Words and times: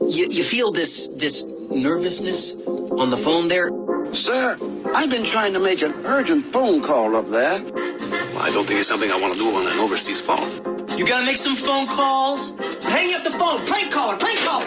You, 0.00 0.26
you 0.28 0.42
feel 0.42 0.72
this 0.72 1.06
this 1.06 1.44
nervousness 1.70 2.60
on 2.66 3.10
the 3.10 3.16
phone 3.16 3.46
there? 3.46 3.70
Sir, 4.12 4.58
I've 4.92 5.08
been 5.08 5.24
trying 5.24 5.52
to 5.54 5.60
make 5.60 5.82
an 5.82 5.94
urgent 6.04 6.44
phone 6.46 6.82
call 6.82 7.14
up 7.14 7.28
there. 7.28 7.62
Well, 7.62 8.38
I 8.38 8.50
don't 8.52 8.66
think 8.66 8.80
it's 8.80 8.88
something 8.88 9.12
I 9.12 9.16
want 9.16 9.34
to 9.34 9.38
do 9.38 9.48
on 9.54 9.72
an 9.72 9.78
overseas 9.78 10.20
phone. 10.20 10.50
You 10.98 11.06
gotta 11.06 11.24
make 11.24 11.36
some 11.36 11.54
phone 11.54 11.86
calls. 11.86 12.56
Hang 12.82 13.14
up 13.14 13.22
the 13.22 13.30
phone. 13.38 13.64
Prank 13.66 13.92
caller. 13.92 14.16
Prank 14.16 14.38
caller. 14.40 14.66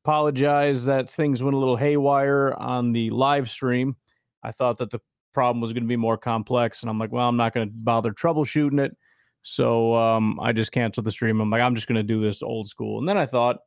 Apologize 0.05 0.85
that 0.85 1.09
things 1.09 1.43
went 1.43 1.55
a 1.55 1.57
little 1.57 1.75
haywire 1.75 2.53
on 2.53 2.93
the 2.93 3.09
live 3.09 3.49
stream. 3.49 3.97
I 4.41 4.53
thought 4.53 4.77
that 4.77 4.89
the 4.89 5.01
problem 5.33 5.59
was 5.59 5.73
going 5.73 5.83
to 5.83 5.89
be 5.89 5.97
more 5.97 6.17
complex, 6.17 6.83
and 6.83 6.89
I'm 6.89 6.97
like, 6.97 7.11
well, 7.11 7.27
I'm 7.27 7.35
not 7.35 7.53
going 7.53 7.67
to 7.67 7.73
bother 7.75 8.13
troubleshooting 8.13 8.79
it. 8.79 8.95
So 9.43 9.93
um, 9.93 10.39
I 10.39 10.53
just 10.53 10.71
canceled 10.71 11.05
the 11.05 11.11
stream. 11.11 11.41
I'm 11.41 11.49
like, 11.49 11.61
I'm 11.61 11.75
just 11.75 11.87
going 11.87 11.97
to 11.97 12.03
do 12.03 12.21
this 12.21 12.41
old 12.41 12.69
school. 12.69 12.99
And 12.99 13.09
then 13.09 13.17
I 13.17 13.25
thought, 13.25 13.57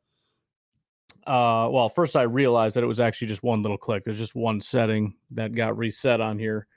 uh, 1.27 1.67
well, 1.71 1.89
first 1.89 2.15
I 2.15 2.23
realized 2.23 2.75
that 2.75 2.83
it 2.83 2.87
was 2.87 2.99
actually 2.99 3.27
just 3.27 3.43
one 3.43 3.61
little 3.61 3.77
click. 3.77 4.03
There's 4.03 4.17
just 4.17 4.35
one 4.35 4.61
setting 4.61 5.15
that 5.31 5.53
got 5.53 5.77
reset 5.77 6.21
on 6.21 6.39
here. 6.39 6.67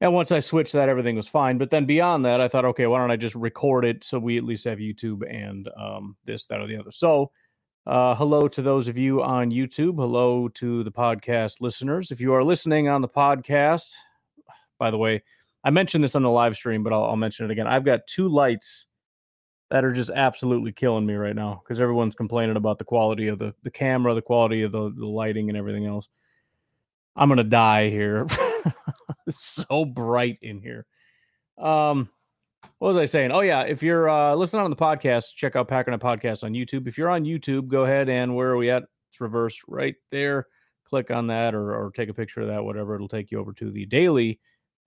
And 0.00 0.12
once 0.12 0.30
I 0.30 0.40
switched 0.40 0.74
that, 0.74 0.88
everything 0.88 1.16
was 1.16 1.28
fine. 1.28 1.56
But 1.56 1.70
then 1.70 1.86
beyond 1.86 2.24
that, 2.26 2.40
I 2.40 2.48
thought, 2.48 2.66
okay, 2.66 2.86
why 2.86 2.98
don't 2.98 3.10
I 3.10 3.16
just 3.16 3.34
record 3.34 3.84
it 3.84 4.04
so 4.04 4.18
we 4.18 4.36
at 4.36 4.44
least 4.44 4.64
have 4.64 4.78
YouTube 4.78 5.22
and 5.28 5.68
um, 5.78 6.16
this, 6.26 6.46
that, 6.46 6.60
or 6.60 6.66
the 6.66 6.76
other. 6.76 6.92
So, 6.92 7.30
uh, 7.86 8.14
hello 8.16 8.48
to 8.48 8.62
those 8.62 8.88
of 8.88 8.98
you 8.98 9.22
on 9.22 9.50
YouTube. 9.50 9.96
Hello 9.96 10.48
to 10.48 10.84
the 10.84 10.90
podcast 10.90 11.60
listeners. 11.60 12.10
If 12.10 12.20
you 12.20 12.34
are 12.34 12.44
listening 12.44 12.88
on 12.88 13.00
the 13.00 13.08
podcast, 13.08 13.92
by 14.78 14.90
the 14.90 14.98
way, 14.98 15.22
I 15.64 15.70
mentioned 15.70 16.04
this 16.04 16.14
on 16.14 16.22
the 16.22 16.30
live 16.30 16.56
stream, 16.56 16.82
but 16.82 16.92
I'll, 16.92 17.04
I'll 17.04 17.16
mention 17.16 17.46
it 17.46 17.52
again. 17.52 17.66
I've 17.66 17.84
got 17.84 18.06
two 18.06 18.28
lights 18.28 18.85
that 19.70 19.84
are 19.84 19.92
just 19.92 20.10
absolutely 20.10 20.72
killing 20.72 21.06
me 21.06 21.14
right 21.14 21.34
now 21.34 21.60
because 21.62 21.80
everyone's 21.80 22.14
complaining 22.14 22.56
about 22.56 22.78
the 22.78 22.84
quality 22.84 23.28
of 23.28 23.38
the, 23.38 23.54
the 23.62 23.70
camera, 23.70 24.14
the 24.14 24.22
quality 24.22 24.62
of 24.62 24.72
the, 24.72 24.92
the 24.96 25.06
lighting, 25.06 25.48
and 25.48 25.58
everything 25.58 25.86
else. 25.86 26.08
I'm 27.16 27.28
gonna 27.28 27.44
die 27.44 27.90
here. 27.90 28.26
it's 29.26 29.64
so 29.68 29.84
bright 29.84 30.38
in 30.42 30.60
here. 30.60 30.86
Um, 31.58 32.10
what 32.78 32.88
was 32.88 32.96
I 32.96 33.06
saying? 33.06 33.32
Oh 33.32 33.40
yeah, 33.40 33.62
if 33.62 33.82
you're 33.82 34.08
uh, 34.08 34.34
listening 34.34 34.62
on 34.62 34.70
the 34.70 34.76
podcast, 34.76 35.34
check 35.34 35.56
out 35.56 35.68
Packernet 35.68 36.00
Podcast 36.00 36.44
on 36.44 36.52
YouTube. 36.52 36.86
If 36.86 36.98
you're 36.98 37.10
on 37.10 37.24
YouTube, 37.24 37.68
go 37.68 37.84
ahead 37.84 38.08
and 38.08 38.36
where 38.36 38.50
are 38.50 38.56
we 38.56 38.70
at? 38.70 38.84
It's 39.10 39.20
reversed 39.20 39.62
right 39.66 39.94
there. 40.10 40.46
Click 40.84 41.10
on 41.10 41.26
that 41.28 41.54
or, 41.54 41.74
or 41.74 41.90
take 41.90 42.08
a 42.08 42.14
picture 42.14 42.42
of 42.42 42.48
that, 42.48 42.62
whatever. 42.62 42.94
It'll 42.94 43.08
take 43.08 43.30
you 43.30 43.40
over 43.40 43.52
to 43.54 43.70
the 43.70 43.86
daily 43.86 44.38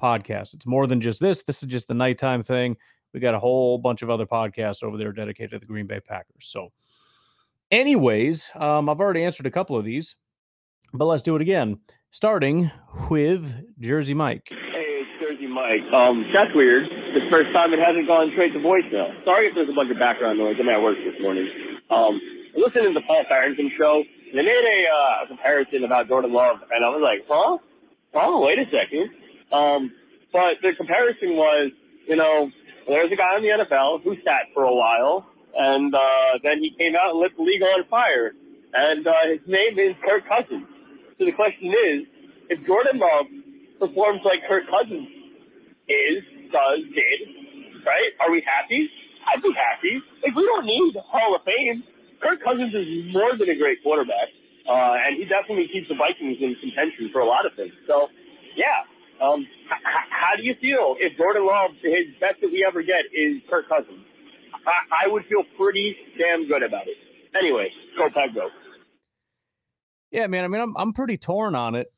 podcast. 0.02 0.54
It's 0.54 0.66
more 0.66 0.88
than 0.88 1.02
just 1.02 1.20
this. 1.20 1.44
This 1.44 1.62
is 1.62 1.68
just 1.68 1.88
the 1.88 1.94
nighttime 1.94 2.44
thing. 2.44 2.78
We 3.14 3.20
got 3.20 3.34
a 3.34 3.40
whole 3.40 3.78
bunch 3.78 4.02
of 4.02 4.10
other 4.10 4.26
podcasts 4.26 4.84
over 4.84 4.98
there 4.98 5.12
dedicated 5.12 5.52
to 5.52 5.60
the 5.60 5.66
Green 5.66 5.88
Bay 5.88 6.00
Packers. 6.00 6.48
So, 6.48 6.72
anyways, 7.72 8.52
um, 8.56 8.90
I've 8.90 9.00
already 9.00 9.24
answered 9.24 9.46
a 9.46 9.52
couple 9.52 9.78
of 9.78 9.86
these, 9.86 10.16
but 10.94 11.06
let's 11.06 11.24
do 11.24 11.36
it 11.36 11.42
again. 11.42 11.80
Starting 12.12 12.72
with 13.10 13.54
Jersey 13.80 14.14
Mike. 14.14 14.48
Hey, 14.50 14.58
it's 14.58 15.22
Jersey 15.22 15.48
Mike. 15.48 15.82
Um, 15.94 16.26
that's 16.34 16.54
weird. 16.56 16.90
The 16.90 17.28
first 17.30 17.52
time 17.54 17.74
it 17.74 17.80
hasn't 17.80 18.08
gone 18.08 18.30
straight 18.34 18.54
to 18.54 18.60
voicemail. 18.60 19.14
Sorry 19.26 19.48
if 19.48 19.56
there's 19.56 19.70
a 19.70 19.74
bunch 19.74 19.92
of 19.92 20.00
background 20.00 20.40
noise. 20.40 20.58
I'm 20.60 20.70
at 20.70 20.82
work 20.82 20.98
this 20.98 21.20
morning. 21.22 21.48
Um, 21.90 22.20
I 22.56 22.60
listened 22.60 22.86
to 22.86 22.94
the 22.94 23.06
Paul 23.06 23.24
Farrington 23.28 23.72
show. 23.78 24.04
They 24.34 24.42
made 24.42 24.64
a 24.66 24.86
uh, 24.90 25.28
comparison 25.28 25.84
about 25.84 26.08
Jordan 26.08 26.34
Love, 26.34 26.58
and 26.72 26.86
I 26.86 26.90
was 26.90 27.02
like, 27.02 27.26
huh? 27.28 27.58
Oh, 28.14 28.46
wait 28.46 28.60
a 28.60 28.66
second. 28.66 29.10
Um, 29.52 29.92
but 30.32 30.58
the 30.62 30.74
comparison 30.78 31.36
was, 31.36 31.72
you 32.08 32.16
know, 32.16 32.52
there's 32.90 33.12
a 33.12 33.16
guy 33.16 33.38
in 33.38 33.44
the 33.44 33.54
NFL 33.66 34.04
who 34.04 34.16
sat 34.26 34.50
for 34.54 34.64
a 34.64 34.74
while, 34.74 35.26
and 35.56 35.94
uh, 35.94 36.42
then 36.44 36.60
he 36.60 36.72
came 36.78 36.96
out 36.96 37.12
and 37.12 37.20
lit 37.20 37.36
the 37.38 37.44
league 37.44 37.62
on 37.62 37.86
fire. 37.90 38.34
And 38.74 39.08
uh, 39.08 39.14
his 39.32 39.42
name 39.48 39.80
is 39.80 39.96
Kirk 40.06 40.28
Cousins. 40.28 40.68
So 41.18 41.26
the 41.26 41.32
question 41.32 41.74
is, 41.74 42.08
if 42.50 42.66
Jordan 42.66 43.00
Love 43.00 43.26
performs 43.80 44.22
like 44.26 44.42
Kirk 44.48 44.66
Cousins 44.70 45.08
is, 45.90 46.22
does, 46.52 46.82
did, 46.94 47.20
right? 47.86 48.12
Are 48.22 48.32
we 48.32 48.44
happy? 48.46 48.90
I'd 49.26 49.42
be 49.42 49.54
happy. 49.54 50.02
Like, 50.24 50.36
we 50.36 50.46
don't 50.46 50.66
need 50.66 50.96
Hall 51.10 51.36
of 51.36 51.44
Fame. 51.46 51.84
Kirk 52.22 52.44
Cousins 52.44 52.74
is 52.74 53.14
more 53.14 53.38
than 53.38 53.50
a 53.50 53.58
great 53.58 53.82
quarterback, 53.84 54.30
uh, 54.68 54.98
and 55.06 55.18
he 55.18 55.26
definitely 55.26 55.70
keeps 55.72 55.88
the 55.90 55.96
Vikings 55.96 56.38
in 56.42 56.56
contention 56.60 57.10
for 57.12 57.22
a 57.22 57.26
lot 57.26 57.46
of 57.46 57.54
things. 57.56 57.74
So, 57.88 58.10
yeah. 58.56 58.84
Um, 59.22 59.42
h- 59.42 60.06
how 60.10 60.36
do 60.36 60.44
you 60.44 60.56
feel 60.62 60.96
if 61.00 61.18
Jordan 61.18 61.46
Love, 61.46 61.72
his 61.82 62.08
best 62.20 62.42
that 62.42 62.48
we 62.52 62.66
ever 62.68 62.82
get 62.82 63.06
is 63.14 63.42
Kirk 63.50 63.68
Cousins? 63.68 64.06
I, 64.66 65.06
I 65.06 65.08
would 65.08 65.26
feel 65.26 65.44
pretty 65.58 65.96
damn 66.18 66.48
good 66.48 66.64
about 66.64 66.88
it. 66.88 66.98
Anyway, 67.38 67.70
go 67.98 68.10
Pack 68.14 68.34
go. 68.34 68.50
Yeah, 70.12 70.28
man. 70.28 70.44
I 70.44 70.48
mean, 70.48 70.62
I'm 70.62 70.76
I'm 70.78 70.94
pretty 70.94 71.18
torn 71.18 71.56
on 71.56 71.76
it. 71.76 71.92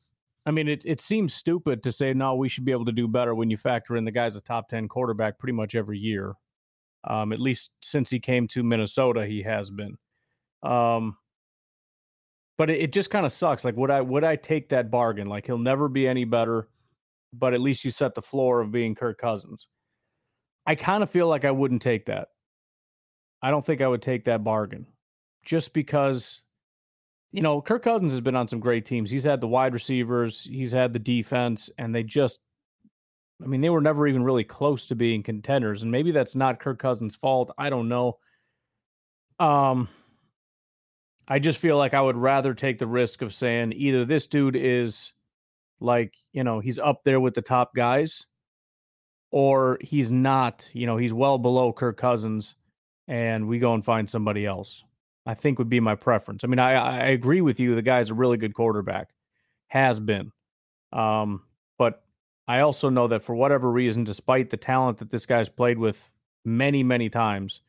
I 0.44 0.50
mean, 0.50 0.68
it 0.68 0.82
it 0.84 1.00
seems 1.00 1.32
stupid 1.32 1.82
to 1.84 1.92
say 1.92 2.12
no. 2.12 2.34
We 2.34 2.48
should 2.48 2.64
be 2.64 2.72
able 2.72 2.84
to 2.86 2.92
do 2.92 3.08
better 3.08 3.34
when 3.34 3.48
you 3.50 3.56
factor 3.56 3.96
in 3.96 4.04
the 4.04 4.10
guy's 4.10 4.36
a 4.36 4.40
top 4.40 4.68
ten 4.68 4.88
quarterback 4.88 5.38
pretty 5.38 5.54
much 5.54 5.74
every 5.74 5.98
year. 5.98 6.34
Um, 7.04 7.32
at 7.32 7.40
least 7.40 7.70
since 7.80 8.10
he 8.10 8.20
came 8.20 8.46
to 8.48 8.62
Minnesota, 8.62 9.26
he 9.26 9.42
has 9.42 9.70
been. 9.70 9.96
Um, 10.62 11.16
but 12.58 12.70
it, 12.70 12.80
it 12.80 12.92
just 12.92 13.10
kind 13.10 13.26
of 13.26 13.32
sucks. 13.32 13.64
Like, 13.64 13.76
would 13.76 13.90
I 13.90 14.00
would 14.00 14.24
I 14.24 14.36
take 14.36 14.68
that 14.68 14.90
bargain? 14.90 15.28
Like, 15.28 15.46
he'll 15.46 15.58
never 15.58 15.88
be 15.88 16.06
any 16.06 16.24
better, 16.24 16.68
but 17.32 17.54
at 17.54 17.60
least 17.60 17.84
you 17.84 17.90
set 17.90 18.14
the 18.14 18.22
floor 18.22 18.60
of 18.60 18.72
being 18.72 18.94
Kirk 18.94 19.18
Cousins. 19.18 19.68
I 20.66 20.74
kind 20.74 21.02
of 21.02 21.10
feel 21.10 21.28
like 21.28 21.44
I 21.44 21.50
wouldn't 21.50 21.82
take 21.82 22.06
that. 22.06 22.28
I 23.42 23.50
don't 23.50 23.64
think 23.64 23.80
I 23.80 23.88
would 23.88 24.02
take 24.02 24.24
that 24.24 24.44
bargain, 24.44 24.86
just 25.44 25.72
because 25.72 26.42
you 27.32 27.40
know, 27.40 27.62
Kirk 27.62 27.82
Cousins 27.82 28.12
has 28.12 28.20
been 28.20 28.36
on 28.36 28.46
some 28.46 28.60
great 28.60 28.84
teams. 28.84 29.10
He's 29.10 29.24
had 29.24 29.40
the 29.40 29.48
wide 29.48 29.72
receivers, 29.72 30.44
he's 30.44 30.70
had 30.70 30.92
the 30.92 30.98
defense, 30.98 31.70
and 31.78 31.94
they 31.94 32.02
just, 32.02 32.38
I 33.42 33.46
mean, 33.46 33.62
they 33.62 33.70
were 33.70 33.80
never 33.80 34.06
even 34.06 34.22
really 34.22 34.44
close 34.44 34.86
to 34.88 34.94
being 34.94 35.22
contenders. 35.22 35.82
And 35.82 35.90
maybe 35.90 36.12
that's 36.12 36.36
not 36.36 36.60
Kirk 36.60 36.78
Cousins' 36.78 37.14
fault. 37.14 37.50
I 37.56 37.70
don't 37.70 37.88
know. 37.88 38.18
Um, 39.40 39.88
I 41.26 41.38
just 41.38 41.58
feel 41.58 41.78
like 41.78 41.94
I 41.94 42.02
would 42.02 42.16
rather 42.16 42.52
take 42.52 42.78
the 42.78 42.86
risk 42.86 43.22
of 43.22 43.32
saying 43.32 43.72
either 43.72 44.04
this 44.04 44.26
dude 44.26 44.54
is 44.54 45.12
like, 45.82 46.14
you 46.32 46.44
know, 46.44 46.60
he's 46.60 46.78
up 46.78 47.04
there 47.04 47.20
with 47.20 47.34
the 47.34 47.42
top 47.42 47.74
guys, 47.74 48.26
or 49.30 49.78
he's 49.80 50.12
not, 50.12 50.68
you 50.72 50.86
know, 50.86 50.96
he's 50.96 51.12
well 51.12 51.38
below 51.38 51.72
Kirk 51.72 51.96
Cousins 51.96 52.54
and 53.08 53.48
we 53.48 53.58
go 53.58 53.74
and 53.74 53.84
find 53.84 54.08
somebody 54.08 54.46
else. 54.46 54.84
I 55.26 55.34
think 55.34 55.58
would 55.58 55.68
be 55.68 55.80
my 55.80 55.94
preference. 55.94 56.44
I 56.44 56.48
mean, 56.48 56.58
I, 56.58 56.72
I 56.72 57.06
agree 57.08 57.40
with 57.40 57.60
you. 57.60 57.74
The 57.74 57.82
guy's 57.82 58.10
a 58.10 58.14
really 58.14 58.36
good 58.36 58.54
quarterback, 58.54 59.10
has 59.68 60.00
been. 60.00 60.32
Um, 60.92 61.42
but 61.78 62.02
I 62.48 62.60
also 62.60 62.88
know 62.88 63.06
that 63.08 63.22
for 63.22 63.34
whatever 63.34 63.70
reason, 63.70 64.04
despite 64.04 64.50
the 64.50 64.56
talent 64.56 64.98
that 64.98 65.10
this 65.10 65.26
guy's 65.26 65.48
played 65.48 65.78
with 65.78 66.10
many, 66.44 66.82
many 66.82 67.08
times, 67.08 67.60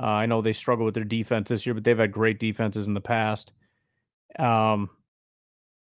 uh, 0.00 0.06
I 0.06 0.26
know 0.26 0.42
they 0.42 0.52
struggle 0.52 0.84
with 0.84 0.94
their 0.94 1.04
defense 1.04 1.48
this 1.48 1.66
year, 1.66 1.74
but 1.74 1.84
they've 1.84 1.98
had 1.98 2.12
great 2.12 2.38
defenses 2.38 2.86
in 2.86 2.94
the 2.94 3.00
past. 3.00 3.52
Um, 4.38 4.90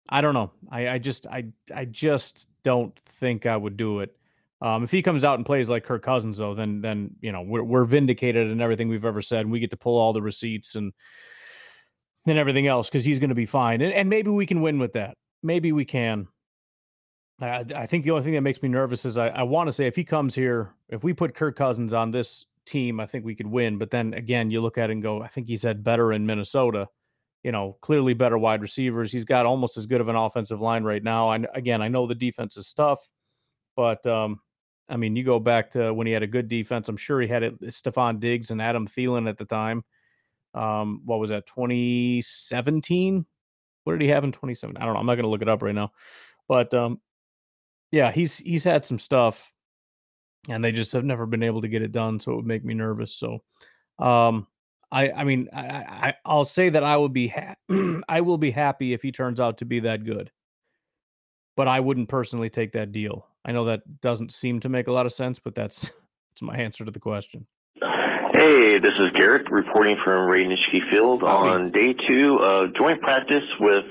I 0.09 0.21
don't 0.21 0.33
know. 0.33 0.51
I, 0.71 0.89
I 0.89 0.97
just, 0.97 1.27
I, 1.27 1.45
I 1.73 1.85
just 1.85 2.47
don't 2.63 2.97
think 3.19 3.45
I 3.45 3.57
would 3.57 3.77
do 3.77 3.99
it. 3.99 4.15
Um, 4.61 4.83
if 4.83 4.91
he 4.91 5.01
comes 5.01 5.23
out 5.23 5.35
and 5.35 5.45
plays 5.45 5.69
like 5.69 5.83
Kirk 5.83 6.03
Cousins, 6.03 6.39
though, 6.39 6.55
then 6.55 6.81
then 6.81 7.11
you 7.21 7.31
know 7.31 7.43
we're 7.43 7.63
we're 7.63 7.85
vindicated 7.85 8.49
in 8.49 8.59
everything 8.59 8.89
we've 8.89 9.05
ever 9.05 9.21
said. 9.21 9.41
And 9.41 9.51
we 9.51 9.59
get 9.59 9.69
to 9.69 9.77
pull 9.77 9.99
all 9.99 10.13
the 10.13 10.21
receipts 10.21 10.73
and 10.75 10.93
and 12.25 12.37
everything 12.37 12.67
else 12.67 12.89
because 12.89 13.05
he's 13.05 13.19
going 13.19 13.29
to 13.29 13.35
be 13.35 13.45
fine. 13.45 13.81
And, 13.81 13.93
and 13.93 14.09
maybe 14.09 14.29
we 14.29 14.45
can 14.45 14.61
win 14.61 14.79
with 14.79 14.93
that. 14.93 15.15
Maybe 15.43 15.71
we 15.71 15.85
can. 15.85 16.27
I, 17.39 17.63
I 17.75 17.85
think 17.85 18.03
the 18.03 18.11
only 18.11 18.23
thing 18.23 18.33
that 18.33 18.41
makes 18.41 18.61
me 18.61 18.69
nervous 18.69 19.05
is 19.05 19.17
I, 19.17 19.27
I 19.27 19.43
want 19.43 19.67
to 19.67 19.73
say 19.73 19.85
if 19.85 19.95
he 19.95 20.03
comes 20.03 20.33
here, 20.33 20.73
if 20.89 21.03
we 21.03 21.13
put 21.13 21.35
Kirk 21.35 21.55
Cousins 21.55 21.93
on 21.93 22.09
this 22.11 22.45
team, 22.65 22.99
I 22.99 23.05
think 23.05 23.25
we 23.25 23.35
could 23.35 23.47
win. 23.47 23.77
But 23.77 23.91
then 23.91 24.13
again, 24.13 24.49
you 24.49 24.59
look 24.61 24.77
at 24.77 24.89
it 24.89 24.93
and 24.93 25.03
go, 25.03 25.21
I 25.21 25.27
think 25.27 25.47
he's 25.47 25.63
had 25.63 25.83
better 25.83 26.11
in 26.11 26.25
Minnesota. 26.25 26.87
You 27.43 27.51
know, 27.51 27.77
clearly 27.81 28.13
better 28.13 28.37
wide 28.37 28.61
receivers. 28.61 29.11
He's 29.11 29.23
got 29.23 29.45
almost 29.45 29.77
as 29.77 29.85
good 29.85 30.01
of 30.01 30.09
an 30.09 30.15
offensive 30.15 30.59
line 30.59 30.83
right 30.83 31.03
now. 31.03 31.31
And 31.31 31.47
again, 31.53 31.81
I 31.81 31.87
know 31.87 32.07
the 32.07 32.15
defense 32.15 32.57
is 32.57 32.73
tough, 32.73 33.07
but 33.75 34.05
um, 34.05 34.41
I 34.89 34.97
mean, 34.97 35.15
you 35.15 35.23
go 35.23 35.39
back 35.39 35.71
to 35.71 35.93
when 35.93 36.07
he 36.07 36.13
had 36.13 36.23
a 36.23 36.27
good 36.27 36.47
defense. 36.47 36.89
I'm 36.89 36.97
sure 36.97 37.21
he 37.21 37.27
had 37.27 37.43
it, 37.43 37.61
Stefon 37.61 38.19
Diggs 38.19 38.51
and 38.51 38.61
Adam 38.61 38.87
Thielen 38.87 39.29
at 39.29 39.37
the 39.37 39.45
time. 39.45 39.83
Um, 40.53 41.01
what 41.05 41.19
was 41.19 41.29
that, 41.29 41.45
2017? 41.47 43.25
What 43.83 43.93
did 43.93 44.01
he 44.01 44.09
have 44.09 44.23
in 44.23 44.31
2017? 44.31 44.81
I 44.81 44.85
don't 44.85 44.93
know. 44.95 44.99
I'm 44.99 45.05
not 45.05 45.15
going 45.15 45.23
to 45.23 45.29
look 45.29 45.41
it 45.41 45.49
up 45.49 45.61
right 45.61 45.75
now. 45.75 45.91
But 46.47 46.73
um, 46.73 46.99
yeah, 47.91 48.11
he's 48.11 48.37
he's 48.37 48.63
had 48.63 48.85
some 48.85 48.99
stuff, 48.99 49.51
and 50.49 50.63
they 50.63 50.71
just 50.71 50.93
have 50.93 51.05
never 51.05 51.25
been 51.25 51.43
able 51.43 51.61
to 51.61 51.67
get 51.67 51.81
it 51.81 51.91
done. 51.91 52.19
So 52.19 52.33
it 52.33 52.35
would 52.37 52.45
make 52.45 52.65
me 52.65 52.73
nervous. 52.73 53.13
So, 53.13 53.43
um, 53.99 54.47
I 54.91 55.11
I 55.11 55.23
mean, 55.23 55.49
I, 55.53 55.59
I 55.59 56.13
I'll 56.25 56.45
say 56.45 56.69
that 56.69 56.83
I 56.83 56.97
will 56.97 57.09
be 57.09 57.27
ha- 57.27 57.55
I 58.09 58.21
will 58.21 58.37
be 58.37 58.51
happy 58.51 58.93
if 58.93 59.01
he 59.01 59.11
turns 59.11 59.39
out 59.39 59.57
to 59.59 59.65
be 59.65 59.81
that 59.81 60.05
good. 60.05 60.31
But 61.55 61.67
I 61.67 61.79
wouldn't 61.79 62.09
personally 62.09 62.49
take 62.49 62.73
that 62.73 62.91
deal. 62.91 63.25
I 63.43 63.51
know 63.51 63.65
that 63.65 64.01
doesn't 64.01 64.31
seem 64.31 64.59
to 64.59 64.69
make 64.69 64.87
a 64.87 64.91
lot 64.91 65.05
of 65.05 65.13
sense, 65.13 65.39
but 65.39 65.55
that's 65.55 65.81
that's 66.29 66.41
my 66.41 66.57
answer 66.57 66.85
to 66.85 66.91
the 66.91 66.99
question. 66.99 67.47
Hey, 68.33 68.77
this 68.77 68.93
is 68.99 69.09
Garrett 69.15 69.49
reporting 69.49 69.97
from 70.03 70.29
Ray 70.29 70.45
Nitschke 70.45 70.91
Field 70.91 71.23
on 71.23 71.71
day 71.71 71.95
two 72.07 72.37
of 72.39 72.75
joint 72.75 73.01
practice 73.01 73.43
with 73.59 73.85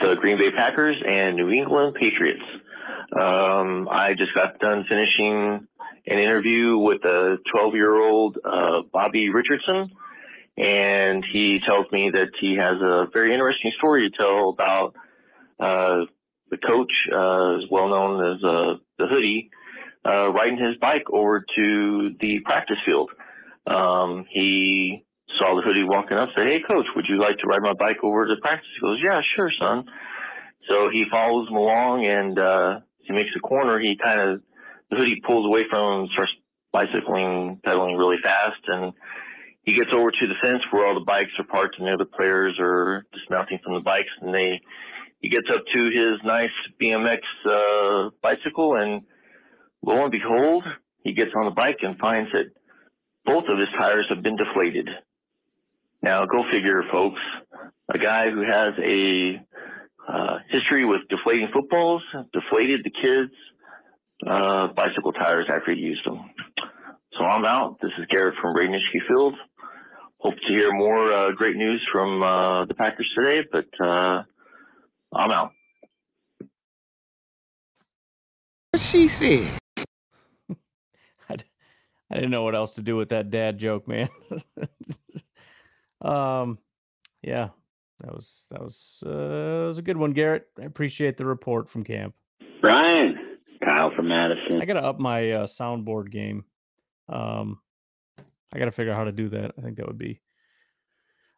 the 0.00 0.16
Green 0.16 0.38
Bay 0.38 0.50
Packers 0.50 0.96
and 1.06 1.36
New 1.36 1.50
England 1.50 1.94
Patriots. 1.94 2.42
Um, 3.12 3.88
I 3.90 4.14
just 4.16 4.34
got 4.34 4.58
done 4.58 4.84
finishing 4.88 5.66
an 6.06 6.18
interview 6.18 6.78
with 6.78 7.04
a 7.04 7.38
12 7.52 7.74
year 7.74 7.94
old 8.00 8.38
uh, 8.44 8.82
Bobby 8.92 9.28
Richardson, 9.28 9.90
and 10.60 11.24
he 11.32 11.58
tells 11.66 11.86
me 11.90 12.10
that 12.10 12.28
he 12.38 12.56
has 12.56 12.76
a 12.82 13.06
very 13.12 13.32
interesting 13.32 13.72
story 13.78 14.10
to 14.10 14.16
tell 14.16 14.50
about 14.50 14.94
uh, 15.58 16.04
the 16.50 16.58
coach, 16.58 16.92
uh, 17.10 17.56
well 17.70 17.88
known 17.88 18.34
as 18.34 18.44
uh, 18.44 18.74
the 18.98 19.06
hoodie, 19.06 19.50
uh, 20.04 20.30
riding 20.30 20.58
his 20.58 20.76
bike 20.76 21.04
over 21.10 21.44
to 21.56 22.10
the 22.20 22.40
practice 22.40 22.76
field. 22.84 23.10
Um, 23.66 24.26
he 24.28 25.04
saw 25.38 25.54
the 25.54 25.62
hoodie 25.62 25.84
walking 25.84 26.18
up, 26.18 26.28
said, 26.36 26.46
"Hey, 26.46 26.60
coach, 26.60 26.86
would 26.94 27.06
you 27.08 27.18
like 27.18 27.38
to 27.38 27.46
ride 27.46 27.62
my 27.62 27.72
bike 27.72 27.98
over 28.02 28.26
to 28.26 28.36
practice?" 28.42 28.68
He 28.74 28.86
goes, 28.86 29.00
"Yeah, 29.02 29.20
sure, 29.36 29.50
son." 29.58 29.84
So 30.68 30.90
he 30.90 31.06
follows 31.10 31.48
him 31.48 31.56
along, 31.56 32.04
and 32.04 32.38
uh, 32.38 32.80
he 33.00 33.14
makes 33.14 33.30
a 33.34 33.40
corner. 33.40 33.78
He 33.78 33.96
kind 33.96 34.20
of 34.20 34.42
the 34.90 34.96
hoodie 34.96 35.22
pulls 35.24 35.46
away 35.46 35.64
from 35.70 36.02
him, 36.02 36.08
starts 36.12 36.32
bicycling, 36.72 37.60
pedaling 37.64 37.96
really 37.96 38.18
fast, 38.22 38.60
and 38.66 38.92
he 39.62 39.74
gets 39.74 39.90
over 39.92 40.10
to 40.10 40.26
the 40.26 40.34
fence 40.42 40.62
where 40.70 40.86
all 40.86 40.94
the 40.94 41.04
bikes 41.04 41.32
are 41.38 41.44
parked 41.44 41.76
and 41.78 41.86
the 41.86 41.92
other 41.92 42.04
players 42.04 42.56
are 42.58 43.04
dismounting 43.12 43.58
from 43.62 43.74
the 43.74 43.80
bikes, 43.80 44.10
and 44.20 44.34
they 44.34 44.60
he 45.20 45.28
gets 45.28 45.48
up 45.54 45.62
to 45.74 45.84
his 45.84 46.18
nice 46.24 46.50
BMX 46.80 47.20
uh, 47.44 48.10
bicycle, 48.22 48.76
and 48.76 49.02
lo 49.82 50.02
and 50.02 50.12
behold, 50.12 50.64
he 51.04 51.12
gets 51.12 51.32
on 51.36 51.44
the 51.44 51.50
bike 51.50 51.78
and 51.82 51.98
finds 51.98 52.30
that 52.32 52.50
both 53.26 53.44
of 53.48 53.58
his 53.58 53.68
tires 53.78 54.06
have 54.08 54.22
been 54.22 54.36
deflated. 54.36 54.88
Now, 56.02 56.24
go 56.24 56.42
figure, 56.50 56.82
folks. 56.90 57.20
A 57.92 57.98
guy 57.98 58.30
who 58.30 58.40
has 58.40 58.72
a 58.82 59.40
uh, 60.08 60.38
history 60.48 60.86
with 60.86 61.02
deflating 61.10 61.48
footballs 61.52 62.02
deflated 62.32 62.80
the 62.84 62.90
kids' 62.90 63.32
uh, 64.26 64.68
bicycle 64.68 65.12
tires 65.12 65.46
after 65.52 65.72
he 65.72 65.80
used 65.80 66.04
them. 66.06 66.30
So 67.18 67.24
I'm 67.24 67.44
out. 67.44 67.78
This 67.82 67.92
is 67.98 68.06
Garrett 68.08 68.36
from 68.40 68.56
Ray 68.56 68.68
Nitschke 68.68 69.06
Field. 69.06 69.34
Hope 70.20 70.34
to 70.34 70.52
hear 70.52 70.70
more 70.70 71.10
uh, 71.10 71.32
great 71.32 71.56
news 71.56 71.82
from 71.90 72.22
uh, 72.22 72.66
the 72.66 72.74
Packers 72.74 73.10
today, 73.16 73.48
but 73.50 73.66
uh, 73.82 74.22
I'm 75.14 75.30
out. 75.30 75.52
What 78.70 78.82
She 78.82 79.08
said. 79.08 79.50
I, 81.30 81.36
I 82.10 82.14
didn't 82.14 82.30
know 82.30 82.42
what 82.42 82.54
else 82.54 82.74
to 82.74 82.82
do 82.82 82.96
with 82.96 83.08
that 83.08 83.30
dad 83.30 83.56
joke, 83.56 83.88
man. 83.88 84.10
um, 86.02 86.58
yeah, 87.22 87.48
that 88.00 88.12
was 88.12 88.46
that 88.50 88.60
was 88.60 89.02
uh, 89.06 89.08
that 89.08 89.64
was 89.68 89.78
a 89.78 89.82
good 89.82 89.96
one, 89.96 90.12
Garrett. 90.12 90.48
I 90.60 90.64
appreciate 90.64 91.16
the 91.16 91.24
report 91.24 91.66
from 91.66 91.82
camp. 91.82 92.14
Brian, 92.60 93.38
Kyle 93.64 93.90
from 93.96 94.08
Madison. 94.08 94.60
I 94.60 94.66
gotta 94.66 94.84
up 94.84 95.00
my 95.00 95.30
uh, 95.30 95.46
soundboard 95.46 96.10
game. 96.10 96.44
Um, 97.08 97.58
I 98.52 98.58
gotta 98.58 98.72
figure 98.72 98.92
out 98.92 98.98
how 98.98 99.04
to 99.04 99.12
do 99.12 99.28
that. 99.30 99.52
I 99.58 99.62
think 99.62 99.76
that 99.76 99.86
would 99.86 99.98
be. 99.98 100.20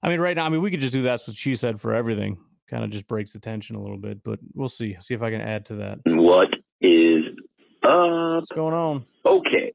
I 0.03 0.09
mean, 0.09 0.21
right 0.21 0.37
now, 0.37 0.47
I 0.47 0.49
mean, 0.49 0.63
we 0.63 0.71
could 0.71 0.81
just 0.81 0.93
do 0.93 1.03
that's 1.03 1.27
what 1.27 1.37
she 1.37 1.55
said 1.55 1.81
for 1.81 1.95
everything 1.95 2.39
kind 2.73 2.85
of 2.85 2.91
just 2.91 3.07
breaks 3.07 3.35
the 3.35 3.39
tension 3.39 3.77
a 3.77 3.81
little 3.81 3.99
bit. 3.99 4.25
But 4.25 4.41
we'll 4.55 4.69
see. 4.69 4.97
See 5.01 5.15
if 5.15 5.23
I 5.23 5.31
can 5.31 5.43
add 5.43 5.67
to 5.67 5.75
that. 5.77 5.99
What 6.07 6.49
is 6.81 7.25
up? 7.85 8.37
What's 8.37 8.51
going 8.51 8.75
on? 8.75 9.05
Okay. 9.27 9.73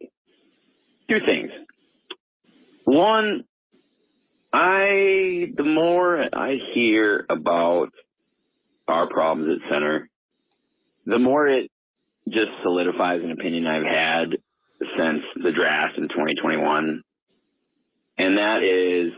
Two 1.10 1.20
things. 1.25 1.51
One, 2.86 3.44
I 4.51 5.51
the 5.56 5.63
more 5.63 6.25
I 6.34 6.58
hear 6.74 7.25
about 7.29 7.89
our 8.88 9.08
problems 9.08 9.62
at 9.62 9.72
center, 9.72 10.10
the 11.06 11.20
more 11.20 11.48
it 11.48 11.70
just 12.27 12.50
solidifies 12.63 13.22
an 13.24 13.32
opinion 13.32 13.67
I've 13.67 13.86
had 13.86 14.38
since 14.98 15.22
the 15.44 15.51
draft 15.51 15.98
in 15.98 16.08
2021. 16.10 17.03
And 18.17 18.38
that 18.38 18.63
is 18.63 19.13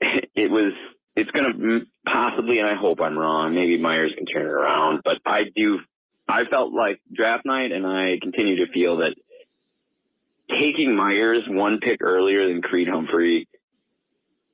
it 0.34 0.50
was 0.50 0.72
it's 1.16 1.30
going 1.32 1.52
to 1.52 1.80
possibly, 2.10 2.58
and 2.60 2.68
I 2.68 2.76
hope 2.76 3.00
I'm 3.00 3.18
wrong. 3.18 3.54
Maybe 3.54 3.76
Myers 3.76 4.12
can 4.16 4.26
turn 4.26 4.42
it 4.42 4.50
around, 4.50 5.00
but 5.04 5.18
I 5.26 5.42
do. 5.54 5.80
I 6.28 6.44
felt 6.44 6.72
like 6.72 7.00
draft 7.12 7.44
night, 7.44 7.72
and 7.72 7.86
I 7.86 8.18
continue 8.22 8.64
to 8.64 8.72
feel 8.72 8.98
that 8.98 9.14
taking 10.48 10.94
Myers 10.94 11.42
one 11.48 11.80
pick 11.80 12.02
earlier 12.02 12.46
than 12.46 12.62
Creed 12.62 12.88
Humphrey 12.88 13.48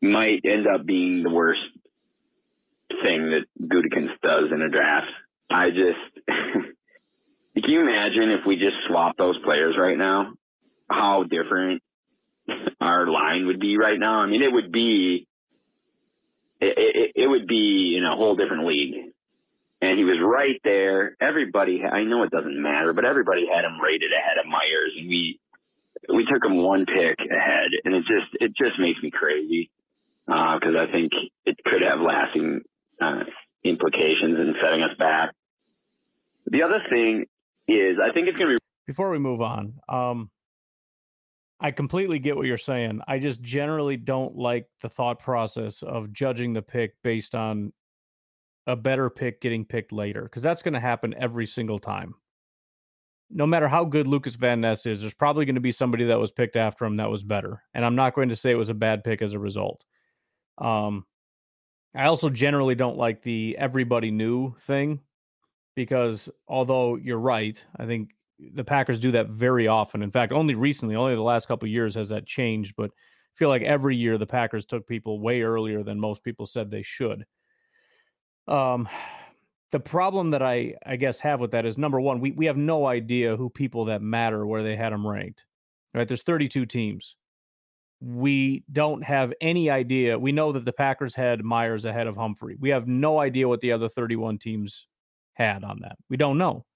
might 0.00 0.40
end 0.44 0.66
up 0.66 0.86
being 0.86 1.22
the 1.22 1.30
worst 1.30 1.60
thing 3.02 3.30
that 3.30 3.44
Gutekunst 3.60 4.20
does 4.22 4.50
in 4.52 4.62
a 4.62 4.68
draft. 4.68 5.10
I 5.50 5.70
just 5.70 6.26
can 6.26 7.70
you 7.70 7.80
imagine 7.82 8.30
if 8.30 8.46
we 8.46 8.56
just 8.56 8.76
swap 8.88 9.16
those 9.16 9.38
players 9.44 9.76
right 9.78 9.98
now? 9.98 10.32
How 10.90 11.24
different 11.24 11.82
our 12.80 13.06
line 13.06 13.46
would 13.46 13.60
be 13.60 13.76
right 13.76 13.98
now. 13.98 14.20
I 14.20 14.26
mean, 14.26 14.42
it 14.42 14.52
would 14.52 14.72
be 14.72 15.26
it, 16.60 16.74
it, 16.76 17.12
it 17.24 17.26
would 17.26 17.46
be 17.46 17.96
in 17.98 18.04
a 18.04 18.16
whole 18.16 18.36
different 18.36 18.66
league. 18.66 18.94
And 19.82 19.98
he 19.98 20.04
was 20.04 20.18
right 20.22 20.58
there. 20.64 21.16
Everybody, 21.20 21.82
I 21.84 22.04
know 22.04 22.22
it 22.22 22.30
doesn't 22.30 22.60
matter, 22.60 22.92
but 22.94 23.04
everybody 23.04 23.46
had 23.46 23.64
him 23.64 23.80
rated 23.80 24.12
ahead 24.12 24.38
of 24.38 24.46
Myers, 24.46 24.92
and 24.98 25.08
we 25.08 25.38
we 26.08 26.24
took 26.24 26.44
him 26.44 26.56
one 26.56 26.86
pick 26.86 27.18
ahead, 27.18 27.68
and 27.84 27.94
it 27.94 28.00
just 28.00 28.32
it 28.40 28.52
just 28.56 28.78
makes 28.78 29.02
me 29.02 29.10
crazy 29.10 29.70
because 30.26 30.74
uh, 30.74 30.88
I 30.88 30.90
think 30.90 31.12
it 31.44 31.56
could 31.64 31.82
have 31.82 32.00
lasting 32.00 32.62
uh, 33.00 33.24
implications 33.62 34.38
in 34.38 34.54
setting 34.62 34.82
us 34.82 34.96
back. 34.98 35.34
The 36.46 36.62
other 36.62 36.80
thing 36.88 37.26
is, 37.68 37.98
I 38.02 38.12
think 38.12 38.28
it's 38.28 38.38
going 38.38 38.52
to 38.52 38.56
be. 38.56 38.58
Before 38.86 39.10
we 39.10 39.18
move 39.18 39.40
on, 39.40 39.74
um, 39.88 40.30
I 41.60 41.70
completely 41.70 42.18
get 42.18 42.36
what 42.36 42.46
you're 42.46 42.58
saying. 42.58 43.00
I 43.08 43.18
just 43.18 43.40
generally 43.40 43.96
don't 43.96 44.36
like 44.36 44.68
the 44.82 44.88
thought 44.88 45.18
process 45.20 45.82
of 45.82 46.12
judging 46.12 46.52
the 46.52 46.62
pick 46.62 46.94
based 47.02 47.34
on 47.34 47.72
a 48.66 48.76
better 48.76 49.08
pick 49.10 49.40
getting 49.40 49.64
picked 49.64 49.92
later 49.92 50.22
because 50.24 50.42
that's 50.42 50.62
going 50.62 50.74
to 50.74 50.80
happen 50.80 51.14
every 51.18 51.46
single 51.46 51.78
time. 51.78 52.14
no 53.30 53.46
matter 53.46 53.68
how 53.68 53.84
good 53.84 54.06
Lukas 54.06 54.36
Van 54.36 54.60
Ness 54.60 54.86
is, 54.86 55.00
there's 55.00 55.14
probably 55.14 55.44
going 55.44 55.54
to 55.54 55.60
be 55.60 55.72
somebody 55.72 56.04
that 56.04 56.20
was 56.20 56.32
picked 56.32 56.56
after 56.56 56.84
him 56.84 56.96
that 56.96 57.10
was 57.10 57.24
better. 57.24 57.62
And 57.74 57.84
I'm 57.84 57.96
not 57.96 58.14
going 58.14 58.28
to 58.28 58.36
say 58.36 58.50
it 58.50 58.56
was 58.56 58.68
a 58.68 58.74
bad 58.74 59.02
pick 59.02 59.22
as 59.22 59.32
a 59.32 59.38
result. 59.38 59.84
Um, 60.58 61.04
I 61.96 62.04
also 62.04 62.30
generally 62.30 62.74
don't 62.74 62.96
like 62.98 63.22
the 63.22 63.56
everybody 63.58 64.10
knew 64.10 64.54
thing 64.60 65.00
because 65.74 66.28
although 66.46 66.96
you're 66.96 67.18
right, 67.18 67.62
I 67.76 67.86
think 67.86 68.10
the 68.38 68.64
Packers 68.64 68.98
do 68.98 69.12
that 69.12 69.28
very 69.28 69.68
often. 69.68 70.02
In 70.02 70.10
fact, 70.10 70.32
only 70.32 70.54
recently, 70.54 70.96
only 70.96 71.14
the 71.14 71.22
last 71.22 71.46
couple 71.46 71.68
years 71.68 71.94
has 71.94 72.08
that 72.08 72.26
changed, 72.26 72.74
but 72.76 72.90
I 72.90 73.34
feel 73.36 73.48
like 73.48 73.62
every 73.62 73.96
year 73.96 74.18
the 74.18 74.26
Packers 74.26 74.64
took 74.64 74.86
people 74.86 75.20
way 75.20 75.42
earlier 75.42 75.82
than 75.82 76.00
most 76.00 76.22
people 76.22 76.46
said 76.46 76.70
they 76.70 76.82
should. 76.82 77.24
Um 78.46 78.88
the 79.72 79.80
problem 79.80 80.30
that 80.30 80.42
I 80.42 80.74
I 80.86 80.96
guess 80.96 81.18
have 81.20 81.40
with 81.40 81.50
that 81.52 81.66
is 81.66 81.78
number 81.78 82.00
one, 82.00 82.20
we 82.20 82.32
we 82.32 82.46
have 82.46 82.56
no 82.56 82.86
idea 82.86 83.36
who 83.36 83.48
people 83.50 83.86
that 83.86 84.02
matter 84.02 84.46
where 84.46 84.62
they 84.62 84.76
had 84.76 84.92
them 84.92 85.06
ranked. 85.06 85.44
Right? 85.94 86.06
There's 86.06 86.22
32 86.22 86.66
teams. 86.66 87.16
We 88.00 88.64
don't 88.70 89.02
have 89.02 89.32
any 89.40 89.70
idea. 89.70 90.18
We 90.18 90.32
know 90.32 90.52
that 90.52 90.64
the 90.64 90.72
Packers 90.72 91.14
had 91.14 91.42
Myers 91.42 91.84
ahead 91.86 92.06
of 92.06 92.16
Humphrey. 92.16 92.56
We 92.58 92.68
have 92.70 92.86
no 92.86 93.18
idea 93.18 93.48
what 93.48 93.60
the 93.60 93.72
other 93.72 93.88
31 93.88 94.38
teams 94.38 94.86
had 95.32 95.64
on 95.64 95.80
that. 95.80 95.96
We 96.10 96.16
don't 96.16 96.36
know 96.36 96.66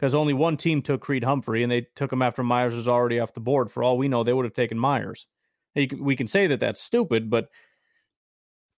because 0.00 0.14
only 0.14 0.32
one 0.32 0.56
team 0.56 0.80
took 0.80 1.02
Creed 1.02 1.22
Humphrey 1.22 1.62
and 1.62 1.70
they 1.70 1.86
took 1.94 2.10
him 2.10 2.22
after 2.22 2.42
Myers 2.42 2.74
was 2.74 2.88
already 2.88 3.20
off 3.20 3.34
the 3.34 3.40
board. 3.40 3.70
For 3.70 3.82
all 3.82 3.98
we 3.98 4.08
know, 4.08 4.24
they 4.24 4.32
would 4.32 4.46
have 4.46 4.54
taken 4.54 4.78
Myers. 4.78 5.26
We 5.76 6.16
can 6.16 6.26
say 6.26 6.46
that 6.46 6.58
that's 6.58 6.80
stupid, 6.80 7.28
but 7.28 7.48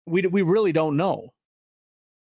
we 0.04 0.22
we 0.22 0.42
really 0.42 0.72
don't 0.72 0.96
know 0.96 1.32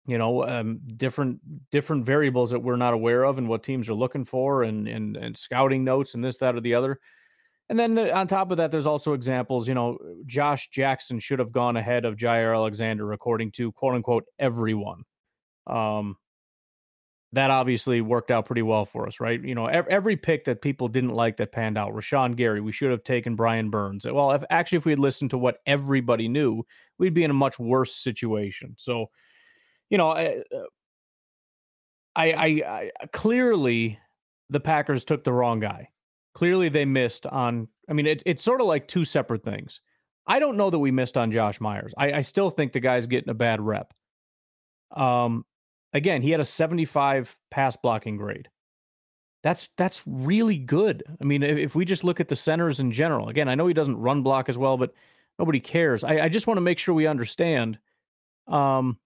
you 0.06 0.18
know 0.18 0.46
um, 0.46 0.80
different 0.96 1.40
different 1.70 2.04
variables 2.04 2.50
that 2.50 2.60
we're 2.60 2.76
not 2.76 2.92
aware 2.92 3.24
of 3.24 3.38
and 3.38 3.48
what 3.48 3.62
teams 3.62 3.88
are 3.88 3.94
looking 3.94 4.24
for 4.24 4.64
and 4.64 4.86
and 4.86 5.16
and 5.16 5.36
scouting 5.36 5.82
notes 5.82 6.14
and 6.14 6.22
this 6.22 6.36
that 6.36 6.54
or 6.54 6.60
the 6.60 6.74
other 6.74 7.00
and 7.68 7.78
then 7.78 7.94
the, 7.94 8.14
on 8.14 8.26
top 8.26 8.50
of 8.50 8.58
that 8.58 8.70
there's 8.70 8.86
also 8.86 9.12
examples 9.12 9.66
you 9.66 9.74
know 9.74 9.96
josh 10.26 10.68
jackson 10.70 11.18
should 11.18 11.38
have 11.38 11.52
gone 11.52 11.76
ahead 11.76 12.04
of 12.04 12.16
jaire 12.16 12.54
alexander 12.54 13.12
according 13.12 13.50
to 13.50 13.72
quote 13.72 13.94
unquote 13.94 14.24
everyone 14.38 15.02
um 15.66 16.16
that 17.32 17.50
obviously 17.50 18.00
worked 18.00 18.30
out 18.30 18.46
pretty 18.46 18.62
well 18.62 18.84
for 18.84 19.06
us, 19.06 19.20
right? 19.20 19.42
You 19.42 19.54
know, 19.54 19.66
every, 19.66 20.16
pick 20.16 20.44
that 20.46 20.62
people 20.62 20.88
didn't 20.88 21.14
like 21.14 21.36
that 21.36 21.52
panned 21.52 21.78
out. 21.78 21.92
Rashan 21.92 22.34
Gary, 22.34 22.60
we 22.60 22.72
should 22.72 22.90
have 22.90 23.04
taken 23.04 23.36
Brian 23.36 23.70
Burns. 23.70 24.04
Well, 24.04 24.32
if 24.32 24.42
actually 24.50 24.78
if 24.78 24.84
we 24.84 24.92
had 24.92 24.98
listened 24.98 25.30
to 25.30 25.38
what 25.38 25.58
everybody 25.64 26.26
knew, 26.26 26.64
we'd 26.98 27.14
be 27.14 27.22
in 27.22 27.30
a 27.30 27.34
much 27.34 27.58
worse 27.58 27.94
situation. 27.94 28.74
So, 28.78 29.06
you 29.90 29.98
know, 29.98 30.10
I, 30.10 30.38
uh, 30.54 30.62
I, 32.16 32.32
I, 32.32 32.46
I 32.66 33.06
clearly 33.12 33.98
the 34.48 34.60
Packers 34.60 35.04
took 35.04 35.22
the 35.22 35.32
wrong 35.32 35.60
guy. 35.60 35.90
Clearly 36.34 36.68
they 36.68 36.84
missed 36.84 37.26
on. 37.26 37.68
I 37.88 37.92
mean, 37.92 38.06
it, 38.06 38.24
it's 38.26 38.42
sort 38.42 38.60
of 38.60 38.66
like 38.66 38.88
two 38.88 39.04
separate 39.04 39.44
things. 39.44 39.80
I 40.26 40.40
don't 40.40 40.56
know 40.56 40.70
that 40.70 40.78
we 40.78 40.90
missed 40.90 41.16
on 41.16 41.30
Josh 41.30 41.60
Myers. 41.60 41.94
I, 41.96 42.12
I 42.12 42.20
still 42.22 42.50
think 42.50 42.72
the 42.72 42.80
guy's 42.80 43.06
getting 43.06 43.30
a 43.30 43.34
bad 43.34 43.60
rep. 43.60 43.92
Um, 44.96 45.44
again, 45.92 46.22
he 46.22 46.30
had 46.30 46.40
a 46.40 46.44
75 46.44 47.36
pass 47.50 47.76
blocking 47.76 48.16
grade. 48.16 48.48
That's 49.42 49.70
that's 49.76 50.02
really 50.06 50.58
good. 50.58 51.02
I 51.20 51.24
mean, 51.24 51.42
if, 51.42 51.56
if 51.56 51.74
we 51.74 51.84
just 51.84 52.04
look 52.04 52.20
at 52.20 52.28
the 52.28 52.36
centers 52.36 52.78
in 52.78 52.92
general, 52.92 53.28
again, 53.28 53.48
I 53.48 53.54
know 53.54 53.66
he 53.66 53.74
doesn't 53.74 53.96
run 53.96 54.22
block 54.22 54.48
as 54.48 54.58
well, 54.58 54.76
but 54.76 54.92
nobody 55.38 55.60
cares. 55.60 56.04
I, 56.04 56.20
I 56.20 56.28
just 56.28 56.46
want 56.46 56.58
to 56.58 56.62
make 56.62 56.78
sure 56.78 56.94
we 56.94 57.06
understand. 57.06 57.78
Um, 58.46 58.98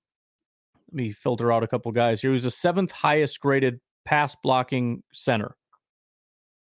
let 0.89 0.97
me 0.97 1.13
filter 1.13 1.53
out 1.53 1.63
a 1.63 1.69
couple 1.69 1.93
guys 1.93 2.21
here. 2.21 2.31
He 2.31 2.33
was 2.33 2.43
the 2.43 2.51
seventh 2.51 2.91
highest 2.91 3.39
graded 3.41 3.81
pass 4.05 4.35
blocking 4.35 5.03
center. 5.13 5.57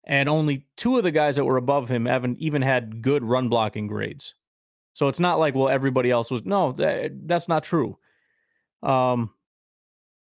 And 0.06 0.28
only 0.28 0.66
two 0.76 0.98
of 0.98 1.04
the 1.04 1.12
guys 1.12 1.36
that 1.36 1.46
were 1.46 1.58
above 1.58 1.90
him 1.90 2.06
haven't 2.06 2.40
even 2.40 2.62
had 2.62 3.02
good 3.02 3.24
run 3.24 3.50
blocking 3.50 3.88
grades. 3.88 4.34
So 4.94 5.08
it's 5.08 5.20
not 5.20 5.40
like, 5.40 5.54
well, 5.54 5.70
everybody 5.70 6.10
else 6.10 6.32
was. 6.32 6.44
No, 6.46 6.72
that, 6.74 7.12
that's 7.28 7.48
not 7.48 7.64
true. 7.64 7.98
Um, 8.82 9.30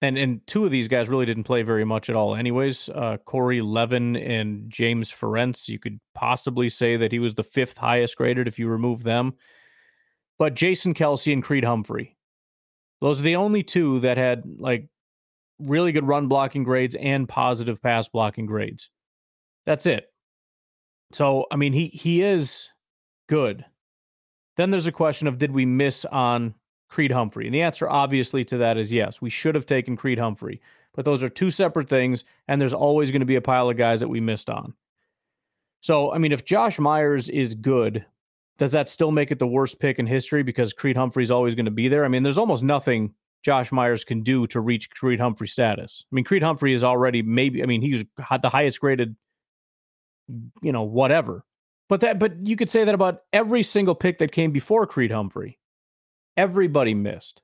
and 0.01 0.17
and 0.17 0.45
two 0.47 0.65
of 0.65 0.71
these 0.71 0.87
guys 0.87 1.09
really 1.09 1.25
didn't 1.25 1.43
play 1.43 1.61
very 1.61 1.85
much 1.85 2.09
at 2.09 2.15
all, 2.15 2.35
anyways. 2.35 2.89
Uh, 2.89 3.17
Corey 3.25 3.61
Levin 3.61 4.15
and 4.15 4.69
James 4.69 5.11
Ferentz. 5.11 5.67
You 5.67 5.79
could 5.79 5.99
possibly 6.15 6.69
say 6.69 6.97
that 6.97 7.11
he 7.11 7.19
was 7.19 7.35
the 7.35 7.43
fifth 7.43 7.77
highest 7.77 8.15
graded 8.15 8.47
if 8.47 8.57
you 8.57 8.67
remove 8.67 9.03
them. 9.03 9.33
But 10.37 10.53
Jason 10.53 10.93
Kelce 10.93 11.33
and 11.33 11.43
Creed 11.43 11.65
Humphrey, 11.65 12.17
those 13.01 13.19
are 13.19 13.23
the 13.23 13.35
only 13.35 13.61
two 13.61 13.99
that 13.99 14.17
had 14.17 14.43
like 14.57 14.87
really 15.59 15.91
good 15.91 16.07
run 16.07 16.27
blocking 16.27 16.63
grades 16.63 16.95
and 16.95 17.27
positive 17.27 17.81
pass 17.81 18.07
blocking 18.07 18.45
grades. 18.45 18.89
That's 19.65 19.85
it. 19.85 20.05
So, 21.11 21.45
I 21.51 21.57
mean, 21.57 21.73
he 21.73 21.87
he 21.87 22.21
is 22.21 22.69
good. 23.27 23.65
Then 24.55 24.71
there's 24.71 24.87
a 24.87 24.91
question 24.93 25.27
of 25.27 25.37
did 25.37 25.51
we 25.51 25.65
miss 25.65 26.05
on 26.05 26.55
Creed 26.89 27.11
Humphrey? 27.11 27.45
And 27.45 27.53
the 27.53 27.61
answer 27.61 27.89
obviously 27.89 28.43
to 28.45 28.57
that 28.57 28.77
is 28.77 28.91
yes. 28.91 29.21
We 29.21 29.29
should 29.29 29.55
have 29.55 29.65
taken 29.65 29.95
Creed 29.95 30.19
Humphrey. 30.19 30.61
But 30.93 31.05
those 31.05 31.23
are 31.23 31.29
two 31.29 31.51
separate 31.51 31.87
things 31.87 32.23
and 32.47 32.59
there's 32.59 32.73
always 32.73 33.11
going 33.11 33.21
to 33.21 33.25
be 33.25 33.35
a 33.35 33.41
pile 33.41 33.69
of 33.69 33.77
guys 33.77 33.99
that 33.99 34.07
we 34.07 34.19
missed 34.19 34.49
on. 34.49 34.73
So, 35.81 36.11
I 36.11 36.17
mean, 36.17 36.31
if 36.31 36.43
Josh 36.43 36.77
Myers 36.79 37.29
is 37.29 37.53
good, 37.53 38.05
does 38.57 38.73
that 38.73 38.89
still 38.89 39.11
make 39.11 39.31
it 39.31 39.39
the 39.39 39.47
worst 39.47 39.79
pick 39.79 39.99
in 39.99 40.05
history 40.05 40.43
because 40.43 40.73
Creed 40.73 40.97
Humphrey's 40.97 41.31
always 41.31 41.55
going 41.55 41.65
to 41.65 41.71
be 41.71 41.87
there? 41.87 42.03
I 42.03 42.09
mean, 42.09 42.23
there's 42.23 42.37
almost 42.37 42.63
nothing 42.63 43.13
Josh 43.43 43.71
Myers 43.71 44.03
can 44.03 44.21
do 44.21 44.45
to 44.47 44.59
reach 44.59 44.89
Creed 44.89 45.19
Humphrey 45.19 45.47
status. 45.47 46.03
I 46.11 46.15
mean, 46.15 46.25
Creed 46.25 46.43
Humphrey 46.43 46.73
is 46.73 46.83
already 46.83 47.21
maybe, 47.21 47.63
I 47.63 47.65
mean, 47.65 47.81
he 47.81 47.91
was 47.93 48.03
the 48.41 48.49
highest 48.49 48.81
graded, 48.81 49.15
you 50.61 50.73
know, 50.73 50.83
whatever. 50.83 51.45
But 51.87 52.01
that, 52.01 52.19
but 52.19 52.45
you 52.45 52.57
could 52.57 52.69
say 52.69 52.83
that 52.83 52.93
about 52.93 53.21
every 53.31 53.63
single 53.63 53.95
pick 53.95 54.17
that 54.19 54.31
came 54.31 54.51
before 54.51 54.85
Creed 54.85 55.11
Humphrey. 55.11 55.58
Everybody 56.39 56.93
missed. 56.93 57.41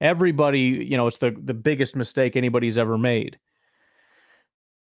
Everybody, 0.00 0.60
you 0.60 0.96
know, 0.96 1.06
it's 1.06 1.18
the 1.18 1.36
the 1.44 1.54
biggest 1.54 1.94
mistake 1.94 2.36
anybody's 2.36 2.78
ever 2.78 2.96
made. 2.96 3.38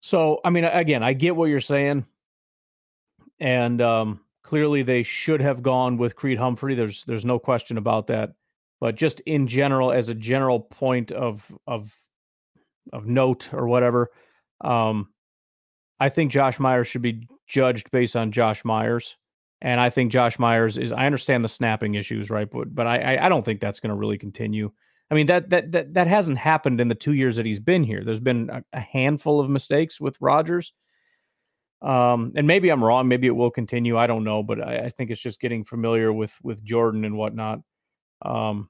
So, 0.00 0.40
I 0.44 0.50
mean, 0.50 0.64
again, 0.64 1.02
I 1.02 1.12
get 1.12 1.36
what 1.36 1.46
you're 1.46 1.60
saying, 1.60 2.04
and 3.40 3.80
um, 3.80 4.20
Clearly, 4.46 4.84
they 4.84 5.02
should 5.02 5.40
have 5.40 5.60
gone 5.60 5.96
with 5.96 6.14
Creed 6.14 6.38
Humphrey. 6.38 6.76
There's 6.76 7.04
there's 7.04 7.24
no 7.24 7.36
question 7.36 7.78
about 7.78 8.06
that. 8.06 8.34
But 8.80 8.94
just 8.94 9.18
in 9.26 9.48
general, 9.48 9.90
as 9.90 10.08
a 10.08 10.14
general 10.14 10.60
point 10.60 11.10
of 11.10 11.44
of 11.66 11.92
of 12.92 13.06
note 13.06 13.52
or 13.52 13.66
whatever, 13.66 14.12
um, 14.60 15.08
I 15.98 16.10
think 16.10 16.30
Josh 16.30 16.60
Myers 16.60 16.86
should 16.86 17.02
be 17.02 17.26
judged 17.48 17.90
based 17.90 18.14
on 18.14 18.30
Josh 18.30 18.64
Myers. 18.64 19.16
And 19.62 19.80
I 19.80 19.90
think 19.90 20.12
Josh 20.12 20.38
Myers 20.38 20.76
is. 20.76 20.92
I 20.92 21.06
understand 21.06 21.42
the 21.42 21.48
snapping 21.48 21.94
issues, 21.94 22.28
right? 22.30 22.48
But 22.50 22.74
but 22.74 22.86
I 22.86 23.18
I 23.20 23.28
don't 23.28 23.44
think 23.44 23.60
that's 23.60 23.80
going 23.80 23.90
to 23.90 23.96
really 23.96 24.18
continue. 24.18 24.70
I 25.10 25.14
mean 25.14 25.26
that 25.26 25.50
that 25.50 25.72
that 25.72 25.94
that 25.94 26.06
hasn't 26.06 26.38
happened 26.38 26.80
in 26.80 26.88
the 26.88 26.94
two 26.94 27.12
years 27.12 27.36
that 27.36 27.46
he's 27.46 27.60
been 27.60 27.84
here. 27.84 28.02
There's 28.04 28.20
been 28.20 28.50
a, 28.50 28.62
a 28.72 28.80
handful 28.80 29.40
of 29.40 29.48
mistakes 29.48 30.00
with 30.00 30.18
Rodgers, 30.20 30.72
um, 31.80 32.32
and 32.36 32.46
maybe 32.46 32.68
I'm 32.68 32.84
wrong. 32.84 33.08
Maybe 33.08 33.26
it 33.26 33.36
will 33.36 33.50
continue. 33.50 33.96
I 33.96 34.06
don't 34.06 34.24
know, 34.24 34.42
but 34.42 34.60
I, 34.60 34.76
I 34.86 34.88
think 34.90 35.10
it's 35.10 35.20
just 35.20 35.40
getting 35.40 35.64
familiar 35.64 36.12
with 36.12 36.36
with 36.42 36.62
Jordan 36.64 37.04
and 37.04 37.16
whatnot. 37.16 37.60
Um, 38.22 38.68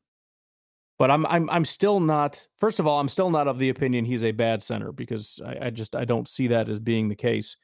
but 0.99 1.11
I'm 1.11 1.27
I'm 1.27 1.49
I'm 1.51 1.65
still 1.65 2.01
not. 2.01 2.47
First 2.59 2.81
of 2.81 2.87
all, 2.87 3.01
I'm 3.01 3.09
still 3.09 3.31
not 3.31 3.49
of 3.49 3.59
the 3.59 3.69
opinion 3.69 4.05
he's 4.05 4.25
a 4.25 4.33
bad 4.33 4.63
center 4.63 4.93
because 4.93 5.41
I, 5.45 5.67
I 5.67 5.71
just 5.71 5.95
I 5.95 6.05
don't 6.05 6.29
see 6.29 6.49
that 6.49 6.69
as 6.69 6.79
being 6.79 7.09
the 7.09 7.15
case. 7.15 7.57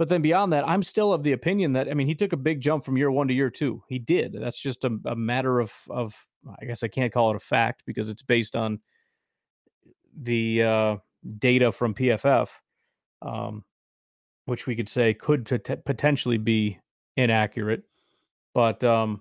But 0.00 0.08
then 0.08 0.22
beyond 0.22 0.54
that, 0.54 0.66
I'm 0.66 0.82
still 0.82 1.12
of 1.12 1.24
the 1.24 1.32
opinion 1.32 1.74
that 1.74 1.86
I 1.86 1.92
mean 1.92 2.06
he 2.06 2.14
took 2.14 2.32
a 2.32 2.38
big 2.38 2.62
jump 2.62 2.86
from 2.86 2.96
year 2.96 3.10
one 3.10 3.28
to 3.28 3.34
year 3.34 3.50
two. 3.50 3.82
He 3.86 3.98
did. 3.98 4.32
That's 4.32 4.58
just 4.58 4.82
a, 4.84 4.98
a 5.04 5.14
matter 5.14 5.60
of 5.60 5.70
of 5.90 6.16
I 6.58 6.64
guess 6.64 6.82
I 6.82 6.88
can't 6.88 7.12
call 7.12 7.32
it 7.32 7.36
a 7.36 7.40
fact 7.40 7.82
because 7.84 8.08
it's 8.08 8.22
based 8.22 8.56
on 8.56 8.80
the 10.18 10.62
uh, 10.62 10.96
data 11.36 11.70
from 11.70 11.92
PFF. 11.92 12.48
Um, 13.20 13.62
which 14.46 14.66
we 14.66 14.74
could 14.74 14.88
say 14.88 15.12
could 15.12 15.44
pot- 15.44 15.84
potentially 15.84 16.38
be 16.38 16.78
inaccurate. 17.18 17.82
But 18.54 18.82
um, 18.82 19.20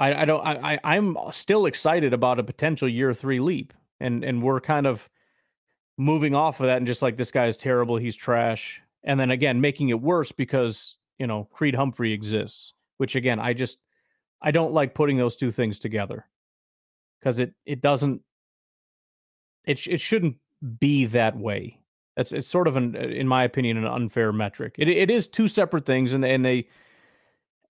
I, 0.00 0.22
I 0.22 0.24
don't. 0.24 0.40
I, 0.46 0.80
I'm 0.82 1.14
still 1.32 1.66
excited 1.66 2.14
about 2.14 2.38
a 2.38 2.42
potential 2.42 2.88
year 2.88 3.12
three 3.12 3.38
leap, 3.38 3.74
and 4.00 4.24
and 4.24 4.42
we're 4.42 4.62
kind 4.62 4.86
of 4.86 5.06
moving 5.98 6.34
off 6.34 6.60
of 6.60 6.68
that 6.68 6.78
and 6.78 6.86
just 6.86 7.02
like 7.02 7.18
this 7.18 7.30
guy 7.30 7.46
is 7.46 7.58
terrible, 7.58 7.96
he's 7.96 8.16
trash, 8.16 8.80
and 9.04 9.18
then 9.18 9.30
again 9.30 9.60
making 9.60 9.90
it 9.90 10.00
worse 10.00 10.32
because 10.32 10.96
you 11.18 11.26
know 11.26 11.48
Creed 11.52 11.74
Humphrey 11.74 12.12
exists, 12.12 12.72
which 12.98 13.14
again 13.14 13.38
I 13.38 13.52
just 13.52 13.78
I 14.42 14.50
don't 14.50 14.72
like 14.72 14.94
putting 14.94 15.16
those 15.16 15.36
two 15.36 15.50
things 15.50 15.78
together 15.78 16.26
because 17.20 17.38
it 17.38 17.54
it 17.64 17.80
doesn't 17.80 18.22
it 19.64 19.86
it 19.86 20.00
shouldn't 20.00 20.36
be 20.78 21.06
that 21.06 21.36
way. 21.36 21.80
That's 22.16 22.32
it's 22.32 22.46
sort 22.48 22.68
of 22.68 22.76
an, 22.76 22.96
uh, 22.96 23.00
in 23.00 23.26
my 23.26 23.44
opinion, 23.44 23.76
an 23.76 23.86
unfair 23.86 24.32
metric. 24.32 24.76
It 24.78 24.88
it 24.88 25.10
is 25.10 25.26
two 25.26 25.48
separate 25.48 25.86
things, 25.86 26.12
and 26.12 26.24
and 26.24 26.44
they 26.44 26.68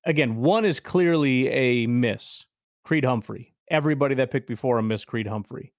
again, 0.05 0.37
one 0.37 0.65
is 0.65 0.81
clearly 0.81 1.49
a 1.49 1.87
miss. 1.87 2.45
Creed 2.85 3.05
Humphrey. 3.05 3.55
Everybody 3.71 4.15
that 4.17 4.31
picked 4.31 4.47
before 4.47 4.79
him 4.79 4.89
missed 4.89 5.07
Creed 5.07 5.27
Humphrey. 5.27 5.73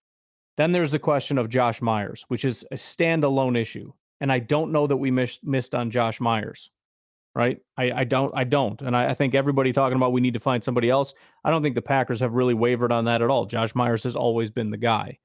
Then 0.58 0.72
there's 0.72 0.92
the 0.92 1.00
question 1.00 1.38
of 1.38 1.50
Josh 1.50 1.82
Myers, 1.82 2.26
which 2.30 2.44
is 2.44 2.66
a 2.72 2.76
standalone 2.76 3.58
issue. 3.58 3.94
And 4.22 4.32
I 4.32 4.40
don't 4.40 4.72
know 4.72 4.88
that 4.88 4.98
we 4.98 5.12
missed 5.12 5.44
missed 5.44 5.76
on 5.76 5.92
Josh 5.92 6.20
Myers. 6.20 6.70
Right. 7.34 7.60
I, 7.78 7.92
I 7.92 8.04
don't 8.06 8.32
I 8.36 8.46
don't. 8.46 8.82
And 8.82 8.96
I, 8.96 9.10
I 9.10 9.14
think 9.14 9.36
everybody 9.36 9.74
talking 9.74 9.98
about 9.98 10.14
we 10.14 10.22
need 10.22 10.36
to 10.36 10.40
find 10.40 10.64
somebody 10.64 10.90
else. 10.90 11.14
I 11.44 11.50
don't 11.50 11.62
think 11.62 11.76
the 11.76 11.82
Packers 11.82 12.22
have 12.22 12.34
really 12.34 12.54
wavered 12.54 12.94
on 12.94 13.06
that 13.06 13.22
at 13.22 13.30
all. 13.30 13.46
Josh 13.46 13.76
Myers 13.76 14.04
has 14.04 14.16
always 14.16 14.52
been 14.52 14.70
the 14.70 14.78
guy. 14.78 15.20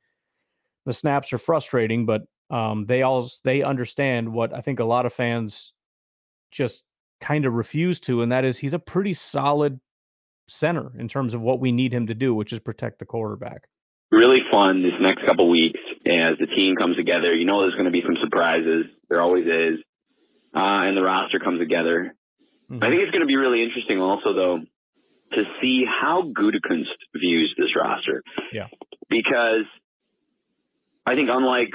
The 0.86 0.92
snaps 0.92 1.32
are 1.32 1.38
frustrating, 1.38 2.06
but 2.06 2.22
um, 2.50 2.86
they 2.86 3.02
all 3.02 3.30
they 3.44 3.62
understand 3.62 4.32
what 4.32 4.52
I 4.52 4.60
think 4.60 4.80
a 4.80 4.84
lot 4.84 5.06
of 5.06 5.12
fans 5.12 5.72
just 6.50 6.82
kind 7.20 7.44
of 7.44 7.52
refuse 7.52 8.00
to, 8.00 8.22
and 8.22 8.32
that 8.32 8.44
is 8.44 8.58
he's 8.58 8.74
a 8.74 8.78
pretty 8.78 9.14
solid 9.14 9.78
center 10.48 10.90
in 10.98 11.06
terms 11.06 11.32
of 11.32 11.40
what 11.40 11.60
we 11.60 11.70
need 11.70 11.94
him 11.94 12.08
to 12.08 12.14
do, 12.14 12.34
which 12.34 12.52
is 12.52 12.58
protect 12.58 12.98
the 12.98 13.06
quarterback. 13.06 13.68
Really 14.10 14.40
fun 14.50 14.82
this 14.82 14.94
next 15.00 15.24
couple 15.24 15.48
weeks 15.48 15.78
as 16.06 16.38
the 16.38 16.46
team 16.46 16.76
comes 16.76 16.96
together. 16.96 17.34
You 17.34 17.44
know, 17.44 17.60
there's 17.60 17.74
going 17.74 17.86
to 17.86 17.90
be 17.90 18.02
some 18.04 18.16
surprises. 18.22 18.86
There 19.08 19.20
always 19.20 19.46
is, 19.46 19.80
uh, 20.54 20.86
and 20.88 20.96
the 20.96 21.02
roster 21.02 21.38
comes 21.38 21.60
together. 21.60 22.14
Mm-hmm. 22.70 22.82
I 22.82 22.88
think 22.88 23.02
it's 23.02 23.10
going 23.10 23.20
to 23.20 23.26
be 23.26 23.36
really 23.36 23.62
interesting, 23.62 24.00
also 24.00 24.32
though, 24.32 24.58
to 25.32 25.42
see 25.60 25.84
how 25.84 26.22
Gutekunst 26.22 26.96
views 27.14 27.54
this 27.58 27.74
roster. 27.76 28.22
Yeah, 28.52 28.66
because 29.08 29.66
I 31.06 31.14
think 31.14 31.28
unlike 31.30 31.70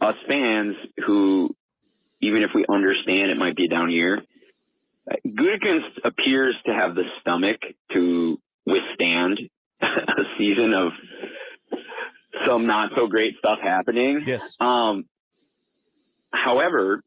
us 0.00 0.14
fans 0.28 0.76
who, 1.06 1.54
even 2.20 2.42
if 2.42 2.50
we 2.54 2.64
understand 2.68 3.30
it 3.30 3.36
might 3.36 3.56
be 3.56 3.64
a 3.64 3.68
down 3.68 3.90
year, 3.90 4.22
Gutekunst 5.26 6.04
appears 6.04 6.54
to 6.66 6.72
have 6.72 6.94
the 6.94 7.04
stomach 7.20 7.60
to 7.92 8.38
withstand 8.66 9.38
a 9.82 10.22
season 10.38 10.72
of 10.72 10.92
some 12.46 12.66
not 12.66 12.90
so 12.96 13.06
great 13.06 13.36
stuff 13.38 13.58
happening. 13.62 14.24
Yes. 14.26 14.56
Um, 14.60 15.04
however, 16.32 17.02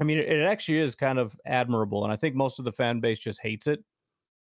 I 0.00 0.04
mean, 0.04 0.18
it 0.18 0.42
actually 0.42 0.78
is 0.78 0.94
kind 0.94 1.18
of 1.18 1.34
admirable, 1.44 2.04
and 2.04 2.12
I 2.12 2.16
think 2.16 2.34
most 2.34 2.58
of 2.58 2.64
the 2.64 2.72
fan 2.72 3.00
base 3.00 3.18
just 3.18 3.40
hates 3.42 3.66
it 3.66 3.82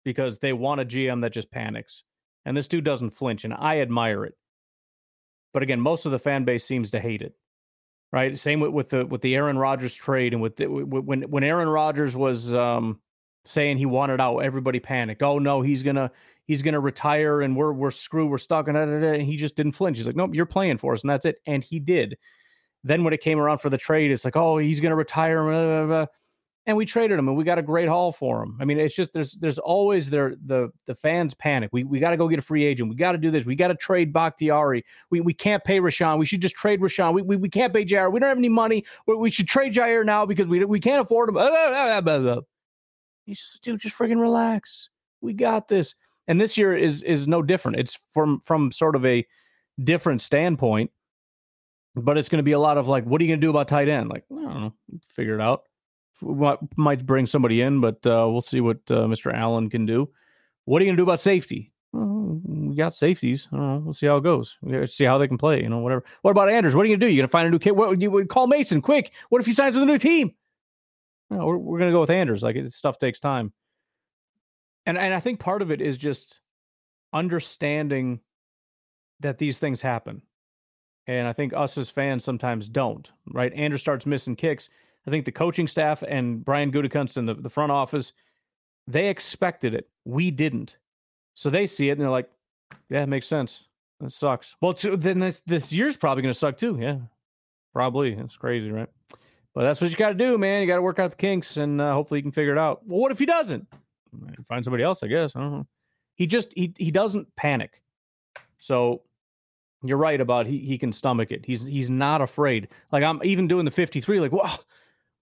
because 0.03 0.39
they 0.39 0.53
want 0.53 0.81
a 0.81 0.85
GM 0.85 1.21
that 1.21 1.33
just 1.33 1.51
panics, 1.51 2.03
and 2.45 2.55
this 2.55 2.67
dude 2.67 2.83
doesn't 2.83 3.11
flinch, 3.11 3.43
and 3.43 3.53
I 3.53 3.79
admire 3.79 4.25
it. 4.25 4.35
But 5.53 5.63
again, 5.63 5.79
most 5.79 6.05
of 6.05 6.11
the 6.11 6.19
fan 6.19 6.43
base 6.43 6.65
seems 6.65 6.91
to 6.91 6.99
hate 6.99 7.21
it 7.21 7.33
right? 8.15 8.39
Same 8.39 8.61
with, 8.61 8.71
with 8.71 8.89
the 8.89 9.05
with 9.05 9.21
the 9.21 9.35
Aaron 9.35 9.57
Rodgers 9.57 9.93
trade 9.93 10.33
and 10.33 10.41
with 10.41 10.55
the, 10.55 10.67
when 10.67 11.23
when 11.23 11.43
Aaron 11.43 11.67
Rodgers 11.67 12.15
was 12.15 12.53
um, 12.53 13.01
saying 13.43 13.77
he 13.77 13.85
wanted 13.85 14.21
out, 14.21 14.39
everybody 14.39 14.79
panicked. 14.79 15.21
Oh 15.21 15.37
no, 15.37 15.61
he's 15.61 15.83
gonna 15.83 16.09
he's 16.45 16.61
gonna 16.61 16.79
retire 16.79 17.41
and 17.41 17.55
we're 17.55 17.73
we're 17.73 17.91
screwed, 17.91 18.29
we're 18.29 18.37
stuck, 18.37 18.67
and, 18.67 18.77
and 18.77 19.21
he 19.21 19.37
just 19.37 19.55
didn't 19.55 19.73
flinch. 19.73 19.97
He's 19.97 20.07
like, 20.07 20.15
nope, 20.15 20.31
you're 20.33 20.45
playing 20.45 20.77
for 20.77 20.93
us, 20.93 21.01
and 21.01 21.09
that's 21.09 21.25
it. 21.25 21.37
And 21.45 21.63
he 21.63 21.79
did. 21.79 22.17
Then 22.83 23.03
when 23.03 23.13
it 23.13 23.21
came 23.21 23.39
around 23.39 23.59
for 23.59 23.69
the 23.69 23.77
trade, 23.77 24.11
it's 24.11 24.25
like, 24.25 24.35
oh, 24.35 24.57
he's 24.57 24.79
gonna 24.79 24.95
retire. 24.95 25.43
Blah, 25.43 25.65
blah, 25.65 25.85
blah 25.85 26.05
and 26.67 26.75
we 26.75 26.85
traded 26.85 27.19
him 27.19 27.27
and 27.27 27.37
we 27.37 27.43
got 27.43 27.59
a 27.59 27.61
great 27.61 27.87
haul 27.87 28.11
for 28.11 28.41
him. 28.41 28.57
I 28.59 28.65
mean, 28.65 28.79
it's 28.79 28.95
just 28.95 29.13
there's 29.13 29.33
there's 29.33 29.59
always 29.59 30.09
there 30.09 30.35
the 30.45 30.71
the 30.87 30.95
fans 30.95 31.33
panic. 31.35 31.69
We 31.71 31.83
we 31.83 31.99
got 31.99 32.09
to 32.09 32.17
go 32.17 32.27
get 32.27 32.39
a 32.39 32.43
free 32.43 32.65
agent. 32.65 32.89
We 32.89 32.95
got 32.95 33.11
to 33.11 33.17
do 33.17 33.29
this. 33.29 33.45
We 33.45 33.55
got 33.55 33.67
to 33.67 33.75
trade 33.75 34.11
Bakhtiari. 34.11 34.83
We 35.11 35.21
we 35.21 35.33
can't 35.33 35.63
pay 35.63 35.79
Rashan. 35.79 36.17
We 36.17 36.25
should 36.25 36.41
just 36.41 36.55
trade 36.55 36.81
Rashan. 36.81 37.13
We 37.13 37.21
we, 37.21 37.35
we 37.35 37.49
can't 37.49 37.73
pay 37.73 37.85
Jaire. 37.85 38.11
We 38.11 38.19
don't 38.19 38.29
have 38.29 38.37
any 38.37 38.49
money. 38.49 38.83
We, 39.05 39.15
we 39.15 39.29
should 39.29 39.47
trade 39.47 39.73
Jaire 39.73 40.05
now 40.05 40.25
because 40.25 40.47
we 40.47 40.63
we 40.65 40.79
can't 40.79 41.01
afford 41.01 41.29
him. 41.29 42.43
He's 43.25 43.39
just 43.39 43.61
dude, 43.63 43.79
just 43.79 43.97
freaking 43.97 44.19
relax. 44.19 44.89
We 45.21 45.33
got 45.33 45.67
this. 45.67 45.93
And 46.27 46.41
this 46.41 46.57
year 46.57 46.75
is 46.75 47.03
is 47.03 47.27
no 47.27 47.41
different. 47.41 47.79
It's 47.79 47.99
from 48.13 48.41
from 48.41 48.71
sort 48.71 48.95
of 48.95 49.05
a 49.05 49.25
different 49.83 50.21
standpoint, 50.21 50.91
but 51.95 52.17
it's 52.17 52.29
going 52.29 52.39
to 52.39 52.43
be 52.43 52.53
a 52.53 52.59
lot 52.59 52.77
of 52.77 52.87
like, 52.87 53.05
what 53.05 53.21
are 53.21 53.23
you 53.23 53.29
going 53.29 53.41
to 53.41 53.45
do 53.45 53.51
about 53.51 53.67
tight 53.67 53.89
end? 53.89 54.09
Like, 54.09 54.23
I 54.31 54.35
don't 54.35 54.61
know, 54.61 54.73
figure 55.07 55.35
it 55.35 55.41
out 55.41 55.63
might 56.21 57.05
bring 57.05 57.25
somebody 57.25 57.61
in, 57.61 57.81
but 57.81 58.05
uh, 58.05 58.27
we'll 58.29 58.41
see 58.41 58.61
what 58.61 58.77
uh, 58.89 59.05
Mr. 59.05 59.33
Allen 59.33 59.69
can 59.69 59.85
do. 59.85 60.09
What 60.65 60.81
are 60.81 60.85
you 60.85 60.89
going 60.89 60.97
to 60.97 61.01
do 61.01 61.07
about 61.07 61.19
safety? 61.19 61.71
Well, 61.91 62.41
we 62.43 62.75
got 62.75 62.95
safeties. 62.95 63.47
I 63.51 63.57
don't 63.57 63.67
know. 63.67 63.81
We'll 63.85 63.93
see 63.93 64.07
how 64.07 64.17
it 64.17 64.23
goes. 64.23 64.57
We'll 64.61 64.87
see 64.87 65.05
how 65.05 65.17
they 65.17 65.27
can 65.27 65.37
play. 65.37 65.61
You 65.61 65.69
know, 65.69 65.79
whatever. 65.79 66.03
What 66.23 66.31
about 66.31 66.49
Anders? 66.49 66.75
What 66.75 66.81
are 66.81 66.85
you 66.85 66.93
going 66.93 67.01
to 67.01 67.05
do? 67.05 67.11
You 67.11 67.21
going 67.21 67.27
to 67.27 67.31
find 67.31 67.47
a 67.47 67.51
new 67.51 67.59
kid? 67.59 67.71
What 67.71 68.01
you 68.01 68.11
would 68.11 68.29
call 68.29 68.47
Mason 68.47 68.81
quick? 68.81 69.13
What 69.29 69.39
if 69.39 69.45
he 69.45 69.53
signs 69.53 69.75
with 69.75 69.83
a 69.83 69.85
new 69.85 69.97
team? 69.97 70.33
No, 71.29 71.45
we're 71.45 71.57
we're 71.57 71.79
going 71.79 71.91
to 71.91 71.95
go 71.95 72.01
with 72.01 72.09
Anders. 72.09 72.43
Like 72.43 72.55
it, 72.55 72.73
stuff 72.73 72.97
takes 72.97 73.19
time. 73.19 73.53
And 74.85 74.97
and 74.97 75.13
I 75.13 75.19
think 75.19 75.39
part 75.39 75.61
of 75.61 75.71
it 75.71 75.81
is 75.81 75.97
just 75.97 76.39
understanding 77.13 78.19
that 79.21 79.37
these 79.37 79.59
things 79.59 79.81
happen. 79.81 80.21
And 81.07 81.27
I 81.27 81.33
think 81.33 81.53
us 81.53 81.77
as 81.77 81.89
fans 81.89 82.23
sometimes 82.23 82.69
don't. 82.69 83.09
Right? 83.31 83.53
Anders 83.53 83.81
starts 83.81 84.05
missing 84.05 84.35
kicks 84.35 84.69
I 85.07 85.11
think 85.11 85.25
the 85.25 85.31
coaching 85.31 85.67
staff 85.67 86.03
and 86.07 86.43
Brian 86.43 86.71
Gutekunst 86.71 87.17
and 87.17 87.27
the, 87.27 87.35
the 87.35 87.49
front 87.49 87.71
office, 87.71 88.13
they 88.87 89.07
expected 89.07 89.73
it. 89.73 89.87
We 90.03 90.31
didn't. 90.31 90.77
So 91.35 91.49
they 91.49 91.67
see 91.67 91.89
it 91.89 91.93
and 91.93 92.01
they're 92.01 92.09
like, 92.09 92.29
yeah, 92.89 93.03
it 93.03 93.09
makes 93.09 93.27
sense. 93.27 93.63
It 94.03 94.11
sucks. 94.11 94.55
Well, 94.61 94.73
then 94.73 95.19
this, 95.19 95.41
this 95.45 95.71
year's 95.71 95.97
probably 95.97 96.23
going 96.23 96.33
to 96.33 96.39
suck 96.39 96.57
too. 96.57 96.77
Yeah, 96.81 96.97
probably. 97.73 98.13
It's 98.13 98.35
crazy, 98.35 98.71
right? 98.71 98.89
But 99.53 99.63
that's 99.63 99.79
what 99.79 99.91
you 99.91 99.95
got 99.95 100.09
to 100.09 100.15
do, 100.15 100.37
man. 100.37 100.61
You 100.61 100.67
got 100.67 100.75
to 100.77 100.81
work 100.81 100.99
out 100.99 101.11
the 101.11 101.17
kinks 101.17 101.57
and 101.57 101.79
uh, 101.79 101.93
hopefully 101.93 102.19
you 102.19 102.23
can 102.23 102.31
figure 102.31 102.51
it 102.51 102.57
out. 102.57 102.81
Well, 102.85 102.99
what 102.99 103.11
if 103.11 103.19
he 103.19 103.25
doesn't? 103.25 103.67
Find 104.47 104.63
somebody 104.63 104.83
else, 104.83 105.03
I 105.03 105.07
guess. 105.07 105.35
I 105.35 105.39
don't 105.39 105.51
know. 105.51 105.67
He 106.15 106.27
just, 106.27 106.53
he, 106.55 106.73
he 106.77 106.91
doesn't 106.91 107.35
panic. 107.35 107.81
So 108.59 109.01
you're 109.83 109.97
right 109.97 110.19
about 110.19 110.47
he, 110.47 110.59
he 110.59 110.77
can 110.77 110.91
stomach 110.91 111.31
it. 111.31 111.45
He's, 111.45 111.65
he's 111.65 111.89
not 111.89 112.21
afraid. 112.21 112.69
Like 112.91 113.03
I'm 113.03 113.21
even 113.23 113.47
doing 113.47 113.65
the 113.65 113.71
53, 113.71 114.19
like, 114.19 114.31
well, 114.31 114.59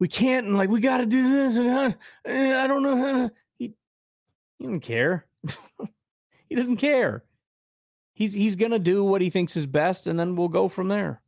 we 0.03 0.10
can't 0.10 0.47
and 0.47 0.58
like 0.58 0.69
we 0.69 0.82
got 0.82 0.97
to 0.97 1.06
do 1.06 1.32
this 1.32 1.56
and 1.58 1.95
I, 2.27 2.63
I 2.63 2.67
don't 2.67 2.84
know 2.84 3.29
he 3.58 3.73
he 4.60 4.65
doesn't 4.65 4.82
care 4.82 5.25
he 6.49 6.56
doesn't 6.56 6.75
care 6.75 7.23
he's 8.13 8.34
he's 8.34 8.58
gonna 8.58 8.79
do 8.79 9.03
what 9.06 9.21
he 9.21 9.29
thinks 9.29 9.56
is 9.56 9.65
best 9.65 10.08
and 10.08 10.19
then 10.19 10.36
we'll 10.36 10.49
go 10.49 10.67
from 10.67 10.89
there 10.89 11.21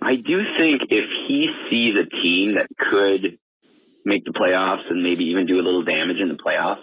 i 0.00 0.16
do 0.16 0.42
think 0.58 0.82
if 0.90 1.08
he 1.28 1.54
sees 1.70 1.94
a 1.94 2.06
team 2.20 2.56
that 2.56 2.66
could 2.78 3.38
make 4.04 4.24
the 4.24 4.32
playoffs 4.32 4.88
and 4.90 5.02
maybe 5.02 5.24
even 5.24 5.46
do 5.46 5.60
a 5.60 5.62
little 5.62 5.84
damage 5.84 6.18
in 6.18 6.28
the 6.28 6.34
playoffs 6.34 6.82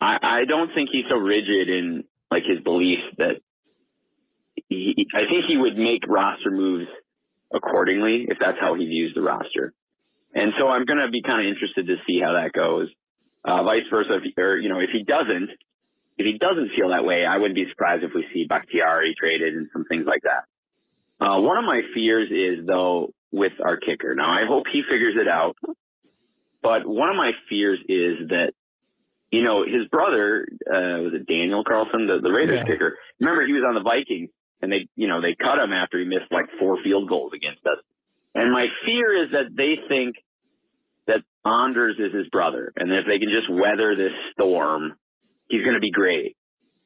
i 0.00 0.18
i 0.22 0.44
don't 0.44 0.70
think 0.74 0.90
he's 0.92 1.04
so 1.08 1.16
rigid 1.16 1.68
in 1.68 2.04
like 2.30 2.44
his 2.44 2.60
belief 2.60 2.98
that 3.18 3.36
he, 4.68 5.06
i 5.14 5.20
think 5.20 5.44
he 5.46 5.56
would 5.56 5.76
make 5.76 6.02
roster 6.08 6.50
moves 6.50 6.86
accordingly 7.54 8.26
if 8.28 8.38
that's 8.40 8.58
how 8.60 8.74
he 8.74 8.86
views 8.86 9.12
the 9.14 9.22
roster 9.22 9.72
and 10.34 10.52
so 10.58 10.68
I'm 10.68 10.84
going 10.84 10.98
to 10.98 11.10
be 11.10 11.22
kind 11.22 11.46
of 11.46 11.52
interested 11.52 11.86
to 11.86 11.96
see 12.06 12.20
how 12.20 12.32
that 12.32 12.52
goes. 12.52 12.88
Uh, 13.44 13.62
vice 13.64 13.82
versa, 13.90 14.18
if, 14.22 14.38
or 14.38 14.58
you 14.58 14.68
know, 14.68 14.78
if 14.78 14.90
he 14.92 15.02
doesn't, 15.02 15.50
if 16.16 16.26
he 16.26 16.38
doesn't 16.38 16.70
feel 16.76 16.90
that 16.90 17.04
way, 17.04 17.26
I 17.26 17.36
wouldn't 17.38 17.54
be 17.54 17.68
surprised 17.68 18.04
if 18.04 18.12
we 18.14 18.24
see 18.32 18.46
Bakhtiari 18.48 19.14
traded 19.18 19.54
and 19.54 19.68
some 19.72 19.84
things 19.84 20.04
like 20.06 20.22
that. 20.22 20.44
Uh, 21.24 21.40
one 21.40 21.58
of 21.58 21.64
my 21.64 21.82
fears 21.94 22.28
is 22.30 22.66
though 22.66 23.12
with 23.30 23.52
our 23.64 23.76
kicker. 23.76 24.14
Now 24.14 24.30
I 24.30 24.44
hope 24.46 24.64
he 24.72 24.82
figures 24.88 25.16
it 25.20 25.28
out, 25.28 25.56
but 26.62 26.86
one 26.86 27.10
of 27.10 27.16
my 27.16 27.32
fears 27.48 27.78
is 27.88 28.28
that 28.28 28.52
you 29.30 29.42
know 29.42 29.64
his 29.64 29.86
brother 29.90 30.46
uh, 30.66 31.02
was 31.02 31.12
it 31.14 31.26
Daniel 31.26 31.64
Carlson, 31.64 32.06
the, 32.06 32.20
the 32.22 32.30
Raiders 32.30 32.58
yeah. 32.58 32.64
kicker. 32.64 32.98
Remember 33.20 33.46
he 33.46 33.52
was 33.52 33.64
on 33.66 33.74
the 33.74 33.82
Vikings 33.82 34.30
and 34.62 34.72
they 34.72 34.88
you 34.96 35.08
know 35.08 35.20
they 35.20 35.34
cut 35.34 35.58
him 35.58 35.72
after 35.72 35.98
he 35.98 36.04
missed 36.04 36.30
like 36.30 36.46
four 36.58 36.78
field 36.82 37.08
goals 37.08 37.32
against 37.34 37.66
us. 37.66 37.78
And 38.34 38.50
my 38.52 38.68
fear 38.86 39.24
is 39.24 39.32
that 39.32 39.54
they 39.54 39.76
think 39.88 40.16
that 41.06 41.20
Anders 41.44 41.96
is 41.98 42.14
his 42.14 42.28
brother, 42.28 42.72
and 42.76 42.90
if 42.92 43.04
they 43.06 43.18
can 43.18 43.28
just 43.28 43.50
weather 43.50 43.94
this 43.96 44.12
storm, 44.32 44.94
he's 45.48 45.62
going 45.62 45.74
to 45.74 45.80
be 45.80 45.90
great. 45.90 46.36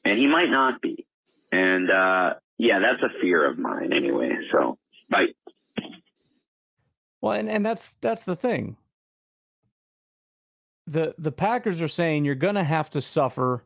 And 0.05 0.19
he 0.19 0.27
might 0.27 0.51
not 0.51 0.81
be. 0.81 1.07
And 1.53 1.91
uh, 1.91 2.35
yeah, 2.59 2.81
that's 2.81 3.03
a 3.03 3.21
fear 3.21 3.49
of 3.49 3.59
mine 3.59 3.93
anyway. 3.93 4.31
So, 4.53 4.79
bye. 5.11 5.27
Well, 7.21 7.33
and, 7.33 7.49
and 7.49 7.65
that's 7.65 7.95
that's 8.01 8.25
the 8.25 8.37
thing. 8.37 8.77
The 10.87 11.15
the 11.19 11.33
Packers 11.33 11.81
are 11.83 11.89
saying 11.89 12.25
you're 12.25 12.35
going 12.35 12.55
to 12.55 12.65
have 12.65 12.91
to 12.91 13.01
suffer 13.01 13.65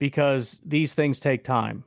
because 0.00 0.60
these 0.64 0.92
things 0.94 1.20
take 1.20 1.44
time. 1.44 1.84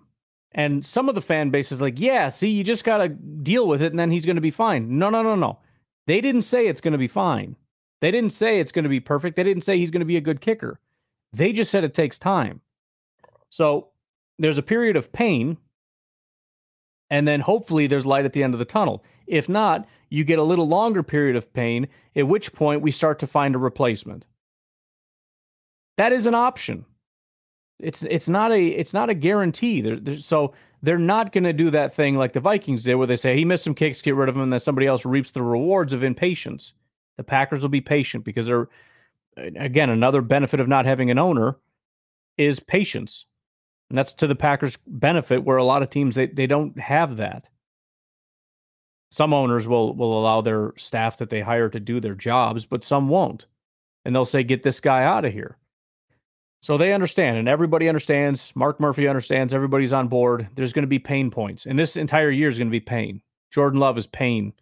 And 0.53 0.83
some 0.83 1.09
of 1.09 1.15
the 1.15 1.21
fan 1.21 1.49
base 1.49 1.71
is 1.71 1.81
like, 1.81 1.99
yeah, 1.99 2.29
see, 2.29 2.49
you 2.49 2.63
just 2.63 2.83
got 2.83 2.97
to 2.97 3.09
deal 3.09 3.67
with 3.67 3.81
it 3.81 3.91
and 3.91 3.99
then 3.99 4.09
he's 4.11 4.25
going 4.25 4.37
to 4.37 4.41
be 4.41 4.51
fine. 4.51 4.97
No, 4.97 5.09
no, 5.09 5.21
no, 5.21 5.35
no. 5.35 5.59
They 6.07 6.21
didn't 6.21 6.43
say 6.43 6.67
it's 6.67 6.81
going 6.81 6.93
to 6.93 6.97
be 6.97 7.07
fine. 7.07 7.55
They 8.01 8.11
didn't 8.11 8.31
say 8.31 8.59
it's 8.59 8.71
going 8.71 8.83
to 8.83 8.89
be 8.89 8.99
perfect. 8.99 9.35
They 9.35 9.43
didn't 9.43 9.63
say 9.63 9.77
he's 9.77 9.91
going 9.91 9.99
to 10.01 10.05
be 10.05 10.17
a 10.17 10.21
good 10.21 10.41
kicker. 10.41 10.79
They 11.33 11.51
just 11.51 11.69
said 11.69 11.83
it 11.83 11.93
takes 11.93 12.17
time. 12.17 12.61
So 13.49 13.89
there's 14.39 14.57
a 14.57 14.63
period 14.63 14.95
of 14.95 15.11
pain. 15.11 15.57
And 17.09 17.27
then 17.27 17.39
hopefully 17.39 17.87
there's 17.87 18.05
light 18.05 18.25
at 18.25 18.33
the 18.33 18.43
end 18.43 18.53
of 18.53 18.59
the 18.59 18.65
tunnel. 18.65 19.03
If 19.27 19.49
not, 19.49 19.87
you 20.09 20.23
get 20.23 20.39
a 20.39 20.43
little 20.43 20.67
longer 20.67 21.03
period 21.03 21.35
of 21.35 21.51
pain, 21.53 21.87
at 22.15 22.27
which 22.27 22.53
point 22.53 22.81
we 22.81 22.91
start 22.91 23.19
to 23.19 23.27
find 23.27 23.55
a 23.55 23.59
replacement. 23.59 24.25
That 25.97 26.13
is 26.13 26.27
an 26.27 26.35
option. 26.35 26.85
It's 27.79 28.03
it's 28.03 28.29
not 28.29 28.51
a 28.51 28.67
it's 28.67 28.93
not 28.93 29.09
a 29.09 29.13
guarantee. 29.13 29.81
There, 29.81 30.17
so 30.17 30.53
They're 30.83 30.99
not 30.99 31.31
going 31.33 31.43
to 31.43 31.53
do 31.53 31.71
that 31.71 31.93
thing 31.93 32.15
like 32.15 32.33
the 32.33 32.39
Vikings 32.39 32.83
did, 32.83 32.95
where 32.95 33.07
they 33.07 33.15
say 33.15 33.35
he 33.35 33.45
missed 33.45 33.63
some 33.63 33.73
kicks, 33.73 34.01
get 34.01 34.15
rid 34.15 34.29
of 34.29 34.35
him, 34.35 34.43
and 34.43 34.53
then 34.53 34.59
somebody 34.59 34.85
else 34.85 35.05
reaps 35.05 35.31
the 35.31 35.41
rewards 35.41 35.91
of 35.91 36.03
impatience. 36.03 36.73
The 37.17 37.23
Packers 37.23 37.61
will 37.61 37.69
be 37.69 37.81
patient 37.81 38.23
because 38.23 38.45
they're, 38.45 38.69
again, 39.35 39.89
another 39.89 40.21
benefit 40.21 40.59
of 40.59 40.67
not 40.67 40.85
having 40.85 41.09
an 41.09 41.17
owner 41.17 41.57
is 42.37 42.59
patience. 42.59 43.25
And 43.89 43.97
that's 43.97 44.13
to 44.13 44.27
the 44.27 44.35
Packers' 44.35 44.77
benefit, 44.85 45.43
where 45.43 45.57
a 45.57 45.63
lot 45.63 45.81
of 45.81 45.89
teams 45.89 46.13
they, 46.15 46.27
they 46.27 46.45
don't 46.45 46.79
have 46.79 47.17
that. 47.17 47.47
Some 49.09 49.33
owners 49.33 49.67
will 49.67 49.95
will 49.95 50.19
allow 50.19 50.41
their 50.41 50.73
staff 50.77 51.17
that 51.17 51.29
they 51.29 51.41
hire 51.41 51.69
to 51.69 51.79
do 51.79 51.99
their 51.99 52.15
jobs, 52.15 52.65
but 52.65 52.83
some 52.83 53.07
won't. 53.09 53.45
And 54.05 54.15
they'll 54.15 54.25
say, 54.25 54.43
get 54.43 54.63
this 54.63 54.79
guy 54.79 55.03
out 55.03 55.25
of 55.25 55.33
here. 55.33 55.57
So 56.61 56.77
they 56.77 56.93
understand, 56.93 57.37
and 57.37 57.47
everybody 57.47 57.87
understands. 57.87 58.51
Mark 58.55 58.79
Murphy 58.79 59.07
understands. 59.07 59.53
Everybody's 59.53 59.93
on 59.93 60.07
board. 60.07 60.47
There's 60.55 60.73
going 60.73 60.83
to 60.83 60.87
be 60.87 60.99
pain 60.99 61.29
points, 61.31 61.65
and 61.65 61.77
this 61.77 61.95
entire 61.95 62.31
year 62.31 62.49
is 62.49 62.57
going 62.57 62.67
to 62.67 62.71
be 62.71 62.79
pain. 62.79 63.21
Jordan 63.51 63.79
Love 63.79 63.97
is 63.97 64.07
pain. 64.07 64.53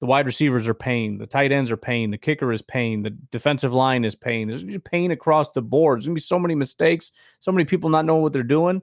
The 0.00 0.06
wide 0.06 0.26
receivers 0.26 0.68
are 0.68 0.74
pain. 0.74 1.18
The 1.18 1.26
tight 1.26 1.50
ends 1.50 1.72
are 1.72 1.76
pain. 1.76 2.12
The 2.12 2.18
kicker 2.18 2.52
is 2.52 2.62
pain. 2.62 3.02
The 3.02 3.10
defensive 3.32 3.72
line 3.72 4.04
is 4.04 4.14
pain. 4.14 4.46
There's 4.46 4.64
pain 4.84 5.10
across 5.10 5.50
the 5.50 5.62
board. 5.62 5.98
There's 5.98 6.06
going 6.06 6.14
to 6.14 6.20
be 6.20 6.24
so 6.24 6.38
many 6.38 6.54
mistakes, 6.54 7.10
so 7.40 7.50
many 7.50 7.64
people 7.64 7.90
not 7.90 8.04
knowing 8.04 8.22
what 8.22 8.32
they're 8.32 8.44
doing. 8.44 8.80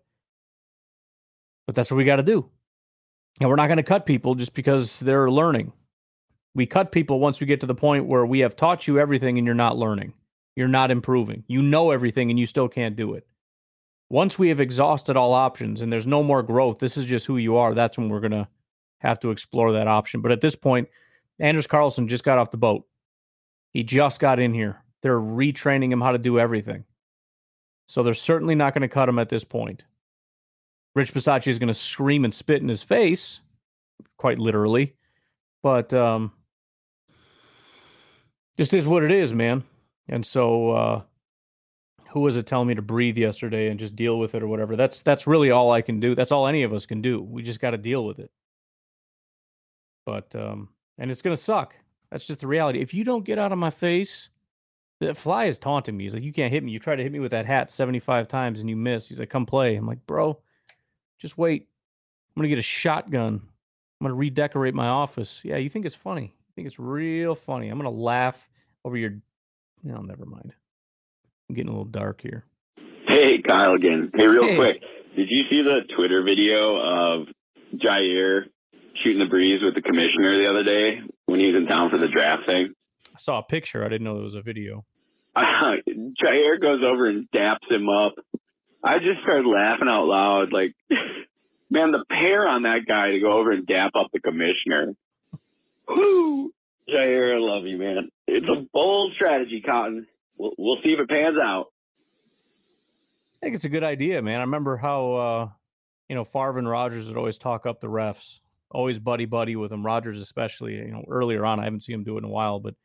But 1.66 1.76
that's 1.76 1.90
what 1.90 1.98
we 1.98 2.04
got 2.04 2.18
to 2.18 2.24
do. 2.24 2.50
And 3.40 3.50
we're 3.50 3.56
not 3.56 3.68
going 3.68 3.78
to 3.78 3.84
cut 3.84 4.06
people 4.06 4.36
just 4.36 4.54
because 4.54 5.00
they're 5.00 5.30
learning. 5.30 5.74
We 6.54 6.66
cut 6.66 6.92
people 6.92 7.20
once 7.20 7.40
we 7.40 7.48
get 7.48 7.60
to 7.62 7.68
the 7.68 7.76
point 7.76 8.06
where 8.06 8.26
we 8.26 8.40
have 8.40 8.56
taught 8.56 8.88
you 8.88 8.98
everything 8.98 9.38
and 9.38 9.46
you're 9.46 9.54
not 9.54 9.78
learning. 9.78 10.14
You're 10.56 10.70
not 10.70 10.90
improving. 10.90 11.44
You 11.48 11.62
know 11.62 11.92
everything 11.92 12.30
and 12.30 12.40
you 12.40 12.46
still 12.46 12.70
can't 12.70 12.96
do 12.96 13.14
it. 13.14 13.28
Once 14.10 14.40
we 14.40 14.50
have 14.50 14.62
exhausted 14.62 15.18
all 15.18 15.34
options 15.34 15.82
and 15.82 15.92
there's 15.92 16.08
no 16.08 16.24
more 16.24 16.44
growth, 16.44 16.80
this 16.80 16.96
is 16.96 17.06
just 17.06 17.26
who 17.26 17.38
you 17.38 17.58
are. 17.58 17.74
That's 17.74 17.98
when 17.98 18.08
we're 18.08 18.22
going 18.22 18.32
to 18.32 18.48
have 19.00 19.20
to 19.20 19.32
explore 19.32 19.74
that 19.74 19.88
option. 19.88 20.22
But 20.22 20.32
at 20.32 20.42
this 20.42 20.56
point, 20.56 20.88
Anders 21.40 21.68
Carlson 21.68 22.08
just 22.08 22.24
got 22.24 22.38
off 22.38 22.52
the 22.52 22.58
boat. 22.58 22.86
He 23.72 23.84
just 23.84 24.22
got 24.22 24.40
in 24.40 24.54
here. 24.54 24.82
They're 25.02 25.20
retraining 25.20 25.92
him 25.92 26.00
how 26.02 26.14
to 26.14 26.18
do 26.18 26.40
everything. 26.40 26.86
So 27.88 28.02
they're 28.02 28.14
certainly 28.14 28.56
not 28.56 28.74
going 28.74 28.84
to 28.84 28.88
cut 28.88 29.10
him 29.10 29.20
at 29.20 29.30
this 29.30 29.44
point. 29.44 29.84
Rich 30.96 31.14
Bisaccia 31.14 31.48
is 31.48 31.60
going 31.60 31.68
to 31.68 31.74
scream 31.74 32.24
and 32.24 32.34
spit 32.34 32.62
in 32.62 32.70
his 32.70 32.82
face, 32.82 33.40
quite 34.18 34.40
literally. 34.40 34.96
But 35.62 35.94
um, 35.94 36.32
just 38.58 38.74
is 38.74 38.88
what 38.88 39.04
it 39.04 39.12
is, 39.12 39.34
man. 39.34 39.64
And 40.08 40.26
so, 40.26 40.72
uh, 40.72 41.02
who 42.10 42.22
was 42.22 42.38
it 42.38 42.48
telling 42.48 42.68
me 42.68 42.76
to 42.76 42.82
breathe 42.82 43.18
yesterday 43.18 43.70
and 43.70 43.80
just 43.80 43.96
deal 43.96 44.20
with 44.20 44.36
it 44.36 44.44
or 44.44 44.48
whatever? 44.48 44.78
That's 44.78 45.02
that's 45.02 45.28
really 45.28 45.52
all 45.52 45.72
I 45.72 45.82
can 45.82 46.00
do. 46.00 46.16
That's 46.16 46.32
all 46.32 46.48
any 46.48 46.64
of 46.64 46.72
us 46.72 46.86
can 46.86 47.02
do. 47.02 47.22
We 47.22 47.44
just 47.44 47.60
got 47.60 47.72
to 47.72 47.78
deal 47.78 48.06
with 48.06 48.20
it. 48.20 48.32
But 50.06 50.34
um, 50.34 50.70
and 50.98 51.12
it's 51.12 51.22
gonna 51.22 51.36
suck. 51.36 51.76
That's 52.12 52.26
just 52.26 52.40
the 52.40 52.48
reality. 52.48 52.80
If 52.80 52.94
you 52.94 53.04
don't 53.04 53.26
get 53.26 53.38
out 53.38 53.52
of 53.52 53.58
my 53.58 53.72
face, 53.72 54.30
the 55.02 55.14
fly 55.14 55.46
is 55.46 55.60
taunting 55.60 55.98
me. 55.98 56.06
He's 56.06 56.14
like, 56.14 56.24
you 56.24 56.32
can't 56.32 56.54
hit 56.54 56.64
me. 56.64 56.72
You 56.72 56.80
try 56.80 56.96
to 56.96 57.04
hit 57.04 57.12
me 57.12 57.20
with 57.20 57.32
that 57.32 57.46
hat 57.46 57.70
75 57.70 58.28
times 58.28 58.62
and 58.62 58.70
you 58.70 58.78
miss. 58.78 59.10
He's 59.10 59.20
like, 59.20 59.30
come 59.30 59.46
play. 59.46 59.76
I'm 59.76 59.88
like, 59.88 60.06
bro, 60.06 60.40
just 61.20 61.38
wait. 61.38 61.68
I'm 62.36 62.42
gonna 62.42 62.50
get 62.50 62.60
a 62.60 62.64
shotgun. 62.64 63.42
I'm 64.02 64.06
gonna 64.06 64.16
redecorate 64.16 64.74
my 64.74 64.88
office. 64.88 65.40
Yeah, 65.44 65.58
you 65.58 65.70
think 65.70 65.86
it's 65.86 65.96
funny? 65.96 66.24
You 66.24 66.54
think 66.56 66.68
it's 66.68 66.80
real 66.80 67.36
funny? 67.36 67.70
I'm 67.70 67.78
gonna 67.78 67.90
laugh 67.90 68.50
over 68.84 68.98
your. 68.98 69.14
No, 69.84 70.02
never 70.02 70.26
mind. 70.26 70.54
I'm 71.50 71.56
getting 71.56 71.70
a 71.70 71.72
little 71.72 71.86
dark 71.86 72.22
here. 72.22 72.44
Hey, 73.08 73.42
Kyle 73.42 73.74
again. 73.74 74.12
Hey, 74.16 74.28
real 74.28 74.48
Hey. 74.48 74.56
quick, 74.56 74.82
did 75.16 75.30
you 75.30 75.44
see 75.50 75.62
the 75.62 75.82
Twitter 75.96 76.24
video 76.24 76.76
of 76.78 77.28
Jaire 77.76 78.46
shooting 79.04 79.20
the 79.20 79.30
breeze 79.30 79.62
with 79.64 79.76
the 79.76 79.82
commissioner 79.82 80.38
the 80.38 80.50
other 80.50 80.64
day 80.64 81.00
when 81.28 81.40
he 81.40 81.48
was 81.52 81.56
in 81.56 81.68
town 81.68 81.90
for 81.90 81.98
the 81.98 82.08
draft 82.08 82.46
thing? 82.48 82.74
I 83.14 83.20
saw 83.20 83.40
a 83.40 83.44
picture. 83.44 83.86
I 83.86 83.90
didn't 83.90 84.04
know 84.06 84.16
there 84.16 84.24
was 84.24 84.34
a 84.36 84.42
video. 84.42 84.84
Jaire 85.38 86.60
goes 86.62 86.82
over 86.84 87.08
and 87.08 87.28
daps 87.34 87.70
him 87.70 87.90
up. 87.90 88.14
I 88.86 89.00
just 89.00 89.22
started 89.24 89.48
laughing 89.48 89.88
out 89.90 90.06
loud. 90.06 90.54
Like, 90.54 90.76
man, 91.72 91.92
the 91.92 92.06
pair 92.08 92.48
on 92.48 92.64
that 92.64 92.86
guy 92.88 93.12
to 93.12 93.20
go 93.20 93.34
over 93.34 93.52
and 93.52 93.66
dap 93.66 93.92
up 93.96 94.08
the 94.14 94.20
commissioner. 94.20 94.94
Whoo! 95.88 96.54
Jaire, 96.88 97.36
I 97.36 97.40
love 97.40 97.66
you, 97.66 97.78
man. 97.78 98.10
It's 98.28 98.46
a 98.48 98.66
bold 98.72 99.14
strategy, 99.16 99.62
Cotton. 99.66 100.06
We'll, 100.38 100.54
we'll 100.58 100.78
see 100.84 100.90
if 100.90 101.00
it 101.00 101.10
pans 101.10 101.38
out. 101.42 101.66
I 103.42 103.46
think 103.46 103.56
it's 103.56 103.66
a 103.66 103.70
good 103.70 103.84
idea, 103.84 104.22
man. 104.22 104.38
I 104.38 104.44
remember 104.44 104.78
how 104.78 105.14
uh, 105.14 105.50
you 106.08 106.16
know 106.16 106.24
Favre 106.24 106.60
and 106.60 106.70
Rodgers 106.70 107.08
would 107.08 107.18
always 107.18 107.40
talk 107.40 107.66
up 107.66 107.80
the 107.80 107.88
refs, 107.88 108.40
always 108.70 109.00
buddy 109.00 109.26
buddy 109.26 109.56
with 109.56 109.72
them. 109.72 109.84
Rodgers 109.84 110.22
especially, 110.22 110.76
you 110.76 110.92
know, 110.92 111.04
earlier 111.10 111.44
on. 111.44 111.60
I 111.60 111.64
haven't 111.64 111.82
seen 111.82 111.96
him 111.96 112.04
do 112.04 112.16
it 112.16 112.20
in 112.20 112.26
a 112.26 112.30
while, 112.30 112.60
but 112.60 112.76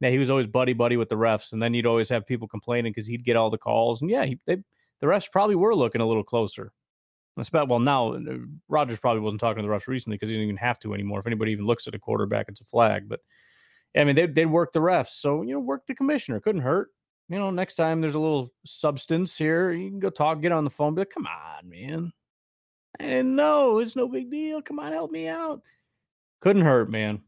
yeah, 0.00 0.10
he 0.10 0.18
was 0.18 0.28
always 0.28 0.46
buddy 0.46 0.74
buddy 0.74 0.98
with 0.98 1.08
the 1.08 1.16
refs, 1.16 1.52
and 1.52 1.62
then 1.62 1.72
you'd 1.72 1.86
always 1.86 2.10
have 2.10 2.26
people 2.26 2.46
complaining 2.46 2.92
because 2.92 3.06
he'd 3.06 3.24
get 3.24 3.36
all 3.36 3.48
the 3.48 3.58
calls, 3.58 4.02
and 4.02 4.10
yeah, 4.10 4.26
he, 4.26 4.38
they, 4.46 4.58
the 5.00 5.06
refs 5.06 5.30
probably 5.30 5.56
were 5.56 5.74
looking 5.74 6.00
a 6.00 6.06
little 6.06 6.24
closer. 6.24 6.72
Especially, 7.38 7.68
well, 7.68 7.80
now 7.80 8.14
uh, 8.14 8.18
Rodgers 8.68 8.98
probably 8.98 9.20
wasn't 9.20 9.40
talking 9.40 9.62
to 9.62 9.68
the 9.68 9.74
refs 9.74 9.86
recently 9.86 10.16
because 10.16 10.30
he 10.30 10.36
didn't 10.36 10.48
even 10.48 10.56
have 10.56 10.78
to 10.80 10.94
anymore. 10.94 11.20
If 11.20 11.26
anybody 11.26 11.52
even 11.52 11.66
looks 11.66 11.86
at 11.86 11.94
a 11.94 11.98
quarterback, 11.98 12.46
it's 12.48 12.62
a 12.62 12.64
flag. 12.64 13.08
But 13.08 13.20
I 13.94 14.04
mean, 14.04 14.16
they 14.16 14.26
they'd 14.26 14.46
work 14.46 14.72
the 14.72 14.80
refs, 14.80 15.10
so 15.10 15.42
you 15.42 15.52
know, 15.52 15.60
work 15.60 15.86
the 15.86 15.94
commissioner 15.94 16.40
couldn't 16.40 16.62
hurt. 16.62 16.88
You 17.28 17.38
know, 17.38 17.50
next 17.50 17.74
time 17.74 18.00
there's 18.00 18.14
a 18.14 18.20
little 18.20 18.52
substance 18.64 19.36
here, 19.36 19.72
you 19.72 19.90
can 19.90 19.98
go 19.98 20.10
talk, 20.10 20.40
get 20.40 20.52
on 20.52 20.64
the 20.64 20.70
phone, 20.70 20.94
be 20.94 21.02
like, 21.02 21.10
"Come 21.10 21.26
on, 21.26 21.68
man, 21.68 22.12
and 23.00 23.36
didn't. 23.36 23.78
It's 23.78 23.96
no 23.96 24.08
big 24.08 24.30
deal. 24.30 24.62
Come 24.62 24.78
on, 24.78 24.92
help 24.92 25.10
me 25.10 25.28
out." 25.28 25.60
Couldn't 26.40 26.62
hurt, 26.62 26.90
man. 26.90 27.20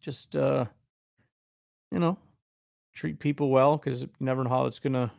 Just 0.00 0.36
uh, 0.36 0.66
you 1.90 1.98
know, 1.98 2.18
treat 2.94 3.18
people 3.18 3.50
well 3.50 3.78
because 3.78 4.02
you 4.02 4.10
never 4.20 4.44
know 4.44 4.50
how 4.50 4.66
it's 4.66 4.80
gonna 4.80 5.12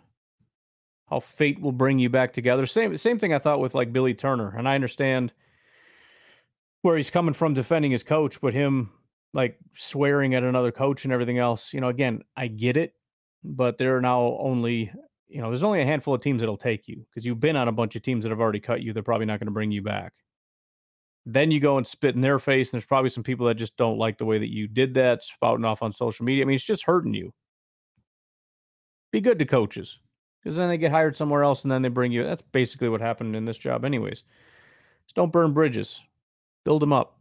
how 1.08 1.20
fate 1.20 1.62
will 1.62 1.72
bring 1.72 2.00
you 2.00 2.10
back 2.10 2.34
together. 2.34 2.66
Same 2.66 2.98
same 2.98 3.20
thing 3.20 3.34
I 3.34 3.40
thought 3.40 3.60
with 3.60 3.76
like 3.76 3.94
Billy 3.94 4.14
Turner, 4.14 4.56
and 4.58 4.68
I 4.68 4.76
understand 4.76 5.32
where 6.82 6.98
he's 6.98 7.12
coming 7.12 7.34
from 7.34 7.54
defending 7.54 7.92
his 7.92 8.04
coach, 8.04 8.42
but 8.42 8.54
him 8.54 8.92
like 9.34 9.58
swearing 9.76 10.34
at 10.34 10.44
another 10.44 10.72
coach 10.72 11.04
and 11.04 11.14
everything 11.14 11.38
else. 11.38 11.74
You 11.74 11.82
know, 11.82 11.90
again, 11.90 12.24
I 12.36 12.48
get 12.48 12.78
it, 12.78 12.94
but 13.44 13.78
there 13.78 13.98
are 13.98 14.02
now 14.02 14.38
only 14.40 14.92
you 15.28 15.42
know 15.42 15.50
there's 15.50 15.64
only 15.64 15.82
a 15.82 15.86
handful 15.86 16.14
of 16.14 16.22
teams 16.22 16.42
that'll 16.42 16.58
take 16.58 16.88
you 16.88 17.06
because 17.10 17.26
you've 17.26 17.40
been 17.40 17.56
on 17.56 17.68
a 17.68 17.74
bunch 17.74 17.96
of 17.96 18.02
teams 18.02 18.24
that 18.24 18.32
have 18.32 18.42
already 18.42 18.60
cut 18.60 18.82
you. 18.82 18.94
They're 18.94 19.04
probably 19.04 19.26
not 19.28 19.40
going 19.40 19.48
to 19.48 19.52
bring 19.52 19.72
you 19.72 19.84
back. 19.84 20.14
Then 21.28 21.50
you 21.50 21.60
go 21.60 21.78
and 21.78 21.88
spit 21.88 22.14
in 22.14 22.22
their 22.22 22.38
face, 22.38 22.70
and 22.70 22.74
there's 22.74 22.86
probably 22.86 23.10
some 23.10 23.24
people 23.24 23.48
that 23.48 23.56
just 23.56 23.78
don't 23.78 23.98
like 23.98 24.20
the 24.20 24.26
way 24.26 24.38
that 24.38 24.54
you 24.54 24.68
did 24.68 24.94
that, 24.94 25.24
spouting 25.24 25.66
off 25.66 25.82
on 25.82 25.92
social 25.92 26.24
media. 26.24 26.44
I 26.44 26.46
mean, 26.46 26.56
it's 26.56 26.64
just 26.64 26.86
hurting 26.86 27.16
you. 27.16 27.34
Be 29.12 29.22
good 29.22 29.40
to 29.40 29.46
coaches 29.46 29.98
because 30.46 30.56
then 30.58 30.70
they 30.70 30.78
get 30.78 30.92
hired 30.92 31.18
somewhere 31.18 31.44
else 31.44 31.64
and 31.64 31.72
then 31.72 31.82
they 31.82 31.90
bring 31.90 32.12
you. 32.12 32.24
That's 32.24 32.44
basically 32.44 32.88
what 32.88 33.02
happened 33.02 33.36
in 33.36 33.46
this 33.46 33.58
job, 33.58 33.84
anyways. 33.84 34.22
Just 35.08 35.16
don't 35.16 35.32
burn 35.32 35.54
bridges, 35.54 36.00
build 36.64 36.84
them 36.84 36.94
up. 36.94 37.18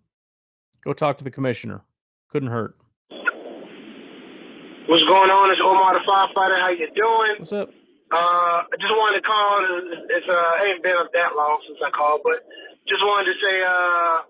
Go 0.84 0.92
talk 0.92 1.16
to 1.18 1.24
the 1.24 1.30
commissioner. 1.30 1.80
Couldn't 2.28 2.50
hurt. 2.50 2.76
What's 3.08 5.08
going 5.08 5.32
on? 5.32 5.50
It's 5.50 5.60
Omar 5.64 5.96
the 5.96 6.04
firefighter. 6.04 6.60
How 6.60 6.68
you 6.68 6.86
doing? 6.92 7.36
What's 7.38 7.52
up? 7.52 7.70
Uh, 8.12 8.68
I 8.68 8.76
just 8.78 8.92
wanted 8.92 9.16
to 9.16 9.24
call. 9.24 9.64
It's 10.12 10.28
uh, 10.28 10.64
ain't 10.68 10.82
been 10.82 10.98
up 11.00 11.08
that 11.14 11.34
long 11.34 11.62
since 11.66 11.78
I 11.80 11.88
called, 11.96 12.20
but 12.22 12.44
just 12.86 13.00
wanted 13.00 13.32
to 13.32 13.36
say 13.40 13.64
uh, 13.64 14.28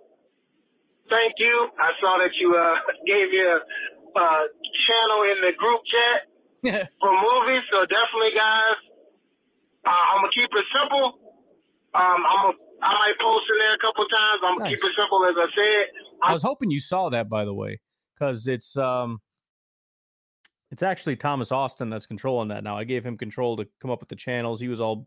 thank 1.10 1.34
you. 1.42 1.66
I 1.80 1.90
saw 2.00 2.18
that 2.22 2.30
you 2.38 2.54
uh, 2.54 2.78
gave 3.06 3.32
your 3.32 3.62
uh, 4.14 4.46
channel 4.86 5.26
in 5.34 5.42
the 5.42 5.50
group 5.58 5.82
chat 5.90 6.30
for 7.00 7.12
movies, 7.12 7.62
so 7.70 7.84
definitely, 7.86 8.32
guys. 8.36 8.76
Uh, 9.86 9.90
I'm 9.90 10.18
gonna 10.22 10.28
keep 10.34 10.48
it 10.52 10.64
simple. 10.78 11.18
Um, 11.94 12.24
I'm 12.26 12.46
gonna, 12.46 12.58
I 12.82 12.92
might 12.98 13.14
post 13.20 13.44
in 13.52 13.58
there 13.58 13.74
a 13.74 13.78
couple 13.78 14.04
times. 14.06 14.40
I'm 14.44 14.56
gonna 14.56 14.70
Nice. 14.70 14.80
keep 14.80 14.90
it 14.90 14.96
simple, 14.98 15.24
as 15.26 15.34
I 15.36 15.46
said. 15.54 15.86
I 16.22 16.32
was 16.32 16.42
hoping 16.42 16.70
you 16.70 16.80
saw 16.80 17.10
that, 17.10 17.28
by 17.28 17.44
the 17.44 17.54
way, 17.54 17.80
because 18.18 18.48
it's 18.48 18.76
um, 18.76 19.20
it's 20.70 20.82
actually 20.82 21.16
Thomas 21.16 21.52
Austin 21.52 21.90
that's 21.90 22.06
controlling 22.06 22.48
that 22.48 22.64
now. 22.64 22.76
I 22.76 22.84
gave 22.84 23.04
him 23.04 23.16
control 23.16 23.56
to 23.58 23.66
come 23.80 23.90
up 23.90 24.00
with 24.00 24.08
the 24.08 24.16
channels. 24.16 24.58
He 24.60 24.68
was 24.68 24.80
all 24.80 25.06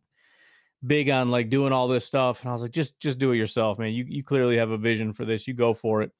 big 0.85 1.09
on 1.09 1.31
like 1.31 1.49
doing 1.49 1.73
all 1.73 1.87
this 1.87 2.05
stuff, 2.05 2.41
and 2.41 2.49
I 2.49 2.53
was 2.53 2.61
like, 2.61 2.71
just 2.71 2.99
just 2.99 3.17
do 3.17 3.31
it 3.31 3.37
yourself, 3.37 3.79
man. 3.79 3.93
You 3.93 4.05
you 4.07 4.23
clearly 4.23 4.57
have 4.57 4.69
a 4.69 4.77
vision 4.77 5.11
for 5.11 5.25
this. 5.25 5.47
You 5.47 5.53
go 5.55 5.73
for 5.73 6.03
it. 6.03 6.11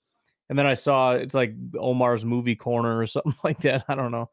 And 0.49 0.57
then 0.57 0.65
I 0.65 0.73
saw 0.75 1.11
it's 1.11 1.35
like 1.35 1.53
Omar's 1.77 2.25
movie 2.25 2.55
corner 2.55 2.97
or 2.97 3.05
something 3.07 3.35
like 3.43 3.59
that. 3.59 3.85
I 3.87 3.95
don't 3.95 4.11
know, 4.11 4.29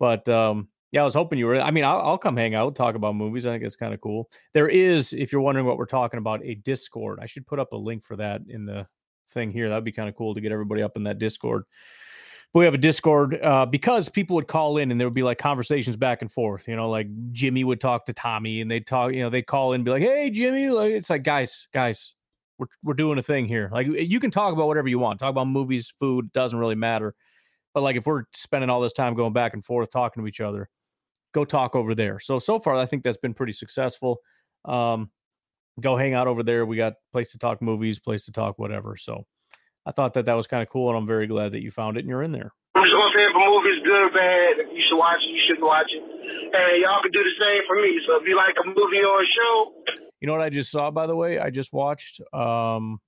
but 0.00 0.28
um, 0.28 0.66
yeah, 0.90 1.02
I 1.02 1.04
was 1.04 1.14
hoping 1.14 1.38
you 1.38 1.46
were. 1.46 1.60
I 1.60 1.70
mean, 1.70 1.84
I'll, 1.84 2.00
I'll 2.00 2.18
come 2.18 2.36
hang 2.36 2.56
out, 2.56 2.74
talk 2.74 2.96
about 2.96 3.14
movies. 3.14 3.46
I 3.46 3.52
think 3.52 3.62
it's 3.62 3.76
kind 3.76 3.94
of 3.94 4.00
cool. 4.00 4.28
There 4.54 4.68
is, 4.68 5.12
if 5.12 5.30
you're 5.30 5.40
wondering 5.40 5.66
what 5.66 5.76
we're 5.76 5.86
talking 5.86 6.18
about, 6.18 6.44
a 6.44 6.54
Discord. 6.54 7.20
I 7.22 7.26
should 7.26 7.46
put 7.46 7.60
up 7.60 7.72
a 7.72 7.76
link 7.76 8.04
for 8.04 8.16
that 8.16 8.40
in 8.48 8.66
the 8.66 8.88
thing 9.32 9.52
here. 9.52 9.68
That'd 9.68 9.84
be 9.84 9.92
kind 9.92 10.08
of 10.08 10.16
cool 10.16 10.34
to 10.34 10.40
get 10.40 10.50
everybody 10.50 10.82
up 10.82 10.96
in 10.96 11.04
that 11.04 11.20
Discord. 11.20 11.62
But 12.52 12.58
we 12.58 12.64
have 12.64 12.74
a 12.74 12.78
Discord 12.78 13.40
uh, 13.40 13.66
because 13.66 14.08
people 14.08 14.34
would 14.34 14.48
call 14.48 14.78
in 14.78 14.90
and 14.90 14.98
there 14.98 15.06
would 15.06 15.14
be 15.14 15.22
like 15.22 15.38
conversations 15.38 15.96
back 15.96 16.20
and 16.22 16.32
forth. 16.32 16.66
You 16.66 16.74
know, 16.74 16.90
like 16.90 17.06
Jimmy 17.30 17.62
would 17.62 17.80
talk 17.80 18.06
to 18.06 18.12
Tommy 18.12 18.60
and 18.60 18.68
they'd 18.68 18.86
talk, 18.86 19.12
you 19.12 19.22
know, 19.22 19.30
they'd 19.30 19.46
call 19.46 19.72
in 19.72 19.76
and 19.76 19.84
be 19.84 19.92
like, 19.92 20.02
hey, 20.02 20.30
Jimmy. 20.30 20.68
Like, 20.68 20.90
it's 20.90 21.10
like, 21.10 21.22
guys, 21.22 21.68
guys, 21.72 22.14
we're 22.58 22.66
we're 22.82 22.94
doing 22.94 23.18
a 23.18 23.22
thing 23.22 23.46
here. 23.46 23.70
Like 23.72 23.86
you 23.86 24.18
can 24.18 24.32
talk 24.32 24.52
about 24.52 24.66
whatever 24.66 24.88
you 24.88 24.98
want. 24.98 25.20
Talk 25.20 25.30
about 25.30 25.46
movies, 25.46 25.92
food, 26.00 26.32
doesn't 26.32 26.58
really 26.58 26.74
matter. 26.74 27.14
But 27.74 27.82
like 27.82 27.96
if 27.96 28.06
we're 28.06 28.24
spending 28.34 28.70
all 28.70 28.80
this 28.80 28.92
time 28.92 29.14
going 29.14 29.32
back 29.32 29.54
and 29.54 29.64
forth 29.64 29.90
talking 29.90 30.22
to 30.22 30.28
each 30.28 30.40
other, 30.40 30.68
go 31.32 31.44
talk 31.44 31.74
over 31.74 31.94
there. 31.94 32.20
So 32.20 32.38
so 32.38 32.58
far 32.58 32.76
I 32.76 32.86
think 32.86 33.02
that's 33.02 33.16
been 33.16 33.34
pretty 33.34 33.52
successful. 33.52 34.18
Um 34.64 35.10
go 35.80 35.96
hang 35.96 36.14
out 36.14 36.26
over 36.26 36.42
there. 36.42 36.66
We 36.66 36.76
got 36.76 36.94
place 37.12 37.30
to 37.32 37.38
talk 37.38 37.62
movies, 37.62 37.98
place 37.98 38.24
to 38.26 38.32
talk 38.32 38.58
whatever. 38.58 38.96
So 38.96 39.24
I 39.86 39.92
thought 39.92 40.14
that 40.14 40.26
that 40.26 40.34
was 40.34 40.46
kind 40.46 40.62
of 40.62 40.68
cool 40.68 40.88
and 40.88 40.98
I'm 40.98 41.06
very 41.06 41.26
glad 41.26 41.52
that 41.52 41.62
you 41.62 41.70
found 41.70 41.96
it 41.96 42.00
and 42.00 42.08
you're 42.08 42.22
in 42.22 42.32
there. 42.32 42.52
I'm 42.74 42.84
just 42.84 42.94
gonna 42.94 43.12
say 43.14 43.24
if 43.24 43.34
a 43.34 43.38
movie's 43.38 43.82
good 43.84 44.02
or 44.02 44.10
bad, 44.10 44.56
you 44.72 44.82
should 44.88 44.96
watch 44.96 45.20
it, 45.22 45.30
you 45.30 45.40
shouldn't 45.46 45.66
watch 45.66 45.90
it. 45.90 46.02
And 46.02 46.82
y'all 46.82 47.02
can 47.02 47.10
do 47.12 47.22
the 47.22 47.44
same 47.44 47.62
for 47.66 47.76
me. 47.76 48.00
So 48.06 48.20
if 48.20 48.26
you 48.26 48.36
like 48.36 48.54
a 48.62 48.66
movie 48.66 49.02
or 49.02 49.22
a 49.22 49.26
show, 49.26 49.72
you 50.20 50.26
know 50.26 50.34
what 50.34 50.42
I 50.42 50.50
just 50.50 50.70
saw, 50.70 50.90
by 50.90 51.06
the 51.06 51.16
way? 51.16 51.38
I 51.38 51.50
just 51.50 51.72
watched. 51.72 52.20
Um, 52.32 53.00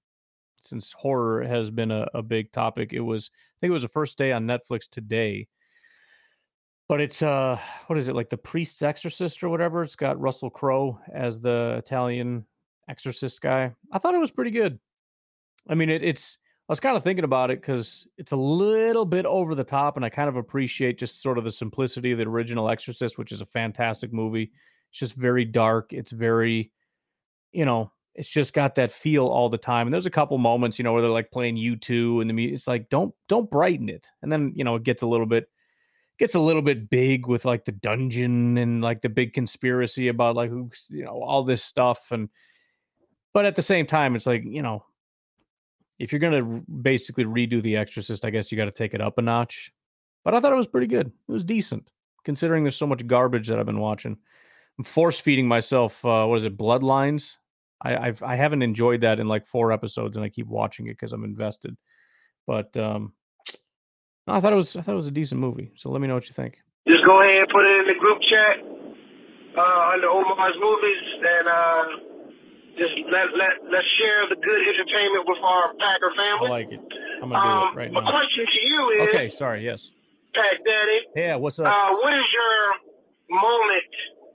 since 0.64 0.92
horror 0.92 1.42
has 1.42 1.70
been 1.70 1.90
a, 1.90 2.08
a 2.14 2.22
big 2.22 2.52
topic, 2.52 2.92
it 2.92 3.00
was 3.00 3.30
think 3.62 3.70
it 3.70 3.74
was 3.74 3.82
the 3.82 3.88
first 3.88 4.18
day 4.18 4.32
on 4.32 4.44
Netflix 4.44 4.90
today. 4.90 5.46
But 6.88 7.00
it's 7.00 7.22
uh, 7.22 7.58
what 7.86 7.96
is 7.96 8.08
it 8.08 8.16
like 8.16 8.28
the 8.28 8.36
priest's 8.36 8.82
exorcist 8.82 9.42
or 9.44 9.48
whatever? 9.48 9.82
It's 9.84 9.94
got 9.94 10.20
Russell 10.20 10.50
Crowe 10.50 10.98
as 11.14 11.40
the 11.40 11.76
Italian 11.78 12.44
exorcist 12.88 13.40
guy. 13.40 13.72
I 13.92 13.98
thought 13.98 14.14
it 14.14 14.20
was 14.20 14.32
pretty 14.32 14.50
good. 14.50 14.80
I 15.68 15.76
mean, 15.76 15.90
it, 15.90 16.02
it's 16.02 16.38
I 16.68 16.72
was 16.72 16.80
kind 16.80 16.96
of 16.96 17.04
thinking 17.04 17.24
about 17.24 17.52
it 17.52 17.60
because 17.60 18.08
it's 18.18 18.32
a 18.32 18.36
little 18.36 19.04
bit 19.04 19.26
over 19.26 19.54
the 19.54 19.64
top, 19.64 19.94
and 19.96 20.04
I 20.04 20.08
kind 20.08 20.28
of 20.28 20.36
appreciate 20.36 20.98
just 20.98 21.22
sort 21.22 21.38
of 21.38 21.44
the 21.44 21.52
simplicity 21.52 22.10
of 22.10 22.18
the 22.18 22.24
original 22.24 22.68
Exorcist, 22.68 23.16
which 23.16 23.30
is 23.30 23.40
a 23.40 23.46
fantastic 23.46 24.12
movie. 24.12 24.50
It's 24.90 24.98
just 24.98 25.14
very 25.14 25.44
dark. 25.44 25.92
It's 25.92 26.10
very 26.10 26.72
you 27.52 27.66
know, 27.66 27.92
it's 28.14 28.28
just 28.28 28.52
got 28.52 28.74
that 28.74 28.92
feel 28.92 29.26
all 29.26 29.48
the 29.48 29.58
time. 29.58 29.86
And 29.86 29.94
there's 29.94 30.06
a 30.06 30.10
couple 30.10 30.36
moments, 30.38 30.78
you 30.78 30.82
know, 30.82 30.92
where 30.92 31.02
they're 31.02 31.10
like 31.10 31.30
playing 31.30 31.56
U2 31.56 32.20
and 32.20 32.28
the 32.28 32.34
music. 32.34 32.54
It's 32.54 32.68
like, 32.68 32.88
don't 32.90 33.14
don't 33.28 33.50
brighten 33.50 33.88
it. 33.88 34.06
And 34.22 34.30
then, 34.30 34.52
you 34.54 34.64
know, 34.64 34.76
it 34.76 34.82
gets 34.82 35.02
a 35.02 35.06
little 35.06 35.26
bit 35.26 35.48
gets 36.18 36.34
a 36.34 36.40
little 36.40 36.62
bit 36.62 36.90
big 36.90 37.26
with 37.26 37.44
like 37.44 37.64
the 37.64 37.72
dungeon 37.72 38.58
and 38.58 38.82
like 38.82 39.00
the 39.00 39.08
big 39.08 39.32
conspiracy 39.32 40.08
about 40.08 40.36
like 40.36 40.50
who 40.50 40.70
you 40.90 41.04
know, 41.04 41.22
all 41.22 41.42
this 41.42 41.64
stuff. 41.64 42.10
And 42.10 42.28
but 43.32 43.46
at 43.46 43.56
the 43.56 43.62
same 43.62 43.86
time, 43.86 44.14
it's 44.14 44.26
like, 44.26 44.44
you 44.44 44.62
know, 44.62 44.84
if 45.98 46.12
you're 46.12 46.20
gonna 46.20 46.60
basically 46.82 47.24
redo 47.24 47.62
the 47.62 47.76
exorcist, 47.76 48.24
I 48.24 48.30
guess 48.30 48.52
you 48.52 48.58
got 48.58 48.66
to 48.66 48.70
take 48.72 48.92
it 48.94 49.00
up 49.00 49.18
a 49.18 49.22
notch. 49.22 49.72
But 50.24 50.34
I 50.34 50.40
thought 50.40 50.52
it 50.52 50.56
was 50.56 50.66
pretty 50.66 50.86
good. 50.86 51.06
It 51.06 51.32
was 51.32 51.44
decent, 51.44 51.90
considering 52.24 52.62
there's 52.62 52.76
so 52.76 52.86
much 52.86 53.06
garbage 53.06 53.48
that 53.48 53.58
I've 53.58 53.66
been 53.66 53.80
watching. 53.80 54.18
I'm 54.78 54.84
force 54.84 55.18
feeding 55.18 55.48
myself. 55.48 56.04
Uh, 56.04 56.26
what 56.26 56.36
is 56.36 56.44
it? 56.44 56.56
Bloodlines. 56.56 57.36
I, 57.82 57.96
I've 57.96 58.22
I 58.22 58.36
haven't 58.36 58.62
enjoyed 58.62 59.00
that 59.02 59.18
in 59.18 59.28
like 59.28 59.46
four 59.46 59.72
episodes, 59.72 60.16
and 60.16 60.24
I 60.24 60.28
keep 60.28 60.46
watching 60.46 60.86
it 60.86 60.94
because 60.94 61.12
I'm 61.12 61.24
invested. 61.24 61.76
But 62.46 62.76
um, 62.76 63.12
I 64.26 64.40
thought 64.40 64.52
it 64.52 64.56
was 64.56 64.76
I 64.76 64.82
thought 64.82 64.92
it 64.92 64.96
was 64.96 65.08
a 65.08 65.12
decent 65.12 65.40
movie. 65.40 65.72
So 65.76 65.90
let 65.90 66.00
me 66.00 66.08
know 66.08 66.14
what 66.14 66.28
you 66.28 66.34
think. 66.34 66.58
Just 66.86 67.04
go 67.04 67.20
ahead 67.22 67.42
and 67.42 67.48
put 67.48 67.64
it 67.64 67.80
in 67.80 67.86
the 67.86 67.98
group 67.98 68.20
chat 68.22 68.58
uh, 69.56 69.90
under 69.92 70.08
Omar's 70.08 70.56
movies, 70.60 71.02
and 71.22 71.48
uh, 71.48 71.84
just 72.78 72.94
let 73.10 73.26
let 73.36 73.52
let's 73.70 73.86
share 73.98 74.28
the 74.28 74.36
good 74.36 74.62
entertainment 74.62 75.26
with 75.26 75.38
our 75.42 75.74
Packer 75.78 76.12
family. 76.16 76.46
I 76.46 76.50
like 76.50 76.72
it. 76.72 76.80
I'm 77.22 77.30
gonna 77.30 77.42
do 77.42 77.62
um, 77.66 77.72
it 77.72 77.76
right 77.76 77.92
now. 77.92 78.00
My 78.00 78.10
question 78.10 78.46
to 78.46 78.66
you 78.66 78.90
is 78.90 79.08
Okay, 79.08 79.30
sorry. 79.30 79.64
Yes. 79.64 79.90
Pack 80.34 80.64
Daddy. 80.64 81.00
Yeah. 81.14 81.36
What's 81.36 81.58
up? 81.58 81.66
Uh, 81.66 81.96
what 81.96 82.14
is 82.14 82.24
your 82.32 83.38
moment 83.40 83.92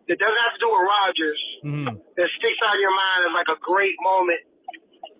that 0.07 0.17
doesn't 0.17 0.43
have 0.47 0.55
to 0.55 0.61
do 0.63 0.69
with 0.71 0.83
Rodgers. 0.87 1.41
mm-hmm. 1.63 1.95
that 2.15 2.27
sticks 2.39 2.59
out 2.63 2.75
in 2.75 2.81
your 2.81 2.95
mind 2.95 3.27
as 3.27 3.33
like 3.35 3.51
a 3.51 3.59
great 3.59 3.95
moment 4.01 4.41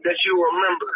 that 0.07 0.17
you 0.23 0.33
remember? 0.39 0.91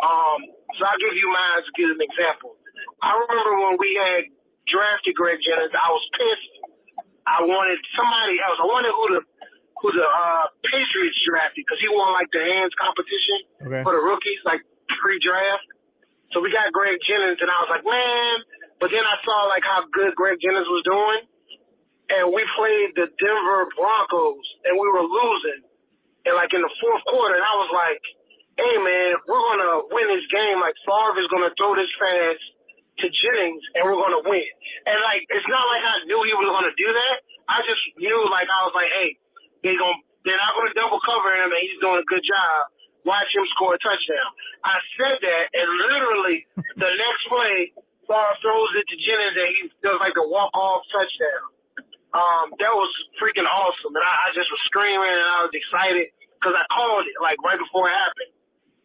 Um, 0.00 0.40
so 0.78 0.86
I'll 0.86 1.00
give 1.02 1.16
you 1.18 1.28
mine 1.28 1.60
to 1.60 1.72
give 1.74 1.90
an 1.90 2.00
example. 2.00 2.56
I 3.02 3.14
remember 3.14 3.52
when 3.66 3.74
we 3.78 3.90
had 3.98 4.30
drafted 4.70 5.14
Greg 5.14 5.42
Jennings, 5.42 5.74
I 5.74 5.88
was 5.90 6.04
pissed. 6.14 6.54
I 7.28 7.44
wanted 7.44 7.76
somebody 7.92 8.40
else. 8.40 8.56
I 8.56 8.66
wanted 8.66 8.92
who 8.94 9.06
the 9.18 9.22
who 9.78 9.88
the 9.94 10.06
uh, 10.06 10.46
Patriots 10.66 11.18
drafted 11.22 11.62
because 11.62 11.78
he 11.78 11.86
won 11.86 12.10
like 12.10 12.26
the 12.34 12.42
hands 12.42 12.74
competition 12.74 13.38
okay. 13.62 13.82
for 13.86 13.94
the 13.94 14.02
rookies, 14.02 14.42
like 14.42 14.58
pre-draft. 14.98 15.62
So 16.34 16.42
we 16.42 16.50
got 16.50 16.74
Greg 16.74 16.98
Jennings, 17.06 17.38
and 17.38 17.46
I 17.46 17.58
was 17.62 17.70
like, 17.70 17.86
man. 17.86 18.42
But 18.82 18.90
then 18.94 19.02
I 19.02 19.14
saw 19.22 19.46
like 19.50 19.62
how 19.62 19.86
good 19.90 20.14
Greg 20.14 20.38
Jennings 20.42 20.66
was 20.66 20.82
doing, 20.86 21.22
and 22.08 22.32
we 22.32 22.40
played 22.56 22.96
the 22.96 23.06
Denver 23.20 23.68
Broncos, 23.76 24.46
and 24.64 24.80
we 24.80 24.86
were 24.88 25.04
losing. 25.04 25.60
And 26.24 26.34
like 26.36 26.52
in 26.52 26.60
the 26.64 26.72
fourth 26.80 27.04
quarter, 27.08 27.36
and 27.36 27.44
I 27.44 27.54
was 27.56 27.70
like, 27.72 28.02
"Hey 28.56 28.76
man, 28.80 29.12
we're 29.28 29.44
gonna 29.52 29.84
win 29.92 30.08
this 30.08 30.26
game. 30.32 30.60
Like 30.60 30.76
Favre 30.84 31.20
is 31.20 31.28
gonna 31.28 31.52
throw 31.56 31.76
this 31.76 31.92
pass 32.00 32.36
to 33.00 33.06
Jennings, 33.08 33.64
and 33.76 33.84
we're 33.84 34.00
gonna 34.00 34.24
win." 34.24 34.48
And 34.88 34.98
like, 35.04 35.24
it's 35.28 35.48
not 35.48 35.64
like 35.68 35.84
I 35.84 36.04
knew 36.04 36.20
he 36.24 36.34
was 36.34 36.48
gonna 36.48 36.74
do 36.76 36.88
that. 36.92 37.16
I 37.48 37.64
just 37.64 37.80
knew, 37.96 38.28
like, 38.28 38.48
I 38.48 38.60
was 38.64 38.74
like, 38.76 38.92
"Hey, 38.92 39.16
they 39.62 39.76
gonna 39.76 40.00
they're 40.24 40.36
not 40.36 40.56
gonna 40.56 40.74
double 40.74 41.00
cover 41.00 41.32
him, 41.32 41.52
and 41.52 41.60
he's 41.60 41.80
doing 41.80 42.00
a 42.00 42.08
good 42.08 42.24
job. 42.24 42.56
Watch 43.04 43.28
him 43.32 43.44
score 43.52 43.76
a 43.76 43.78
touchdown." 43.78 44.28
I 44.64 44.80
said 44.96 45.16
that, 45.20 45.44
and 45.52 45.68
literally 45.92 46.46
the 46.76 46.88
next 46.92 47.22
play, 47.28 47.72
Favre 48.08 48.36
throws 48.40 48.72
it 48.80 48.84
to 48.88 48.96
Jennings, 48.96 49.36
and 49.36 49.48
he 49.48 49.60
does 49.84 50.00
like 50.00 50.16
a 50.16 50.26
walk 50.28 50.52
off 50.56 50.84
touchdown 50.92 51.56
um, 52.16 52.56
that 52.56 52.72
was 52.72 52.88
freaking 53.20 53.44
awesome. 53.44 53.92
And 53.92 54.04
I, 54.04 54.28
I 54.28 54.36
just 54.36 54.48
was 54.48 54.60
screaming 54.64 55.12
and 55.12 55.28
I 55.28 55.44
was 55.44 55.52
excited 55.52 56.08
because 56.40 56.56
I 56.56 56.64
called 56.72 57.04
it 57.04 57.16
like 57.20 57.36
right 57.44 57.58
before 57.58 57.92
it 57.92 57.96
happened. 57.96 58.32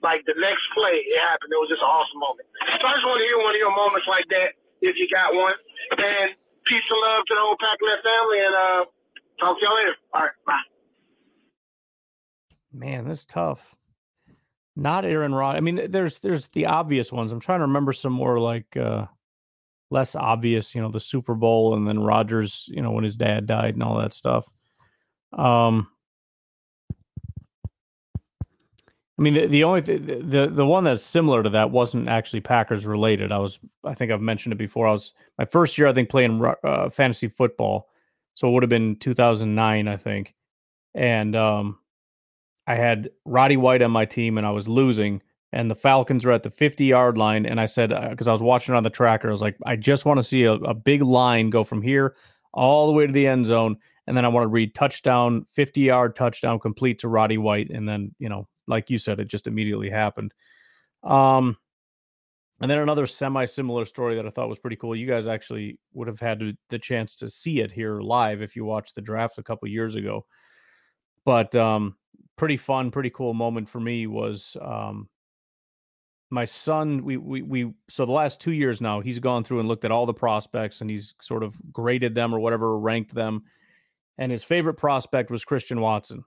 Like 0.04 0.28
the 0.28 0.36
next 0.36 0.68
play, 0.76 1.00
it 1.00 1.20
happened. 1.24 1.56
It 1.56 1.62
was 1.64 1.72
just 1.72 1.80
an 1.80 1.88
awesome 1.88 2.20
moment. 2.20 2.44
So 2.60 2.84
I 2.84 3.00
just 3.00 3.08
want 3.08 3.24
to 3.24 3.28
hear 3.28 3.40
one 3.40 3.56
of 3.56 3.62
your 3.62 3.72
moments 3.72 4.04
like 4.12 4.28
that, 4.36 4.60
if 4.84 5.00
you 5.00 5.08
got 5.08 5.32
one. 5.32 5.56
And 5.96 6.36
peace 6.68 6.84
and 6.84 7.00
love 7.08 7.24
to 7.24 7.34
the 7.34 7.40
whole 7.40 7.56
Packlet 7.56 8.04
family. 8.04 8.40
And 8.44 8.56
uh, 8.56 8.82
talk 9.40 9.56
to 9.56 9.64
y'all 9.64 9.80
later. 9.80 9.96
All 10.12 10.28
right, 10.28 10.38
bye. 10.44 10.68
Man, 12.74 13.08
this 13.08 13.24
is 13.24 13.26
tough. 13.26 13.76
Not 14.76 15.06
Aaron 15.06 15.34
Rod. 15.34 15.56
I 15.56 15.62
mean, 15.62 15.88
there's 15.90 16.20
there's 16.20 16.48
the 16.50 16.66
obvious 16.66 17.12
ones. 17.12 17.32
I'm 17.32 17.40
trying 17.40 17.60
to 17.60 17.68
remember 17.68 17.94
some 17.94 18.12
more 18.12 18.40
like 18.40 18.76
uh 18.76 19.06
less 19.94 20.16
obvious, 20.16 20.74
you 20.74 20.82
know, 20.82 20.90
the 20.90 21.00
Super 21.00 21.36
Bowl 21.36 21.76
and 21.76 21.88
then 21.88 22.00
Rodgers, 22.00 22.68
you 22.68 22.82
know, 22.82 22.92
when 22.92 23.04
his 23.04 23.16
dad 23.16 23.46
died 23.46 23.76
and 23.76 23.84
all 23.84 24.00
that 24.00 24.14
stuff. 24.14 24.52
Um, 25.32 25.88
I 29.18 29.22
mean, 29.22 29.36
the, 29.36 29.46
the 29.46 29.64
only 29.64 29.84
th- 29.84 30.02
the 30.02 30.50
the 30.52 30.66
one 30.66 30.84
that's 30.84 31.04
similar 31.04 31.44
to 31.44 31.50
that 31.52 31.70
wasn't 31.70 32.10
actually 32.10 32.42
Packers 32.42 32.86
related. 32.86 33.32
I 33.32 33.38
was, 33.38 33.60
I 33.84 33.94
think 33.94 34.12
I've 34.12 34.22
mentioned 34.22 34.54
it 34.54 34.58
before. 34.58 34.88
I 34.88 34.92
was 34.92 35.14
my 35.38 35.46
first 35.46 35.78
year, 35.78 35.88
I 35.88 35.94
think, 35.94 36.10
playing 36.10 36.44
uh, 36.64 36.90
fantasy 36.90 37.28
football, 37.28 37.90
so 38.34 38.48
it 38.48 38.52
would 38.52 38.64
have 38.64 38.72
been 38.72 38.96
2009, 38.96 39.88
I 39.88 39.98
think, 39.98 40.34
and 40.96 41.36
um, 41.36 41.78
I 42.66 42.74
had 42.74 43.12
Roddy 43.24 43.56
White 43.56 43.84
on 43.84 43.92
my 43.92 44.06
team, 44.06 44.40
and 44.40 44.48
I 44.48 44.52
was 44.52 44.68
losing 44.68 45.22
and 45.54 45.70
the 45.70 45.76
Falcons 45.76 46.26
were 46.26 46.32
at 46.32 46.44
the 46.44 46.50
50 46.50 46.84
yard 46.84 47.18
line. 47.18 47.46
And 47.46 47.62
I 47.62 47.68
said, 47.68 47.90
because 48.10 48.28
uh, 48.28 48.32
I 48.32 48.34
was 48.34 48.42
watching 48.42 48.74
on 48.74 48.84
the 48.84 48.90
tracker, 48.90 49.28
I 49.28 49.32
was 49.32 49.42
like, 49.42 49.56
I 49.66 49.76
just 49.76 50.04
want 50.04 50.18
to 50.18 50.24
see 50.24 50.44
a, 50.44 50.54
a, 50.54 50.74
big 50.74 51.04
line 51.04 51.52
go 51.52 51.64
from 51.64 51.82
here 51.82 52.16
all 52.54 52.88
the 52.88 52.94
way 52.94 53.06
to 53.06 53.14
the 53.14 53.28
end 53.28 53.46
zone. 53.46 53.78
And 54.08 54.18
then 54.18 54.26
I 54.26 54.30
want 54.30 54.44
to 54.44 54.50
read 54.50 54.76
touchdown, 54.76 55.46
50 55.54 55.82
yard 55.82 56.16
touchdown 56.16 56.60
complete 56.60 57.00
to 57.00 57.08
Roddy 57.08 57.38
White. 57.38 57.70
And 57.70 57.88
then, 57.88 58.14
you 58.18 58.30
know, 58.30 58.48
like 58.68 58.90
you 58.90 58.98
said, 58.98 59.20
it 59.20 59.28
just 59.28 59.48
immediately 59.48 59.90
happened. 59.90 60.34
Um, 61.04 61.56
and 62.60 62.72
then 62.72 62.80
another 62.80 63.06
semi 63.06 63.46
similar 63.46 63.86
story 63.86 64.16
that 64.16 64.26
I 64.26 64.32
thought 64.32 64.50
was 64.50 64.60
pretty 64.60 64.78
cool. 64.78 64.96
You 64.96 65.08
guys 65.08 65.28
actually 65.28 65.78
would 65.94 66.08
have 66.08 66.20
had 66.20 66.40
to, 66.40 66.54
the 66.70 66.80
chance 66.80 67.16
to 67.18 67.30
see 67.30 67.60
it 67.60 67.72
here 67.72 68.02
live 68.02 68.42
if 68.42 68.56
you 68.56 68.66
watched 68.66 68.96
the 68.96 69.02
draft 69.02 69.38
a 69.38 69.44
couple 69.44 69.68
years 69.68 69.96
ago. 69.96 70.26
But 71.26 71.56
um, 71.56 71.96
pretty 72.38 72.58
fun, 72.58 72.90
pretty 72.90 73.12
cool 73.12 73.34
moment 73.34 73.70
for 73.70 73.80
me 73.80 74.08
was 74.08 74.58
um, 74.62 75.08
my 76.34 76.46
son 76.46 77.04
we, 77.04 77.16
we 77.16 77.42
we 77.44 77.74
so 77.88 78.08
the 78.08 78.12
last 78.12 78.42
two 78.42 78.52
years 78.52 78.82
now 78.82 79.00
he's 79.02 79.20
gone 79.20 79.44
through 79.44 79.60
and 79.60 79.68
looked 79.68 79.86
at 79.86 79.92
all 79.92 80.08
the 80.08 80.14
prospects 80.14 80.82
and 80.82 80.90
he's 80.90 81.14
sort 81.22 81.44
of 81.44 81.56
graded 81.72 82.16
them 82.16 82.34
or 82.34 82.40
whatever 82.40 82.78
ranked 82.78 83.14
them. 83.14 83.44
And 84.18 84.32
his 84.32 84.44
favorite 84.44 84.74
prospect 84.74 85.30
was 85.30 85.46
christian 85.46 85.80
watson. 85.80 86.24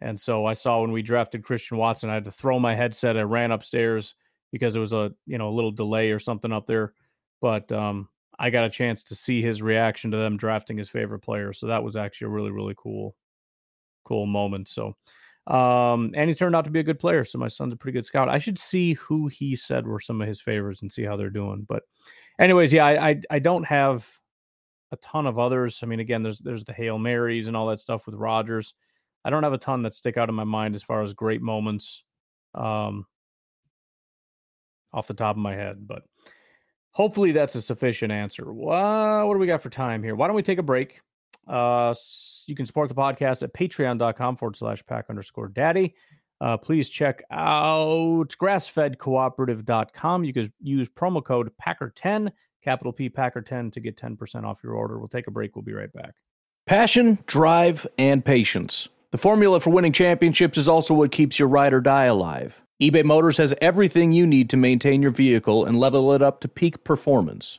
And 0.00 0.18
so 0.18 0.46
i 0.46 0.52
saw 0.52 0.80
when 0.80 0.92
we 0.92 1.02
drafted 1.02 1.42
christian 1.42 1.78
watson 1.78 2.10
i 2.10 2.14
had 2.14 2.26
to 2.26 2.30
throw 2.30 2.60
my 2.60 2.76
headset 2.76 3.16
i 3.16 3.22
ran 3.22 3.50
upstairs 3.50 4.14
because 4.52 4.76
it 4.76 4.80
was 4.80 4.92
a 4.92 5.12
you 5.26 5.36
know 5.36 5.48
a 5.48 5.56
little 5.56 5.72
delay 5.72 6.12
or 6.12 6.20
something 6.20 6.52
up 6.52 6.66
there. 6.66 6.94
But 7.40 7.72
um 7.72 8.08
i 8.38 8.50
got 8.50 8.66
a 8.66 8.70
chance 8.70 9.02
to 9.04 9.16
see 9.16 9.42
his 9.42 9.60
reaction 9.60 10.12
to 10.12 10.16
them 10.16 10.36
drafting 10.36 10.78
his 10.78 10.88
favorite 10.88 11.20
player. 11.20 11.52
So 11.52 11.66
that 11.66 11.82
was 11.82 11.96
actually 11.96 12.26
a 12.26 12.30
really 12.30 12.52
really 12.52 12.74
cool 12.76 13.16
cool 14.04 14.26
moment. 14.26 14.68
So 14.68 14.94
um, 15.50 16.12
and 16.14 16.28
he 16.30 16.34
turned 16.34 16.54
out 16.56 16.64
to 16.64 16.70
be 16.70 16.80
a 16.80 16.84
good 16.84 16.98
player. 17.00 17.24
So 17.24 17.38
my 17.38 17.48
son's 17.48 17.74
a 17.74 17.76
pretty 17.76 17.96
good 17.98 18.06
scout. 18.06 18.28
I 18.28 18.38
should 18.38 18.58
see 18.58 18.94
who 18.94 19.26
he 19.28 19.56
said 19.56 19.86
were 19.86 20.00
some 20.00 20.22
of 20.22 20.28
his 20.28 20.40
favorites 20.40 20.82
and 20.82 20.92
see 20.92 21.04
how 21.04 21.16
they're 21.16 21.30
doing. 21.30 21.66
But, 21.68 21.82
anyways, 22.38 22.72
yeah, 22.72 22.86
I 22.86 23.08
I, 23.10 23.20
I 23.30 23.38
don't 23.40 23.64
have 23.64 24.06
a 24.92 24.96
ton 24.96 25.26
of 25.26 25.38
others. 25.38 25.80
I 25.82 25.86
mean, 25.86 26.00
again, 26.00 26.22
there's 26.22 26.38
there's 26.38 26.64
the 26.64 26.72
hail 26.72 26.98
marys 26.98 27.46
and 27.48 27.56
all 27.56 27.68
that 27.68 27.80
stuff 27.80 28.06
with 28.06 28.14
Rodgers. 28.14 28.74
I 29.24 29.30
don't 29.30 29.42
have 29.44 29.52
a 29.52 29.58
ton 29.58 29.82
that 29.82 29.94
stick 29.94 30.16
out 30.16 30.28
in 30.28 30.34
my 30.34 30.44
mind 30.44 30.74
as 30.74 30.82
far 30.82 31.02
as 31.02 31.12
great 31.14 31.42
moments. 31.42 32.02
um, 32.54 33.06
off 34.92 35.06
the 35.06 35.14
top 35.14 35.36
of 35.36 35.42
my 35.42 35.54
head, 35.54 35.86
but 35.86 36.02
hopefully 36.92 37.32
that's 37.32 37.54
a 37.54 37.62
sufficient 37.62 38.12
answer. 38.12 38.52
Well, 38.52 39.26
what 39.26 39.34
do 39.34 39.40
we 39.40 39.46
got 39.46 39.62
for 39.62 39.70
time 39.70 40.02
here? 40.02 40.14
Why 40.14 40.26
don't 40.26 40.36
we 40.36 40.42
take 40.42 40.58
a 40.58 40.62
break? 40.62 41.00
Uh, 41.48 41.94
you 42.46 42.54
can 42.54 42.66
support 42.66 42.88
the 42.88 42.94
podcast 42.94 43.42
at 43.42 43.52
patreon.com 43.52 44.36
forward 44.36 44.56
slash 44.56 44.84
pack 44.86 45.06
underscore 45.10 45.48
daddy. 45.48 45.94
Uh, 46.40 46.56
please 46.56 46.88
check 46.88 47.22
out 47.30 48.28
grassfedcooperative.com. 48.40 50.24
You 50.24 50.32
can 50.32 50.52
use 50.60 50.88
promo 50.88 51.22
code 51.22 51.50
Packer10, 51.60 52.30
capital 52.62 52.92
P 52.92 53.10
Packer10 53.10 53.72
to 53.72 53.80
get 53.80 53.96
10% 53.96 54.44
off 54.44 54.60
your 54.64 54.74
order. 54.74 54.98
We'll 54.98 55.08
take 55.08 55.26
a 55.26 55.30
break. 55.30 55.54
We'll 55.54 55.62
be 55.62 55.74
right 55.74 55.92
back. 55.92 56.14
Passion, 56.66 57.18
drive, 57.26 57.86
and 57.98 58.24
patience. 58.24 58.88
The 59.10 59.18
formula 59.18 59.60
for 59.60 59.70
winning 59.70 59.92
championships 59.92 60.56
is 60.56 60.68
also 60.68 60.94
what 60.94 61.10
keeps 61.10 61.38
your 61.38 61.48
ride 61.48 61.74
or 61.74 61.80
die 61.80 62.04
alive. 62.04 62.62
eBay 62.80 63.04
Motors 63.04 63.38
has 63.38 63.52
everything 63.60 64.12
you 64.12 64.26
need 64.26 64.48
to 64.50 64.56
maintain 64.56 65.02
your 65.02 65.10
vehicle 65.10 65.64
and 65.64 65.78
level 65.78 66.12
it 66.12 66.22
up 66.22 66.40
to 66.40 66.48
peak 66.48 66.84
performance 66.84 67.58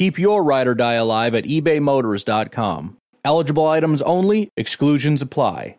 Keep 0.00 0.18
your 0.18 0.42
ride 0.42 0.66
or 0.66 0.74
die 0.74 0.94
alive 0.94 1.34
at 1.34 1.44
ebaymotors.com. 1.44 2.96
Eligible 3.22 3.66
items 3.66 4.00
only, 4.00 4.50
exclusions 4.56 5.20
apply. 5.20 5.76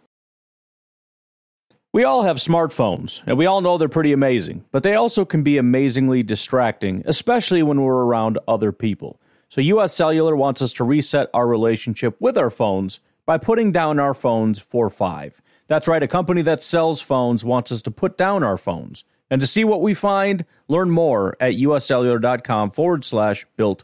We 1.91 2.03
all 2.03 2.21
have 2.21 2.37
smartphones, 2.37 3.23
and 3.25 3.35
we 3.35 3.47
all 3.47 3.61
know 3.61 3.79
they're 3.79 3.89
pretty 3.89 4.13
amazing, 4.13 4.63
but 4.71 4.83
they 4.83 4.93
also 4.93 5.25
can 5.25 5.41
be 5.41 5.57
amazingly 5.57 6.21
distracting, 6.21 7.01
especially 7.07 7.63
when 7.63 7.81
we're 7.81 8.03
around 8.03 8.37
other 8.47 8.71
people. 8.71 9.19
So, 9.49 9.59
US 9.59 9.95
Cellular 9.95 10.35
wants 10.35 10.61
us 10.61 10.71
to 10.73 10.83
reset 10.83 11.31
our 11.33 11.47
relationship 11.47 12.15
with 12.19 12.37
our 12.37 12.51
phones 12.51 12.99
by 13.25 13.39
putting 13.39 13.71
down 13.71 13.97
our 13.97 14.13
phones 14.13 14.59
for 14.59 14.91
five. 14.91 15.41
That's 15.67 15.87
right, 15.87 16.03
a 16.03 16.07
company 16.07 16.43
that 16.43 16.61
sells 16.61 17.01
phones 17.01 17.43
wants 17.43 17.71
us 17.71 17.81
to 17.81 17.89
put 17.89 18.19
down 18.19 18.43
our 18.43 18.57
phones. 18.57 19.03
And 19.31 19.41
to 19.41 19.47
see 19.47 19.63
what 19.63 19.81
we 19.81 19.95
find, 19.95 20.45
learn 20.67 20.91
more 20.91 21.35
at 21.39 21.53
uscellular.com 21.53 22.69
forward 22.69 23.03
slash 23.03 23.47
built 23.57 23.83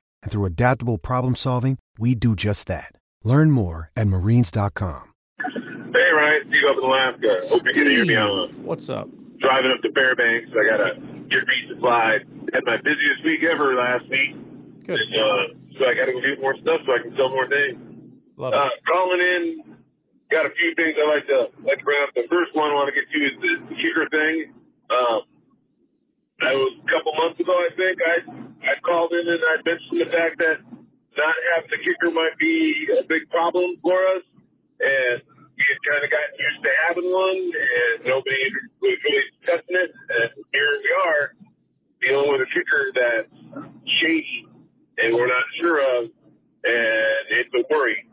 And 0.23 0.31
through 0.31 0.45
adaptable 0.45 0.97
problem 0.97 1.35
solving, 1.35 1.77
we 1.97 2.15
do 2.15 2.35
just 2.35 2.67
that. 2.67 2.91
Learn 3.23 3.51
more 3.51 3.91
at 3.95 4.07
marines.com. 4.07 5.13
Hey, 5.93 6.11
Ryan, 6.13 6.41
Steve 6.47 6.63
up 6.69 6.77
in 6.77 6.83
Alaska. 6.83 7.39
Hope 7.49 7.65
you 7.65 7.73
can 7.73 7.87
hear 7.87 8.05
me. 8.05 8.15
I'm 8.15 8.29
uh, 8.29 8.47
What's 8.63 8.89
up? 8.89 9.09
driving 9.39 9.71
up 9.71 9.81
to 9.81 9.91
Fairbanks. 9.93 10.51
I 10.53 10.63
got 10.69 10.79
a 10.79 10.93
get 11.29 11.41
resupplied. 11.49 12.53
Had 12.53 12.63
my 12.65 12.77
busiest 12.77 13.23
week 13.25 13.41
ever 13.43 13.73
last 13.75 14.07
week. 14.09 14.35
Good. 14.85 14.99
And, 14.99 15.15
uh, 15.15 15.57
so 15.79 15.85
I 15.87 15.93
got 15.95 16.05
to 16.05 16.13
go 16.13 16.21
do 16.21 16.37
more 16.39 16.55
stuff 16.61 16.81
so 16.85 16.93
I 16.93 16.99
can 17.01 17.15
sell 17.17 17.29
more 17.29 17.47
things. 17.49 17.77
Love 18.37 18.53
Uh, 18.53 18.67
it. 18.67 18.85
calling 18.85 19.19
in, 19.21 19.63
got 20.29 20.45
a 20.45 20.51
few 20.51 20.75
things 20.75 20.93
I'd 20.97 21.09
like 21.09 21.25
to 21.27 21.49
like 21.65 21.79
to 21.79 21.83
bring 21.83 22.03
up. 22.03 22.13
The 22.15 22.27
first 22.29 22.53
one 22.55 22.69
I 22.69 22.73
want 22.73 22.93
to 22.93 22.95
get 22.99 23.09
to 23.09 23.17
is 23.17 23.33
the 23.41 23.75
kicker 23.75 24.07
thing. 24.09 24.53
Um, 24.89 25.21
that 26.41 26.53
was 26.53 26.73
a 26.85 26.89
couple 26.89 27.13
months 27.17 27.39
ago, 27.39 27.53
I 27.53 27.69
think. 27.75 27.97
I 28.05 28.17
I 28.63 28.79
called 28.85 29.11
in 29.13 29.27
and 29.27 29.41
I 29.41 29.55
mentioned 29.65 30.01
the 30.01 30.11
fact 30.11 30.37
that 30.39 30.57
not 31.17 31.35
having 31.55 31.69
the 31.71 31.77
kicker 31.83 32.11
might 32.11 32.37
be 32.39 32.87
a 32.99 33.03
big 33.03 33.29
problem 33.29 33.75
for 33.81 33.97
us, 34.15 34.23
and 34.79 35.21
we 35.57 35.63
had 35.67 35.79
kind 35.89 36.03
of 36.03 36.09
gotten 36.09 36.35
used 36.39 36.63
to 36.63 36.71
having 36.87 37.11
one, 37.11 37.37
and 37.37 38.05
nobody 38.05 38.37
was 38.81 38.97
really 39.01 39.23
testing 39.45 39.75
it. 39.75 39.91
And 39.91 40.29
here 40.53 40.71
we 40.71 40.91
are 41.05 41.35
dealing 42.01 42.31
with 42.31 42.41
a 42.41 42.49
kicker 42.53 42.91
that's 42.95 43.67
shady, 43.99 44.47
and 44.97 45.15
we're 45.15 45.27
not 45.27 45.43
sure 45.59 45.81
of, 45.81 46.05
and 46.63 47.23
it's 47.29 47.49
a 47.53 47.63
worry. 47.69 48.07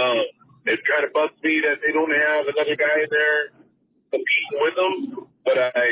Um, 0.00 0.22
it 0.66 0.80
kind 0.86 1.04
of 1.04 1.12
bugs 1.12 1.34
me 1.42 1.60
that 1.66 1.78
they 1.84 1.92
don't 1.92 2.14
have 2.14 2.46
another 2.46 2.76
guy 2.76 3.02
in 3.02 3.08
there 3.10 3.50
competing 4.10 4.56
with 4.60 4.74
them, 4.76 5.26
but 5.44 5.58
I, 5.58 5.84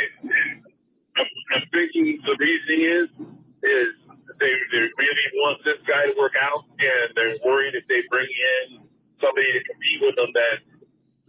I'm, 1.17 1.27
I'm 1.55 1.63
thinking 1.73 2.21
the 2.25 2.37
reasoning 2.39 2.83
is 2.87 3.38
is 3.63 3.91
they 4.39 4.53
they 4.73 4.85
really 4.87 5.29
want 5.43 5.59
this 5.65 5.81
guy 5.87 6.07
to 6.07 6.15
work 6.19 6.35
out, 6.39 6.65
and 6.79 7.07
they're 7.15 7.37
worried 7.45 7.75
if 7.75 7.87
they 7.89 8.03
bring 8.11 8.29
in 8.29 8.83
somebody 9.21 9.51
to 9.53 9.61
compete 9.67 10.01
with 10.03 10.17
them 10.17 10.31
that 10.35 10.57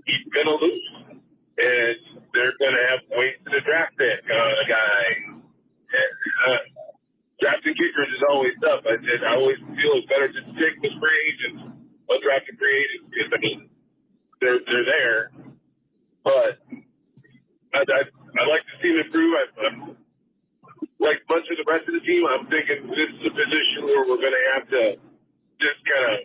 he's 0.06 0.26
gonna 0.34 0.58
lose, 0.58 0.88
and 1.58 1.98
they're 2.34 2.54
have 2.90 3.02
to 3.10 3.14
wait 3.18 3.38
to 3.46 3.50
the 3.50 3.62
draft 3.62 3.98
pick 3.98 4.22
uh, 4.30 4.62
guy. 4.68 5.04
And, 5.90 6.14
uh, 6.46 6.62
drafting 7.42 7.74
kickers 7.74 8.10
is 8.14 8.24
always 8.30 8.54
tough. 8.62 8.86
I 8.86 9.02
said 9.02 9.26
I 9.26 9.36
always 9.36 9.58
feel 9.58 9.98
it's 9.98 10.08
better 10.08 10.30
to 10.30 10.42
take 10.60 10.78
the 10.82 10.92
free 11.02 11.18
agents, 11.34 11.64
undrafted 12.10 12.58
free 12.60 12.78
agents, 12.78 13.08
because 13.10 13.32
I 13.34 13.40
mean 13.42 13.70
they're 14.42 14.60
they're 14.70 14.86
there, 14.86 15.32
but 16.24 16.62
I 17.74 17.82
I 17.82 18.02
I 18.06 18.44
like 18.46 18.64
to 18.70 18.76
see 18.82 18.94
him 18.94 19.02
improve. 19.06 19.34
I, 19.34 19.44
I'm 19.66 19.98
like 21.00 21.24
much 21.32 21.48
of 21.48 21.56
the 21.56 21.68
rest 21.68 21.88
of 21.88 21.96
the 21.96 22.04
team. 22.04 22.28
I'm 22.28 22.48
thinking 22.52 22.88
this 22.92 23.10
is 23.10 23.24
a 23.28 23.34
position 23.34 23.88
where 23.88 24.04
we're 24.04 24.20
going 24.20 24.36
to 24.36 24.48
have 24.54 24.66
to 24.70 24.84
just 25.60 25.80
kind 25.88 26.06
of 26.12 26.18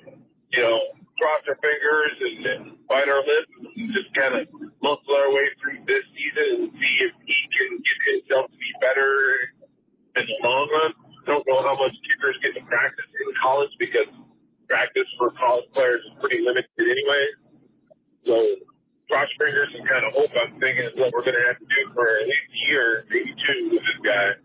you 0.51 0.63
know 0.63 0.79
cross 1.19 1.43
our 1.47 1.59
fingers 1.63 2.15
and, 2.21 2.75
bite 2.85 3.09
our 3.09 3.25
lips 3.25 3.49
and 3.65 3.89
just 3.97 4.13
kind 4.13 4.37
of 4.37 4.45
muscle 4.85 5.17
our 5.17 5.33
way 5.33 5.49
through 5.57 5.81
this 5.89 6.05
season 6.13 6.69
and 6.69 6.71
see 6.77 6.95
if 7.01 7.17
he 7.25 7.39
can 7.49 7.81
get 7.81 7.99
himself 8.21 8.45
to 8.53 8.59
be 8.61 8.69
better 8.77 9.09
in 10.21 10.25
the 10.29 10.37
long 10.45 10.69
run. 10.69 10.93
Don't 11.25 11.41
know 11.49 11.65
how 11.65 11.73
much 11.81 11.97
kickers 12.05 12.37
get 12.45 12.53
to 12.53 12.61
practice 12.69 13.09
in 13.09 13.33
college 13.41 13.73
because 13.81 14.05
practice 14.69 15.09
for 15.17 15.33
college 15.33 15.65
players 15.73 16.05
is 16.05 16.13
pretty 16.21 16.45
limited 16.45 16.69
anyway. 16.77 17.25
So 18.29 18.35
cross 19.09 19.33
fingers 19.41 19.73
and 19.73 19.89
kind 19.89 20.05
of 20.05 20.13
hope 20.13 20.29
I'm 20.37 20.61
thinking 20.61 20.85
is 20.85 20.93
what 21.01 21.13
we're 21.17 21.25
going 21.25 21.41
to 21.41 21.47
have 21.49 21.57
to 21.57 21.69
do 21.69 21.83
for 21.97 22.05
at 22.05 22.29
least 22.29 22.53
a 22.53 22.61
year, 22.69 23.05
maybe 23.09 23.33
two 23.33 23.73
with 23.73 23.81
this 23.81 24.01
guy. 24.05 24.37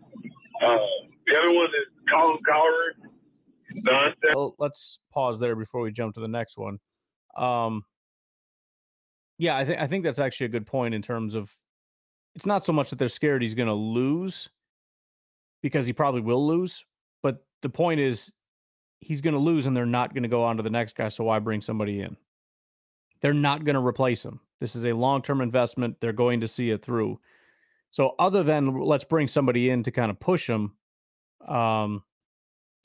Uh, 0.60 0.78
the 1.26 1.36
other 1.38 1.52
one 1.52 1.66
is 1.66 1.86
Colin. 2.10 2.38
Nonsense. 3.74 4.16
Well, 4.34 4.54
let's 4.58 4.98
pause 5.12 5.38
there 5.38 5.54
before 5.54 5.80
we 5.80 5.92
jump 5.92 6.14
to 6.14 6.20
the 6.20 6.28
next 6.28 6.58
one. 6.58 6.78
Um, 7.36 7.84
yeah, 9.38 9.56
I 9.56 9.64
think 9.64 9.78
I 9.78 9.86
think 9.86 10.04
that's 10.04 10.18
actually 10.18 10.46
a 10.46 10.50
good 10.50 10.66
point 10.66 10.94
in 10.94 11.02
terms 11.02 11.34
of 11.34 11.50
it's 12.34 12.46
not 12.46 12.64
so 12.64 12.72
much 12.72 12.90
that 12.90 12.98
they're 12.98 13.08
scared 13.08 13.42
he's 13.42 13.54
going 13.54 13.68
to 13.68 13.74
lose 13.74 14.48
because 15.62 15.86
he 15.86 15.92
probably 15.92 16.20
will 16.20 16.46
lose, 16.46 16.84
but 17.22 17.44
the 17.62 17.68
point 17.68 18.00
is 18.00 18.30
he's 19.00 19.20
going 19.20 19.34
to 19.34 19.40
lose 19.40 19.66
and 19.66 19.76
they're 19.76 19.86
not 19.86 20.14
going 20.14 20.22
to 20.22 20.28
go 20.28 20.44
on 20.44 20.56
to 20.56 20.62
the 20.62 20.70
next 20.70 20.94
guy. 20.94 21.08
So 21.08 21.24
why 21.24 21.38
bring 21.38 21.60
somebody 21.60 22.00
in? 22.00 22.16
They're 23.22 23.32
not 23.32 23.64
going 23.64 23.74
to 23.74 23.86
replace 23.86 24.24
him. 24.24 24.40
This 24.60 24.76
is 24.76 24.84
a 24.84 24.92
long 24.92 25.22
term 25.22 25.40
investment. 25.40 25.96
They're 26.00 26.12
going 26.12 26.40
to 26.40 26.48
see 26.48 26.70
it 26.70 26.82
through. 26.82 27.18
So 27.90 28.14
other 28.18 28.42
than 28.42 28.80
let's 28.80 29.04
bring 29.04 29.28
somebody 29.28 29.70
in 29.70 29.82
to 29.84 29.90
kind 29.90 30.10
of 30.10 30.20
push 30.20 30.48
him, 30.48 30.72
um, 31.46 32.02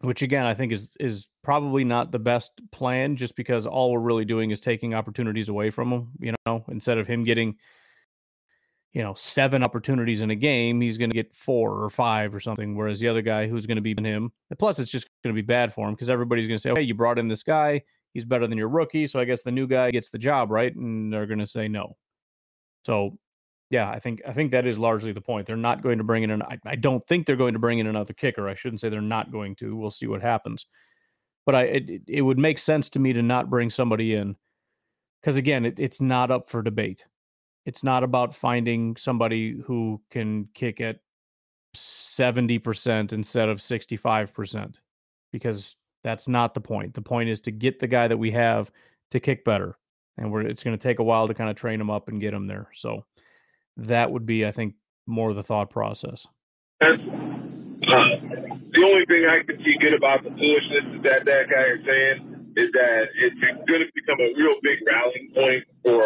which 0.02 0.22
again 0.22 0.46
I 0.46 0.54
think 0.54 0.72
is 0.72 0.96
is 1.00 1.28
probably 1.44 1.84
not 1.84 2.12
the 2.12 2.20
best 2.20 2.52
plan, 2.72 3.16
just 3.16 3.36
because 3.36 3.66
all 3.66 3.92
we're 3.92 4.00
really 4.00 4.26
doing 4.26 4.52
is 4.52 4.60
taking 4.60 4.94
opportunities 4.94 5.50
away 5.50 5.70
from 5.70 5.92
him. 5.92 6.10
You 6.20 6.36
know, 6.46 6.66
instead 6.70 6.98
of 6.98 7.08
him 7.08 7.24
getting, 7.24 7.56
you 8.94 9.04
know, 9.04 9.14
seven 9.14 9.64
opportunities 9.64 10.22
in 10.22 10.32
a 10.32 10.36
game, 10.36 10.82
he's 10.82 10.98
going 10.98 11.12
to 11.12 11.16
get 11.16 11.36
four 11.36 11.84
or 11.84 11.90
five 11.92 12.34
or 12.34 12.40
something. 12.40 12.76
Whereas 12.76 13.00
the 13.00 13.08
other 13.08 13.22
guy 13.22 13.48
who's 13.48 13.68
going 13.68 13.78
to 13.78 13.82
be 13.82 13.94
in 13.96 14.04
him, 14.04 14.32
plus 14.58 14.80
it's 14.80 14.92
just 14.92 15.08
going 15.24 15.36
to 15.36 15.42
be 15.42 15.46
bad 15.46 15.74
for 15.74 15.88
him 15.88 15.94
because 15.94 16.10
everybody's 16.10 16.48
going 16.48 16.58
to 16.58 16.62
say, 16.62 16.72
"Okay, 16.72 16.82
you 16.82 16.96
brought 16.96 17.20
in 17.20 17.28
this 17.28 17.44
guy, 17.44 17.84
he's 18.14 18.26
better 18.26 18.48
than 18.48 18.58
your 18.58 18.70
rookie, 18.70 19.06
so 19.06 19.20
I 19.20 19.26
guess 19.26 19.44
the 19.44 19.52
new 19.52 19.68
guy 19.68 19.92
gets 19.92 20.10
the 20.10 20.18
job, 20.18 20.50
right?" 20.50 20.76
And 20.76 21.14
they're 21.14 21.28
going 21.28 21.40
to 21.40 21.48
say 21.48 21.68
no. 21.68 21.96
So 22.86 23.18
yeah, 23.70 23.90
I 23.90 24.00
think 24.00 24.22
I 24.28 24.34
think 24.34 24.52
that 24.52 24.68
is 24.68 24.78
largely 24.78 25.12
the 25.12 25.22
point. 25.22 25.48
They're 25.48 25.58
not 25.58 25.82
going 25.82 25.98
to 25.98 26.04
bring 26.04 26.24
in 26.24 26.30
an. 26.30 26.44
I, 26.44 26.60
I, 26.66 26.76
don't 26.76 27.06
think 27.08 27.26
they're 27.26 27.36
going 27.36 27.54
to 27.54 27.60
bring 27.60 27.80
in 27.80 27.88
another 27.88 28.14
kicker. 28.14 28.48
I 28.48 28.54
shouldn't 28.54 28.80
say 28.80 28.90
they're 28.90 29.02
not 29.02 29.32
going 29.32 29.56
to. 29.58 29.76
We'll 29.76 29.92
see 29.92 30.08
what 30.08 30.22
happens. 30.22 30.68
But 31.46 31.56
I 31.56 31.64
it, 31.64 32.02
it 32.08 32.22
would 32.22 32.38
make 32.38 32.60
sense 32.60 32.90
to 32.90 33.00
me 33.00 33.14
to 33.14 33.24
not 33.24 33.50
bring 33.50 33.70
somebody 33.70 34.14
in 34.14 34.36
because 35.22 35.38
again, 35.38 35.66
it, 35.66 35.80
it's 35.80 36.00
not 36.00 36.30
up 36.30 36.50
for 36.50 36.62
debate. 36.62 37.06
It's 37.66 37.84
not 37.84 38.04
about 38.04 38.36
finding 38.36 38.96
somebody 38.96 39.60
who 39.66 40.00
can 40.12 40.48
kick 40.54 40.80
at 40.80 40.98
seventy 41.74 42.60
percent 42.60 43.14
instead 43.14 43.50
of 43.50 43.62
sixty 43.62 43.98
five 43.98 44.32
percent 44.32 44.80
because 45.32 45.76
that's 46.04 46.28
not 46.28 46.54
the 46.54 46.62
point. 46.62 46.94
The 46.94 47.02
point 47.02 47.30
is 47.30 47.42
to 47.42 47.52
get 47.52 47.80
the 47.80 47.88
guy 47.88 48.08
that 48.08 48.18
we 48.18 48.30
have 48.32 48.70
to 49.10 49.20
kick 49.20 49.44
better, 49.44 49.76
and 50.20 50.32
we're 50.32 50.42
it's 50.42 50.64
going 50.64 50.78
to 50.78 50.84
take 50.84 51.00
a 51.00 51.04
while 51.04 51.28
to 51.28 51.34
kind 51.34 51.50
of 51.50 51.56
train 51.56 51.82
him 51.82 51.90
up 51.90 52.10
and 52.10 52.22
get 52.22 52.34
him 52.34 52.46
there. 52.46 52.70
So 52.76 53.04
that 53.78 54.12
would 54.12 54.26
be, 54.26 54.46
I 54.46 54.52
think, 54.52 54.76
more 55.08 55.30
of 55.30 55.36
the 55.36 55.44
thought 55.44 55.70
process. 55.70 56.26
uh, 56.82 56.98
the 58.72 58.84
only 58.84 59.06
thing 59.06 59.26
I 59.30 59.40
can 59.44 59.58
see 59.64 59.78
good 59.80 59.94
about 59.94 60.24
the 60.24 60.32
foolishness 60.32 61.02
that 61.04 61.26
that 61.26 61.50
guy 61.50 61.66
is 61.76 61.86
saying 61.86 62.54
is 62.58 62.72
that 62.74 63.08
it's 63.16 63.40
going 63.68 63.82
to 63.82 63.92
become 63.94 64.20
a 64.20 64.34
real 64.38 64.56
big 64.62 64.80
rallying 64.88 65.32
point 65.34 65.64
for 65.84 66.04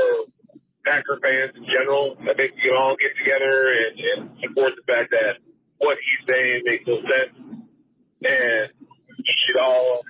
Packer 0.86 1.20
fans 1.22 1.52
in 1.56 1.66
general. 1.66 2.18
I 2.22 2.34
think 2.34 2.56
we 2.56 2.62
can 2.70 2.76
all 2.76 2.96
get 2.98 3.12
together 3.18 3.70
and, 3.70 4.00
and 4.00 4.30
support 4.42 4.74
the 4.76 4.92
fact 4.92 5.12
that 5.12 5.38
what 5.78 5.98
he's 5.98 6.36
saying 6.36 6.62
makes 6.66 6.86
no 6.88 6.98
sense, 7.02 7.34
and 8.24 8.70
we 9.18 9.36
should 9.46 9.60
all 9.60 10.02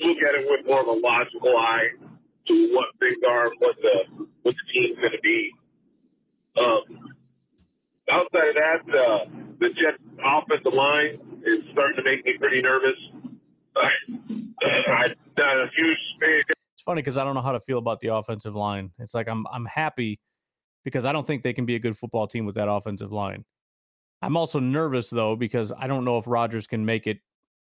look 0.00 0.18
at 0.18 0.34
it 0.34 0.46
with 0.48 0.66
more 0.66 0.80
of 0.80 0.88
a 0.88 0.98
logical 0.98 1.56
eye 1.56 1.88
to 2.48 2.74
what 2.74 2.86
things 2.98 3.18
are, 3.28 3.50
what 3.58 3.76
the 3.82 4.26
what 4.42 4.54
the 4.54 4.72
team's 4.72 4.98
going 4.98 5.12
to 5.12 5.20
be. 5.22 5.50
Um, 6.58 7.14
outside 8.10 8.48
of 8.48 8.54
that, 8.54 8.80
uh, 8.88 9.24
the 9.60 9.68
Jets 9.68 10.02
offensive 10.24 10.72
line 10.72 11.20
is 11.44 11.64
starting 11.72 11.96
to 11.96 12.02
make 12.02 12.24
me 12.24 12.34
pretty 12.38 12.60
nervous. 12.60 12.96
I, 13.76 13.88
I'm 14.90 15.14
not 15.38 15.56
a 15.56 15.70
huge 15.76 15.98
fan. 16.20 16.42
It's 16.74 16.82
funny 16.84 17.02
because 17.02 17.09
I 17.20 17.24
don't 17.24 17.34
know 17.34 17.42
how 17.42 17.52
to 17.52 17.60
feel 17.60 17.78
about 17.78 18.00
the 18.00 18.08
offensive 18.08 18.56
line. 18.56 18.90
It's 18.98 19.14
like 19.14 19.28
I'm 19.28 19.46
I'm 19.52 19.66
happy 19.66 20.20
because 20.84 21.04
I 21.04 21.12
don't 21.12 21.26
think 21.26 21.42
they 21.42 21.52
can 21.52 21.66
be 21.66 21.76
a 21.76 21.78
good 21.78 21.96
football 21.96 22.26
team 22.26 22.46
with 22.46 22.54
that 22.56 22.68
offensive 22.68 23.12
line. 23.12 23.44
I'm 24.22 24.36
also 24.36 24.58
nervous 24.58 25.10
though 25.10 25.36
because 25.36 25.72
I 25.78 25.86
don't 25.86 26.04
know 26.04 26.18
if 26.18 26.26
Rodgers 26.26 26.66
can 26.66 26.84
make 26.84 27.06
it 27.06 27.18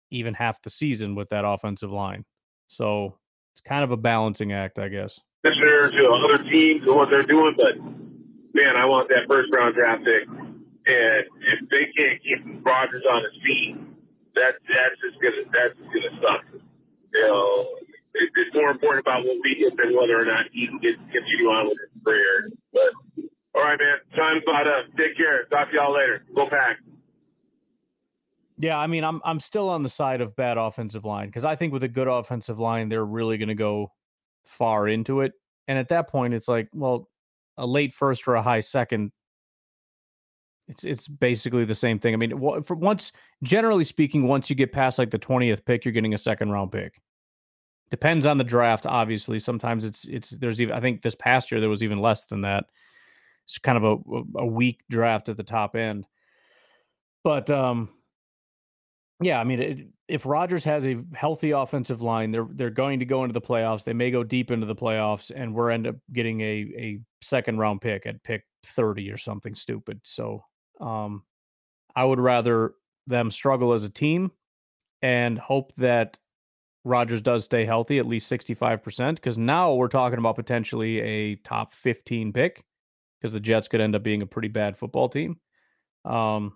even 0.10 0.34
half 0.34 0.62
the 0.62 0.70
season 0.70 1.16
with 1.16 1.30
that 1.30 1.46
offensive 1.46 1.92
line. 1.92 2.26
So 2.68 3.18
it's 3.54 3.62
kind 3.62 3.84
of 3.84 3.92
a 3.92 3.98
balancing 3.98 4.54
act, 4.54 4.80
I 4.80 4.88
guess. 4.88 5.20
Listener 5.44 5.92
to 5.92 6.10
other 6.10 6.44
teams 6.50 6.84
and 6.86 6.96
what 6.96 7.10
they're 7.10 7.26
doing, 7.26 7.56
but 7.58 7.76
man, 8.54 8.76
I 8.76 8.86
want 8.86 9.10
that 9.10 9.28
first 9.28 9.52
round 9.52 9.76
draft 9.76 10.04
pick. 10.04 10.28
And 10.28 11.26
if 11.42 11.70
they 11.70 11.88
can't 11.98 12.22
keep 12.24 12.66
Rodgers 12.66 13.04
on 13.10 13.24
his 13.24 13.44
feet, 13.44 13.78
that 14.36 14.56
that's 14.68 14.96
just 15.02 15.22
gonna 15.22 15.44
that's 15.54 15.78
just 15.78 15.94
gonna 15.94 16.22
suck. 16.22 16.46
You 17.14 17.22
know, 17.22 17.68
it's 18.14 18.56
more 18.56 18.70
important 18.70 19.06
about 19.06 19.24
what 19.24 19.38
we 19.44 19.56
get 19.56 19.78
than 19.78 19.96
whether 19.96 20.20
or 20.20 20.26
not 20.26 20.46
he 20.52 20.68
can 20.68 20.80
get, 20.80 20.96
continue 21.12 21.48
on 21.50 21.68
with 21.68 21.78
his 21.80 22.04
career. 22.04 22.50
But 22.74 23.26
all 23.56 23.64
right, 23.64 23.80
man, 23.80 23.98
time's 24.16 24.44
about 24.48 24.68
up. 24.68 24.86
Take 24.98 25.18
care. 25.18 25.46
Talk 25.46 25.70
to 25.70 25.76
y'all 25.76 25.94
later. 25.94 26.24
Go 26.36 26.48
pack. 26.50 26.78
Yeah, 28.58 28.78
I 28.78 28.88
mean, 28.88 29.04
I'm 29.04 29.22
I'm 29.26 29.40
still 29.40 29.70
on 29.70 29.82
the 29.82 29.90
side 29.90 30.22
of 30.22 30.36
bad 30.36 30.58
offensive 30.58 31.04
line 31.04 31.28
because 31.28 31.46
I 31.46 31.56
think 31.56 31.74
with 31.74 31.84
a 31.84 31.88
good 31.88 32.08
offensive 32.08 32.60
line, 32.60 32.90
they're 32.90 33.06
really 33.06 33.38
going 33.38 33.50
to 33.50 33.56
go 33.56 33.92
far 34.46 34.88
into 34.88 35.22
it. 35.22 35.34
And 35.68 35.80
at 35.80 35.90
that 35.90 36.10
point, 36.10 36.34
it's 36.34 36.48
like, 36.48 36.70
well, 36.74 37.10
a 37.58 37.66
late 37.66 37.94
first 37.94 38.28
or 38.28 38.36
a 38.36 38.42
high 38.42 38.60
second, 38.60 39.12
it's 40.68 40.84
it's 40.84 41.08
basically 41.08 41.66
the 41.66 41.76
same 41.76 41.98
thing. 41.98 42.14
I 42.14 42.18
mean, 42.18 42.40
once, 42.40 43.12
generally 43.42 43.84
speaking, 43.84 44.28
once 44.28 44.50
you 44.50 44.56
get 44.56 44.72
past 44.72 45.00
like 45.00 45.10
the 45.10 45.18
twentieth 45.18 45.66
pick, 45.66 45.84
you're 45.84 45.92
getting 45.92 46.14
a 46.14 46.20
second 46.20 46.52
round 46.52 46.72
pick. 46.72 47.02
Depends 47.92 48.26
on 48.26 48.38
the 48.38 48.44
draft, 48.44 48.86
obviously. 48.86 49.38
Sometimes 49.38 49.84
it's 49.86 50.06
it's 50.06 50.30
there's 50.32 50.62
even 50.62 50.74
I 50.74 50.80
think 50.80 51.02
this 51.02 51.16
past 51.16 51.52
year 51.52 51.60
there 51.60 51.70
was 51.70 51.84
even 51.84 52.00
less 52.00 52.26
than 52.26 52.42
that. 52.42 52.66
It's 53.46 53.60
kind 53.60 53.78
of 53.78 53.84
a 53.84 54.40
a 54.40 54.46
weak 54.46 54.82
draft 54.90 55.28
at 55.30 55.38
the 55.38 55.44
top 55.44 55.76
end, 55.76 56.08
but 57.24 57.50
um, 57.50 57.90
yeah, 59.22 59.40
I 59.40 59.44
mean, 59.44 59.60
it, 59.60 59.88
if 60.08 60.26
Rodgers 60.26 60.64
has 60.64 60.88
a 60.88 61.04
healthy 61.14 61.52
offensive 61.52 62.02
line, 62.02 62.32
they're 62.32 62.48
they're 62.52 62.70
going 62.70 63.00
to 63.00 63.06
go 63.06 63.24
into 63.24 63.34
the 63.34 63.42
playoffs. 63.42 63.84
They 63.84 63.94
may 63.94 64.10
go 64.10 64.24
deep 64.24 64.52
into 64.52 64.66
the 64.66 64.76
playoffs, 64.76 65.32
and 65.34 65.54
we're 65.54 65.70
end 65.70 65.86
up 65.86 65.96
getting 66.12 66.42
a 66.42 66.46
a 66.78 67.00
second 67.22 67.60
round 67.60 67.82
pick 67.82 68.06
at 68.06 68.24
pick 68.24 68.46
thirty 68.66 69.12
or 69.12 69.18
something 69.18 69.54
stupid. 69.54 70.02
So, 70.04 70.44
um, 70.80 71.24
I 71.96 72.06
would 72.06 72.20
rather 72.20 72.74
them 73.06 73.32
struggle 73.32 73.74
as 73.74 73.84
a 73.84 73.90
team 73.90 74.32
and 75.02 75.38
hope 75.38 75.74
that 75.78 76.18
Rodgers 76.84 77.22
does 77.22 77.46
stay 77.46 77.66
healthy 77.66 78.00
at 78.00 78.08
least 78.08 78.28
sixty 78.28 78.54
five 78.54 78.84
percent. 78.84 79.18
Because 79.18 79.38
now 79.38 79.74
we're 79.74 79.88
talking 79.88 80.20
about 80.20 80.36
potentially 80.36 81.00
a 81.00 81.36
top 81.38 81.74
fifteen 81.74 82.34
pick 82.34 82.66
because 83.22 83.34
the 83.34 83.40
Jets 83.40 83.68
could 83.68 83.82
end 83.82 83.96
up 83.96 84.04
being 84.04 84.22
a 84.22 84.26
pretty 84.26 84.48
bad 84.48 84.76
football 84.78 85.08
team. 85.08 85.38
Um, 86.06 86.54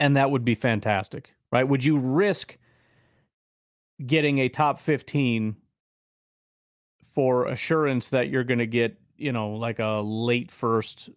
and 0.00 0.16
that 0.16 0.30
would 0.30 0.44
be 0.44 0.54
fantastic, 0.54 1.32
right? 1.52 1.68
Would 1.68 1.84
you 1.84 1.98
risk 1.98 2.56
getting 4.04 4.38
a 4.38 4.48
top 4.48 4.80
15 4.80 5.56
for 7.14 7.46
assurance 7.46 8.08
that 8.08 8.30
you're 8.30 8.44
going 8.44 8.58
to 8.58 8.66
get, 8.66 8.96
you 9.16 9.30
know, 9.30 9.50
like 9.50 9.78
a 9.78 10.00
late 10.02 10.50
first, 10.50 11.10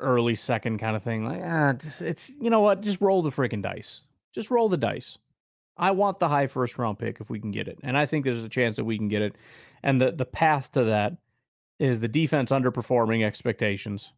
early 0.00 0.34
second 0.34 0.78
kind 0.78 0.96
of 0.96 1.02
thing? 1.02 1.24
Like, 1.24 1.42
ah, 1.44 1.72
just, 1.72 2.02
it's, 2.02 2.28
you 2.28 2.50
know 2.50 2.60
what? 2.60 2.82
Just 2.82 3.00
roll 3.00 3.22
the 3.22 3.30
freaking 3.30 3.62
dice. 3.62 4.00
Just 4.34 4.50
roll 4.50 4.68
the 4.68 4.76
dice. 4.76 5.16
I 5.76 5.90
want 5.92 6.18
the 6.18 6.28
high 6.28 6.46
first 6.46 6.78
round 6.78 6.98
pick 6.98 7.20
if 7.20 7.30
we 7.30 7.40
can 7.40 7.50
get 7.50 7.68
it. 7.68 7.78
And 7.82 7.96
I 7.96 8.06
think 8.06 8.24
there's 8.24 8.42
a 8.42 8.48
chance 8.48 8.76
that 8.76 8.84
we 8.84 8.98
can 8.98 9.08
get 9.08 9.22
it. 9.22 9.36
And 9.82 10.00
the, 10.00 10.12
the 10.12 10.24
path 10.24 10.70
to 10.72 10.84
that 10.84 11.16
is 11.78 12.00
the 12.00 12.08
defense 12.08 12.50
underperforming 12.50 13.24
expectations 13.24 14.12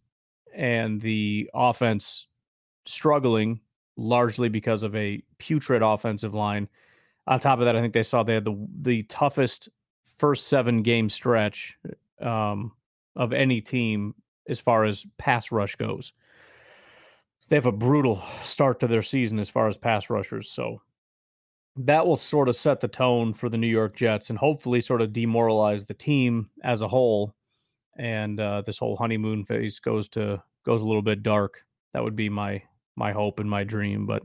and 0.54 1.00
the 1.00 1.48
offense 1.54 2.26
struggling 2.86 3.60
largely 3.96 4.48
because 4.48 4.82
of 4.82 4.94
a 4.94 5.22
putrid 5.38 5.82
offensive 5.82 6.34
line. 6.34 6.68
On 7.26 7.40
top 7.40 7.58
of 7.58 7.64
that, 7.64 7.76
I 7.76 7.80
think 7.80 7.94
they 7.94 8.02
saw 8.02 8.22
they 8.22 8.34
had 8.34 8.44
the 8.44 8.68
the 8.82 9.02
toughest 9.04 9.68
first 10.18 10.48
seven 10.48 10.82
game 10.82 11.08
stretch 11.08 11.76
um, 12.20 12.72
of 13.16 13.32
any 13.32 13.60
team 13.60 14.14
as 14.48 14.60
far 14.60 14.84
as 14.84 15.06
pass 15.16 15.50
rush 15.50 15.76
goes. 15.76 16.12
They 17.48 17.56
have 17.56 17.66
a 17.66 17.72
brutal 17.72 18.22
start 18.42 18.80
to 18.80 18.86
their 18.86 19.02
season 19.02 19.38
as 19.38 19.48
far 19.48 19.68
as 19.68 19.78
pass 19.78 20.10
rushers, 20.10 20.50
so 20.50 20.82
that 21.76 22.06
will 22.06 22.16
sort 22.16 22.48
of 22.48 22.56
set 22.56 22.80
the 22.80 22.88
tone 22.88 23.34
for 23.34 23.48
the 23.48 23.58
New 23.58 23.66
York 23.68 23.96
Jets 23.96 24.30
and 24.30 24.38
hopefully 24.38 24.80
sort 24.80 25.02
of 25.02 25.12
demoralize 25.12 25.86
the 25.86 25.94
team 25.94 26.50
as 26.62 26.80
a 26.80 26.88
whole. 26.88 27.34
And 27.98 28.38
uh, 28.40 28.62
this 28.64 28.78
whole 28.78 28.96
honeymoon 28.96 29.44
phase 29.44 29.78
goes 29.80 30.08
to 30.10 30.42
goes 30.64 30.80
a 30.80 30.84
little 30.84 31.02
bit 31.02 31.22
dark. 31.22 31.62
That 31.92 32.02
would 32.02 32.16
be 32.16 32.28
my 32.28 32.62
my 32.96 33.12
hope 33.12 33.40
and 33.40 33.50
my 33.50 33.64
dream. 33.64 34.06
But 34.06 34.22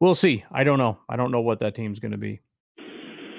we'll 0.00 0.14
see. 0.14 0.44
I 0.50 0.64
don't 0.64 0.78
know. 0.78 0.98
I 1.08 1.16
don't 1.16 1.30
know 1.30 1.40
what 1.40 1.60
that 1.60 1.74
team's 1.74 1.98
going 1.98 2.12
to 2.12 2.18
be. 2.18 2.40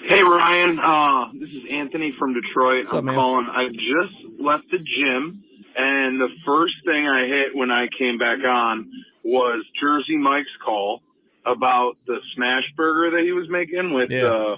Hey 0.08 0.24
Ryan, 0.24 0.80
uh, 0.80 1.32
this 1.34 1.50
is 1.50 1.64
Anthony 1.70 2.12
from 2.12 2.34
Detroit. 2.34 2.86
What's 2.86 2.94
I'm 2.94 3.10
up, 3.10 3.16
calling. 3.16 3.48
I 3.50 3.68
just 3.68 4.42
left 4.42 4.64
the 4.72 4.78
gym, 4.78 5.44
and 5.76 6.22
the 6.22 6.30
first 6.46 6.76
thing 6.86 7.08
I 7.08 7.28
hit 7.28 7.54
when 7.54 7.72
I 7.72 7.88
came 8.00 8.18
back 8.18 8.40
on 8.40 8.90
was 9.26 9.66
Jersey 9.80 10.16
Mike's 10.16 10.48
call 10.64 11.02
about 11.48 11.94
the 12.06 12.18
smash 12.36 12.64
burger 12.76 13.18
that 13.18 13.24
he 13.24 13.32
was 13.32 13.48
making 13.50 13.94
with 13.94 14.10
Yeah. 14.12 14.24
the 14.24 14.58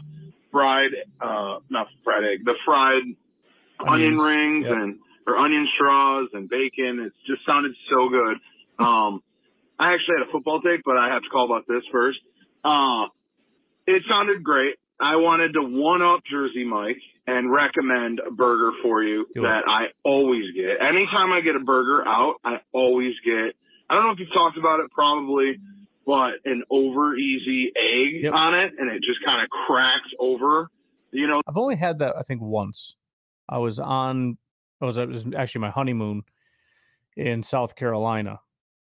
fried, 0.52 0.92
uh, 1.22 1.60
not 1.70 1.88
fried 2.04 2.24
egg, 2.24 2.46
the 2.46 2.56
fried 2.66 3.04
onion 3.80 4.20
Onions, 4.20 4.22
rings 4.22 4.66
yep. 4.66 4.76
and 4.78 5.00
or 5.28 5.38
onion 5.38 5.68
straws 5.76 6.30
and 6.34 6.50
bacon. 6.50 7.00
It 7.00 7.14
just 7.28 7.46
sounded 7.46 7.76
so 7.90 8.10
good. 8.10 8.38
Um, 8.80 9.22
I 9.78 9.94
actually 9.94 10.16
had 10.20 10.28
a 10.28 10.32
football 10.32 10.62
take, 10.62 10.82
but 10.84 10.98
I 10.98 11.10
have 11.10 11.22
to 11.22 11.30
call 11.30 11.46
about 11.46 11.68
this 11.68 11.84
first. 11.92 12.20
Uh, 12.64 13.06
it 13.88 14.04
sounded 14.10 14.44
great. 14.44 14.76
I 15.00 15.16
wanted 15.16 15.54
to 15.54 15.62
one 15.62 16.02
up 16.02 16.22
Jersey 16.30 16.66
Mike 16.66 17.00
and 17.26 17.52
recommend 17.52 18.20
a 18.20 18.32
burger 18.32 18.72
for 18.82 19.02
you 19.04 19.28
Do 19.34 19.44
that 19.44 19.64
I 19.68 19.88
always 20.04 20.44
get. 20.56 20.82
Anytime 20.82 21.32
I 21.32 21.42
get 21.42 21.56
a 21.56 21.60
burger 21.64 22.06
out, 22.06 22.36
I 22.44 22.60
always 22.74 23.14
get. 23.24 23.56
I 23.90 23.96
don't 23.96 24.04
know 24.06 24.12
if 24.12 24.20
you've 24.20 24.34
talked 24.34 24.58
about 24.58 24.82
it, 24.82 24.92
probably, 24.92 25.58
but 26.10 26.32
an 26.46 26.64
over 26.72 27.16
easy 27.16 27.72
egg 27.78 28.24
Yep. 28.24 28.34
on 28.34 28.56
it, 28.56 28.72
and 28.80 28.90
it 28.90 29.04
just 29.04 29.24
kind 29.24 29.44
of 29.44 29.50
cracks 29.50 30.10
over. 30.18 30.70
You 31.12 31.28
know, 31.28 31.40
I've 31.48 31.58
only 31.58 31.76
had 31.76 32.00
that 32.00 32.16
I 32.18 32.24
think 32.24 32.42
once. 32.42 32.96
I 33.48 33.60
was 33.60 33.78
on 33.80 34.38
I 34.82 34.86
was 34.86 34.98
it 34.98 35.08
was 35.08 35.26
actually 35.38 35.62
my 35.62 35.70
honeymoon 35.70 36.24
in 37.16 37.44
South 37.44 37.76
Carolina. 37.76 38.40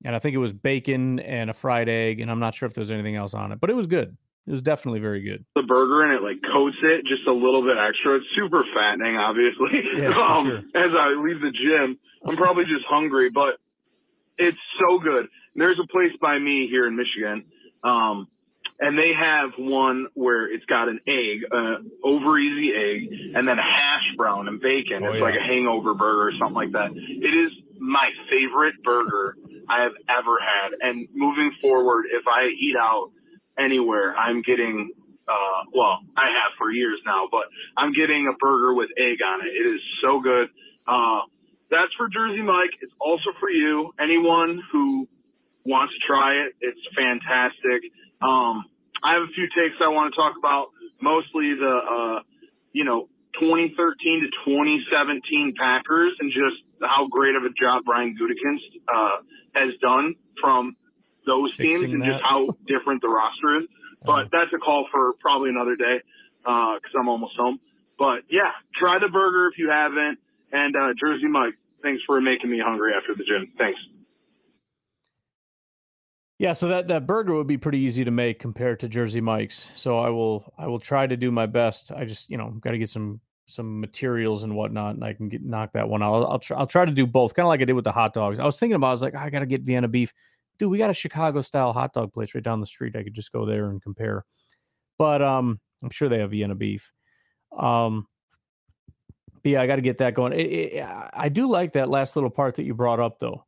And 0.06 0.16
I 0.16 0.20
think 0.20 0.36
it 0.36 0.38
was 0.38 0.54
bacon 0.54 1.20
and 1.22 1.50
a 1.50 1.54
fried 1.54 1.90
egg, 1.90 2.20
and 2.20 2.30
I'm 2.30 2.40
not 2.40 2.54
sure 2.54 2.68
if 2.68 2.76
there 2.76 2.84
was 2.84 2.92
anything 2.92 3.16
else 3.16 3.34
on 3.34 3.52
it, 3.52 3.60
but 3.60 3.72
it 3.72 3.76
was 3.76 3.88
good. 3.88 4.16
It 4.46 4.52
was 4.52 4.62
definitely 4.62 5.00
very 5.00 5.22
good. 5.24 5.44
the 5.56 5.64
burger 5.64 6.04
and 6.04 6.14
it 6.14 6.22
like 6.22 6.38
coats 6.54 6.78
it 6.84 7.04
just 7.08 7.26
a 7.28 7.34
little 7.34 7.64
bit 7.64 7.78
extra. 7.80 8.18
It's 8.18 8.26
super 8.36 8.64
fattening, 8.76 9.18
obviously. 9.18 9.82
Yeah, 9.98 10.10
um, 10.30 10.46
sure. 10.46 10.58
As 10.76 10.92
I 10.94 11.16
leave 11.20 11.42
the 11.42 11.50
gym, 11.52 11.98
I'm 12.28 12.38
probably 12.38 12.66
just 12.66 12.86
hungry, 12.88 13.30
but 13.32 13.56
it's 14.38 14.58
so 14.80 15.00
good. 15.00 15.26
There's 15.58 15.80
a 15.84 15.88
place 15.92 16.14
by 16.22 16.38
me 16.40 16.68
here 16.70 16.88
in 16.88 16.96
Michigan, 16.96 17.46
um, 17.84 18.28
and 18.80 18.98
they 18.98 19.12
have 19.18 19.52
one 19.58 20.08
where 20.14 20.52
it's 20.52 20.66
got 20.66 20.88
an 20.88 21.00
egg, 21.08 21.42
uh, 21.52 22.08
over 22.08 22.38
easy 22.38 22.72
egg, 22.74 23.34
and 23.36 23.48
then 23.48 23.58
a 23.58 23.64
hash 23.64 24.16
brown 24.16 24.48
and 24.48 24.62
bacon. 24.62 25.04
Oh, 25.04 25.10
it's 25.10 25.18
yeah. 25.18 25.24
like 25.24 25.36
a 25.36 25.44
hangover 25.44 25.96
burger 25.96 26.28
or 26.30 26.32
something 26.40 26.56
like 26.56 26.72
that. 26.74 26.92
It 26.94 27.34
is 27.34 27.52
my 27.80 28.10
favorite 28.30 28.76
burger 28.84 29.36
I 29.68 29.82
have 29.82 29.94
ever 30.08 30.38
had. 30.40 30.78
And 30.80 31.08
moving 31.14 31.52
forward, 31.60 32.06
if 32.12 32.24
I 32.28 32.48
eat 32.48 32.76
out 32.80 33.12
anywhere, 33.58 34.16
I'm 34.16 34.44
getting 34.44 34.92
uh, 35.28 35.68
well, 35.74 36.00
I 36.16 36.28
have 36.28 36.56
for 36.58 36.72
years 36.72 37.00
now, 37.06 37.28
but 37.30 37.44
I'm 37.76 37.92
getting 37.92 38.32
a 38.32 38.38
burger 38.38 38.74
with 38.74 38.90
egg 38.98 39.20
on 39.26 39.42
it. 39.46 39.52
It 39.52 39.76
is 39.76 39.82
so 40.02 40.22
good. 40.22 40.48
Uh, 40.88 41.22
that's 41.70 41.94
for 41.98 42.08
Jersey 42.08 42.42
Mike. 42.42 42.72
It's 42.82 42.94
also 43.00 43.32
for 43.40 43.50
you. 43.50 43.92
Anyone 44.00 44.62
who 44.72 45.08
wants 45.68 45.94
to 45.94 46.00
try 46.08 46.34
it, 46.48 46.56
it's 46.62 46.80
fantastic. 46.96 47.92
Um, 48.22 48.64
I 49.04 49.14
have 49.14 49.24
a 49.24 49.32
few 49.36 49.46
takes 49.52 49.76
I 49.84 49.90
want 49.90 50.14
to 50.14 50.16
talk 50.16 50.34
about, 50.40 50.72
mostly 51.02 51.54
the, 51.54 51.76
uh, 51.84 52.20
you 52.72 52.84
know, 52.84 53.10
2013 53.40 53.76
to 54.24 54.28
2017 54.46 55.54
Packers 55.58 56.14
and 56.20 56.32
just 56.32 56.64
how 56.82 57.08
great 57.08 57.36
of 57.36 57.44
a 57.44 57.54
job 57.54 57.84
Brian 57.86 58.16
Gutekunst 58.18 58.66
uh, 58.88 59.22
has 59.54 59.76
done 59.82 60.16
from 60.42 60.76
those 61.26 61.56
teams 61.58 61.82
Fixing 61.82 62.02
and 62.02 62.04
just 62.04 62.24
how 62.24 62.48
different 62.66 63.02
the 63.02 63.10
roster 63.10 63.60
is. 63.60 63.68
But 64.04 64.30
that's 64.32 64.52
a 64.56 64.58
call 64.58 64.88
for 64.92 65.14
probably 65.20 65.50
another 65.50 65.76
day 65.76 66.02
because 66.44 66.94
I'm 66.98 67.10
almost 67.10 67.36
home. 67.36 67.60
But 68.00 68.24
yeah, 68.30 68.52
try 68.80 69.00
the 69.00 69.10
burger 69.10 69.50
if 69.52 69.58
you 69.58 69.70
haven't. 69.70 70.20
And 70.52 70.76
uh, 70.76 70.94
Jersey 70.98 71.28
Mike, 71.28 71.56
thanks 71.84 72.02
for 72.08 72.22
making 72.22 72.50
me 72.50 72.62
hungry 72.64 72.94
after 72.96 73.14
the 73.14 73.26
gym. 73.26 73.52
Thanks. 73.58 73.80
Yeah, 76.40 76.54
so 76.54 76.68
that 76.68 76.88
that 76.90 77.08
burger 77.08 77.34
would 77.34 77.48
be 77.48 77.58
pretty 77.58 77.80
easy 77.80 78.06
to 78.06 78.12
make 78.12 78.40
compared 78.40 78.80
to 78.82 78.88
Jersey 78.88 79.22
Mike's. 79.22 79.72
So 79.76 79.98
I 79.98 80.10
will 80.10 80.54
I 80.58 80.68
will 80.68 80.80
try 80.80 81.08
to 81.08 81.18
do 81.18 81.32
my 81.32 81.48
best. 81.48 81.92
I 81.92 82.06
just 82.06 82.30
you 82.30 82.38
know 82.38 82.52
got 82.62 82.72
to 82.72 82.78
get 82.78 82.90
some 82.90 83.20
some 83.48 83.80
materials 83.80 84.44
and 84.44 84.56
whatnot, 84.56 84.96
and 84.96 85.04
I 85.04 85.14
can 85.14 85.30
get 85.30 85.44
knock 85.44 85.74
that 85.74 85.90
one 85.90 86.04
out. 86.04 86.14
I'll 86.14 86.28
I'll 86.28 86.40
try, 86.40 86.58
I'll 86.58 86.68
try 86.68 86.86
to 86.86 86.92
do 86.92 87.08
both, 87.08 87.34
kind 87.34 87.46
of 87.46 87.50
like 87.50 87.62
I 87.62 87.66
did 87.66 87.74
with 87.74 87.86
the 87.86 87.92
hot 87.92 88.14
dogs. 88.14 88.40
I 88.40 88.46
was 88.46 88.60
thinking 88.60 88.76
about, 88.76 88.90
I 88.90 88.92
was 88.92 89.02
like, 89.02 89.16
I 89.16 89.32
got 89.32 89.40
to 89.40 89.46
get 89.48 89.62
Vienna 89.62 89.88
beef, 89.88 90.14
dude. 90.60 90.70
We 90.70 90.78
got 90.78 90.92
a 90.92 90.94
Chicago 90.94 91.42
style 91.42 91.74
hot 91.74 91.94
dog 91.94 92.14
place 92.14 92.36
right 92.36 92.44
down 92.44 92.60
the 92.60 92.68
street. 92.68 92.96
I 92.96 93.04
could 93.04 93.16
just 93.16 93.32
go 93.32 93.46
there 93.46 93.70
and 93.72 93.82
compare. 93.82 94.24
But 95.00 95.24
um, 95.24 95.60
I'm 95.82 95.90
sure 95.90 96.08
they 96.08 96.20
have 96.20 96.32
Vienna 96.32 96.56
beef. 96.56 96.92
Um, 97.58 98.06
but 99.42 99.50
yeah, 99.52 99.62
I 99.62 99.66
got 99.66 99.78
to 99.78 99.82
get 99.82 100.00
that 100.00 100.14
going. 100.14 100.34
It, 100.34 100.46
it, 100.46 100.86
I 101.14 101.30
do 101.30 101.50
like 101.50 101.74
that 101.74 101.90
last 101.90 102.16
little 102.16 102.30
part 102.30 102.58
that 102.58 102.64
you 102.64 102.76
brought 102.76 103.00
up 103.00 103.20
though 103.20 103.47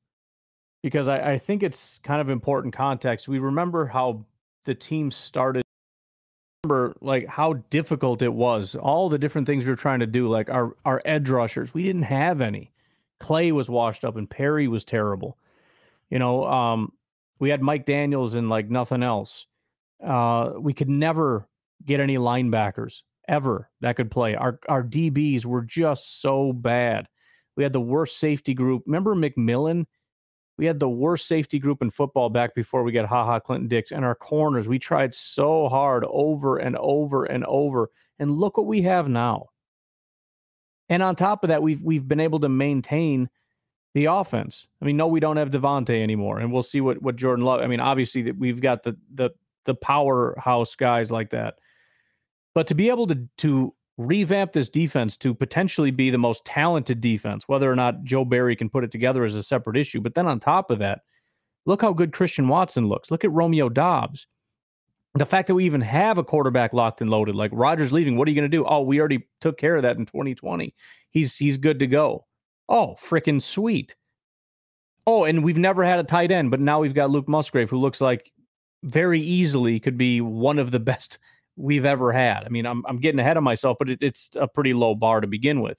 because 0.81 1.07
I, 1.07 1.33
I 1.33 1.37
think 1.37 1.63
it's 1.63 1.99
kind 2.03 2.21
of 2.21 2.29
important 2.29 2.73
context. 2.73 3.27
We 3.27 3.39
remember 3.39 3.85
how 3.85 4.25
the 4.65 4.75
team 4.75 5.11
started. 5.11 5.63
Remember, 6.63 6.95
like 7.01 7.27
how 7.27 7.53
difficult 7.69 8.21
it 8.21 8.33
was. 8.33 8.75
All 8.75 9.09
the 9.09 9.17
different 9.17 9.47
things 9.47 9.65
we 9.65 9.71
were 9.71 9.77
trying 9.77 10.01
to 10.01 10.07
do, 10.07 10.27
like 10.27 10.49
our 10.49 10.75
our 10.85 11.01
edge 11.05 11.29
rushers, 11.29 11.73
we 11.73 11.83
didn't 11.83 12.03
have 12.03 12.41
any. 12.41 12.71
Clay 13.19 13.51
was 13.51 13.69
washed 13.69 14.03
up, 14.03 14.15
and 14.15 14.29
Perry 14.29 14.67
was 14.67 14.85
terrible. 14.85 15.37
You 16.09 16.19
know, 16.19 16.45
um, 16.45 16.93
we 17.39 17.49
had 17.49 17.61
Mike 17.61 17.85
Daniels 17.85 18.35
and 18.35 18.49
like 18.49 18.69
nothing 18.69 19.03
else. 19.03 19.45
Uh, 20.05 20.51
we 20.57 20.73
could 20.73 20.89
never 20.89 21.47
get 21.85 21.99
any 21.99 22.17
linebackers 22.17 23.01
ever 23.27 23.69
that 23.81 23.95
could 23.95 24.11
play. 24.11 24.35
Our 24.35 24.59
our 24.67 24.83
DBs 24.83 25.45
were 25.45 25.61
just 25.61 26.21
so 26.21 26.51
bad. 26.51 27.07
We 27.55 27.63
had 27.63 27.73
the 27.73 27.81
worst 27.81 28.17
safety 28.17 28.53
group. 28.53 28.83
Remember 28.85 29.15
McMillian? 29.15 29.85
We 30.59 30.65
had 30.65 30.77
the 30.77 30.89
worst 30.89 31.25
safety 31.25 31.57
group 31.57 31.81
in 31.81 31.89
football 31.89 32.29
back 32.29 32.53
before 32.53 32.83
we 32.83 32.91
got 32.91 33.07
Ha 33.07 33.23
Ha 33.23 33.39
Clinton 33.39 33.69
Dix. 33.69 33.93
And 33.93 34.03
our 34.03 34.13
corners, 34.13 34.67
we 34.67 34.77
tried 34.77 35.15
so 35.15 35.69
hard 35.69 36.03
over 36.09 36.57
and 36.57 36.75
over 36.75 37.23
and 37.23 37.45
over. 37.45 37.89
And 38.19 38.29
look 38.29 38.57
what 38.57 38.65
we 38.67 38.81
have 38.81 39.07
now. 39.07 39.51
And 40.89 41.01
on 41.01 41.15
top 41.15 41.45
of 41.45 41.47
that, 41.47 41.63
we've 41.63 41.81
we've 41.81 42.05
been 42.05 42.19
able 42.19 42.41
to 42.41 42.49
maintain 42.49 43.29
the 43.93 44.05
offense. 44.05 44.67
I 44.81 44.85
mean, 44.85 44.97
no, 44.97 45.07
we 45.07 45.21
don't 45.21 45.37
have 45.37 45.49
Davante 45.49 46.03
anymore, 46.03 46.39
and 46.39 46.51
we'll 46.51 46.61
see 46.61 46.81
what 46.81 47.01
what 47.01 47.15
Jordan 47.15 47.45
Love. 47.45 47.61
I 47.61 47.67
mean, 47.67 47.79
obviously 47.79 48.23
that 48.23 48.37
we've 48.37 48.59
got 48.59 48.83
the 48.83 48.97
the 49.15 49.29
the 49.63 49.75
powerhouse 49.75 50.75
guys 50.75 51.09
like 51.09 51.29
that, 51.29 51.59
but 52.53 52.67
to 52.67 52.75
be 52.75 52.89
able 52.89 53.07
to 53.07 53.29
to 53.37 53.73
revamp 53.99 54.53
this 54.53 54.69
defense 54.69 55.17
to 55.17 55.33
potentially 55.33 55.91
be 55.91 56.09
the 56.09 56.17
most 56.17 56.45
talented 56.45 57.01
defense, 57.01 57.43
whether 57.47 57.69
or 57.69 57.75
not 57.75 58.05
Joe 58.05 58.23
Barry 58.23 58.55
can 58.55 58.69
put 58.69 58.85
it 58.85 58.91
together 58.93 59.25
is 59.25 59.35
a 59.35 59.43
separate 59.43 59.75
issue. 59.75 59.99
But 59.99 60.15
then 60.15 60.25
on 60.25 60.39
top 60.39 60.71
of 60.71 60.79
that, 60.79 61.01
look 61.65 61.81
how 61.81 61.91
good 61.91 62.13
Christian 62.13 62.47
Watson 62.47 62.87
looks. 62.87 63.11
Look 63.11 63.25
at 63.25 63.31
Romeo 63.31 63.67
Doubs. 63.67 64.25
The 65.15 65.25
fact 65.25 65.47
that 65.47 65.55
we 65.55 65.65
even 65.65 65.81
have 65.81 66.17
a 66.17 66.23
quarterback 66.23 66.71
locked 66.71 67.01
and 67.01 67.09
loaded, 67.09 67.35
like 67.35 67.51
Rodgers 67.53 67.91
leaving, 67.91 68.15
what 68.15 68.25
are 68.27 68.31
you 68.31 68.39
going 68.39 68.49
to 68.49 68.57
do? 68.57 68.65
Oh, 68.65 68.81
we 68.81 68.99
already 68.99 69.27
took 69.41 69.57
care 69.57 69.75
of 69.75 69.81
that 69.81 69.97
in 69.97 70.05
2020. 70.05 70.73
He's 71.09 71.35
he's 71.35 71.57
good 71.57 71.79
to 71.79 71.87
go. 71.87 72.25
Oh, 72.69 72.95
freaking 73.03 73.41
sweet. 73.41 73.95
Oh, 75.05 75.25
and 75.25 75.43
we've 75.43 75.57
never 75.57 75.83
had 75.83 75.99
a 75.99 76.03
tight 76.03 76.31
end, 76.31 76.51
but 76.51 76.61
now 76.61 76.79
we've 76.79 76.93
got 76.93 77.09
Luke 77.09 77.27
Musgrave, 77.27 77.69
who 77.69 77.79
looks 77.79 77.99
like 77.99 78.31
very 78.83 79.19
easily 79.19 79.79
could 79.79 79.97
be 79.97 80.21
one 80.21 80.57
of 80.57 80.71
the 80.71 80.79
best 80.79 81.17
we've 81.59 81.85
ever 81.85 82.11
had. 82.11 82.43
I 82.45 82.49
mean, 82.49 82.65
I'm 82.65 82.83
I'm 82.87 82.99
getting 82.99 83.19
ahead 83.19 83.37
of 83.37 83.43
myself, 83.43 83.77
but 83.77 83.89
it, 83.89 83.99
it's 84.01 84.29
a 84.35 84.47
pretty 84.47 84.73
low 84.73 84.95
bar 84.95 85.21
to 85.21 85.27
begin 85.27 85.61
with. 85.61 85.77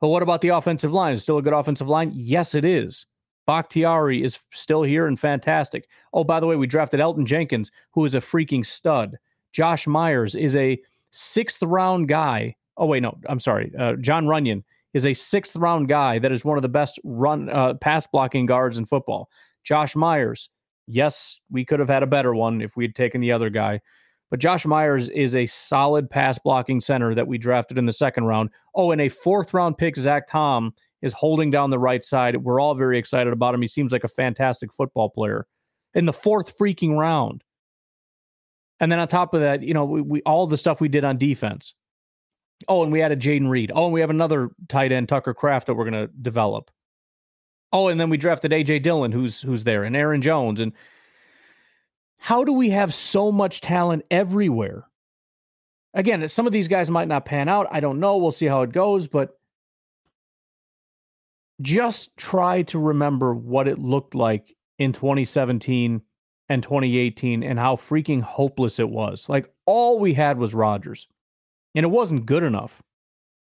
But 0.00 0.08
what 0.08 0.22
about 0.22 0.40
the 0.40 0.48
offensive 0.48 0.92
line? 0.92 1.12
Is 1.12 1.22
still 1.22 1.38
a 1.38 1.42
good 1.42 1.52
offensive 1.52 1.88
line? 1.88 2.12
Yes, 2.14 2.54
it 2.54 2.64
is. 2.64 3.06
Bakhtiari 3.46 4.22
is 4.22 4.38
still 4.52 4.82
here 4.82 5.06
and 5.06 5.20
fantastic. 5.20 5.86
Oh, 6.12 6.24
by 6.24 6.40
the 6.40 6.46
way, 6.46 6.56
we 6.56 6.66
drafted 6.66 7.00
Elgton 7.00 7.26
Jenkins, 7.26 7.70
who 7.92 8.04
is 8.04 8.14
a 8.14 8.20
freaking 8.20 8.64
stud. 8.64 9.18
Josh 9.52 9.86
Myers 9.86 10.34
is 10.34 10.56
a 10.56 10.80
sixth 11.10 11.62
round 11.62 12.08
guy. 12.08 12.56
Oh 12.76 12.86
wait, 12.86 13.02
no, 13.02 13.16
I'm 13.28 13.40
sorry. 13.40 13.72
Uh, 13.78 13.94
Jon 13.94 14.26
Runyan 14.26 14.62
is 14.94 15.06
a 15.06 15.14
sixth 15.14 15.56
round 15.56 15.88
guy 15.88 16.18
that 16.18 16.32
is 16.32 16.44
one 16.44 16.56
of 16.56 16.62
the 16.62 16.68
best 16.68 16.98
run 17.04 17.48
uh, 17.50 17.74
pass 17.74 18.06
blocking 18.06 18.46
guards 18.46 18.78
in 18.78 18.86
football. 18.86 19.28
Josh 19.62 19.94
Myers, 19.94 20.48
yes, 20.86 21.38
we 21.50 21.64
could 21.64 21.80
have 21.80 21.88
had 21.88 22.02
a 22.02 22.06
better 22.06 22.34
one 22.34 22.60
if 22.60 22.76
we 22.76 22.84
had 22.84 22.94
taken 22.94 23.20
the 23.20 23.32
other 23.32 23.50
guy. 23.50 23.80
But 24.34 24.40
Josh 24.40 24.66
Myers 24.66 25.08
is 25.10 25.36
a 25.36 25.46
solid 25.46 26.10
pass 26.10 26.40
blocking 26.40 26.80
center 26.80 27.14
that 27.14 27.28
we 27.28 27.38
drafted 27.38 27.78
in 27.78 27.86
the 27.86 27.92
second 27.92 28.24
round. 28.24 28.50
Oh, 28.74 28.90
and 28.90 29.00
a 29.00 29.08
fourth 29.08 29.54
round 29.54 29.78
pick, 29.78 29.94
Zach 29.94 30.26
Tom, 30.26 30.74
is 31.02 31.12
holding 31.12 31.52
down 31.52 31.70
the 31.70 31.78
right 31.78 32.04
side. 32.04 32.38
We're 32.38 32.58
all 32.58 32.74
very 32.74 32.98
excited 32.98 33.32
about 33.32 33.54
him. 33.54 33.62
He 33.62 33.68
seems 33.68 33.92
like 33.92 34.02
a 34.02 34.08
fantastic 34.08 34.72
football 34.72 35.08
player 35.08 35.46
in 35.94 36.04
the 36.04 36.12
fourth 36.12 36.58
freaking 36.58 36.98
round. 36.98 37.44
And 38.80 38.90
then 38.90 38.98
on 38.98 39.06
top 39.06 39.34
of 39.34 39.40
that, 39.40 39.62
you 39.62 39.72
know, 39.72 39.84
we, 39.84 40.00
we 40.02 40.22
all 40.22 40.48
the 40.48 40.58
stuff 40.58 40.80
we 40.80 40.88
did 40.88 41.04
on 41.04 41.16
defense. 41.16 41.76
Oh, 42.66 42.82
and 42.82 42.90
we 42.90 43.02
added 43.02 43.20
Jayden 43.20 43.48
Reed. 43.48 43.70
Oh, 43.72 43.84
and 43.84 43.94
we 43.94 44.00
have 44.00 44.10
another 44.10 44.50
tight 44.68 44.90
end, 44.90 45.08
Tucker 45.08 45.32
Kraft, 45.32 45.68
that 45.68 45.74
we're 45.74 45.88
going 45.88 46.08
to 46.08 46.12
develop. 46.22 46.72
Oh, 47.72 47.86
and 47.86 48.00
then 48.00 48.10
we 48.10 48.16
drafted 48.16 48.50
AJ 48.50 48.82
Dillon, 48.82 49.12
who's 49.12 49.42
who's 49.42 49.62
there, 49.62 49.84
and 49.84 49.94
Aaron 49.94 50.22
Jones. 50.22 50.60
And 50.60 50.72
how 52.24 52.42
do 52.42 52.54
we 52.54 52.70
have 52.70 52.94
so 52.94 53.30
much 53.30 53.60
talent 53.60 54.02
everywhere? 54.10 54.88
Again, 55.92 56.26
some 56.30 56.46
of 56.46 56.54
these 56.54 56.68
guys 56.68 56.88
might 56.88 57.06
not 57.06 57.26
pan 57.26 57.50
out. 57.50 57.66
I 57.70 57.80
don't 57.80 58.00
know. 58.00 58.16
We'll 58.16 58.32
see 58.32 58.46
how 58.46 58.62
it 58.62 58.72
goes, 58.72 59.08
but 59.08 59.38
just 61.60 62.16
try 62.16 62.62
to 62.62 62.78
remember 62.78 63.34
what 63.34 63.68
it 63.68 63.78
looked 63.78 64.14
like 64.14 64.56
in 64.78 64.94
2017 64.94 66.00
and 66.48 66.62
2018 66.62 67.42
and 67.42 67.58
how 67.58 67.76
freaking 67.76 68.22
hopeless 68.22 68.78
it 68.78 68.88
was. 68.88 69.28
Like 69.28 69.52
all 69.66 69.98
we 69.98 70.14
had 70.14 70.38
was 70.38 70.54
Rodgers, 70.54 71.06
and 71.74 71.84
it 71.84 71.90
wasn't 71.90 72.24
good 72.24 72.42
enough. 72.42 72.82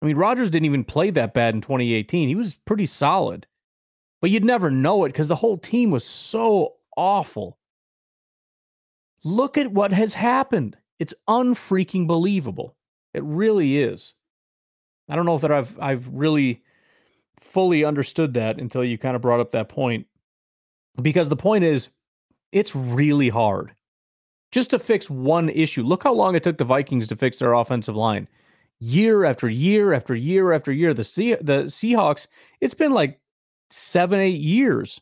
I 0.02 0.08
mean, 0.08 0.18
Rodgers 0.18 0.50
didn't 0.50 0.66
even 0.66 0.84
play 0.84 1.12
that 1.12 1.34
bad 1.34 1.56
in 1.56 1.62
2018. 1.62 2.28
He 2.28 2.36
was 2.36 2.60
pretty 2.66 2.88
solid, 2.88 3.48
but 4.20 4.32
you'd 4.32 4.44
never 4.44 4.70
know 4.70 5.06
it 5.06 5.14
because 5.14 5.30
the 5.30 5.38
whole 5.38 5.58
team 5.58 5.92
was 5.92 6.04
so 6.04 6.74
awful. 6.98 7.58
Look 9.26 9.58
at 9.58 9.72
what 9.72 9.92
has 9.92 10.14
happened. 10.14 10.78
It's 11.00 11.16
unfreaking 11.28 12.08
believable. 12.08 12.76
It 13.14 13.24
really 13.24 13.80
is. 13.80 14.14
I 15.10 15.16
don't 15.16 15.26
know 15.26 15.36
if 15.36 15.42
that 15.42 15.52
I've 15.52 15.78
I've 15.80 16.08
really 16.08 16.62
fully 17.40 17.84
understood 17.84 18.36
that 18.36 18.60
until 18.60 18.84
you 18.84 18.98
kind 18.98 19.16
of 19.16 19.22
brought 19.22 19.40
up 19.40 19.52
that 19.52 19.68
point. 19.68 20.06
Because 21.02 21.28
the 21.28 21.36
point 21.36 21.64
is, 21.64 21.90
it's 22.52 22.76
really 22.76 23.30
hard 23.30 23.74
just 24.52 24.70
to 24.70 24.80
fix 24.80 25.10
one 25.10 25.50
issue. 25.50 25.84
Look 25.84 26.04
how 26.04 26.14
long 26.14 26.36
it 26.36 26.44
took 26.44 26.58
the 26.58 26.64
Vikings 26.64 27.08
to 27.08 27.16
fix 27.16 27.40
their 27.40 27.54
offensive 27.54 27.96
line. 27.96 28.28
Year 28.80 29.26
after 29.26 29.50
year 29.50 29.92
after 29.92 30.14
year 30.14 30.52
after 30.52 30.72
year. 30.72 30.94
The 30.94 31.04
sea, 31.04 31.36
the 31.42 31.64
Seahawks, 31.64 32.28
it's 32.62 32.74
been 32.76 32.92
like 32.92 33.20
seven, 33.72 34.20
eight 34.20 34.40
years 34.40 35.02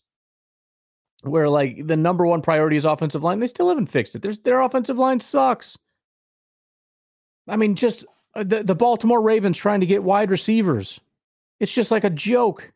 where 1.23 1.49
like 1.49 1.87
the 1.87 1.97
number 1.97 2.25
one 2.25 2.41
priority 2.41 2.75
is 2.75 2.85
offensive 2.85 3.23
line. 3.23 3.39
They 3.39 3.47
still 3.47 3.69
haven't 3.69 3.87
fixed 3.87 4.15
it. 4.15 4.21
There's, 4.21 4.37
their 4.39 4.61
offensive 4.61 4.97
line 4.97 5.19
sucks. 5.19 5.77
I 7.47 7.55
mean, 7.55 7.75
just 7.75 8.05
uh, 8.35 8.43
the, 8.43 8.63
the 8.63 8.75
Baltimore 8.75 9.21
Ravens 9.21 9.57
trying 9.57 9.79
to 9.81 9.85
get 9.85 10.03
wide 10.03 10.31
receivers. 10.31 10.99
It's 11.59 11.71
just 11.71 11.91
like 11.91 12.03
a 12.03 12.09
joke. 12.09 12.71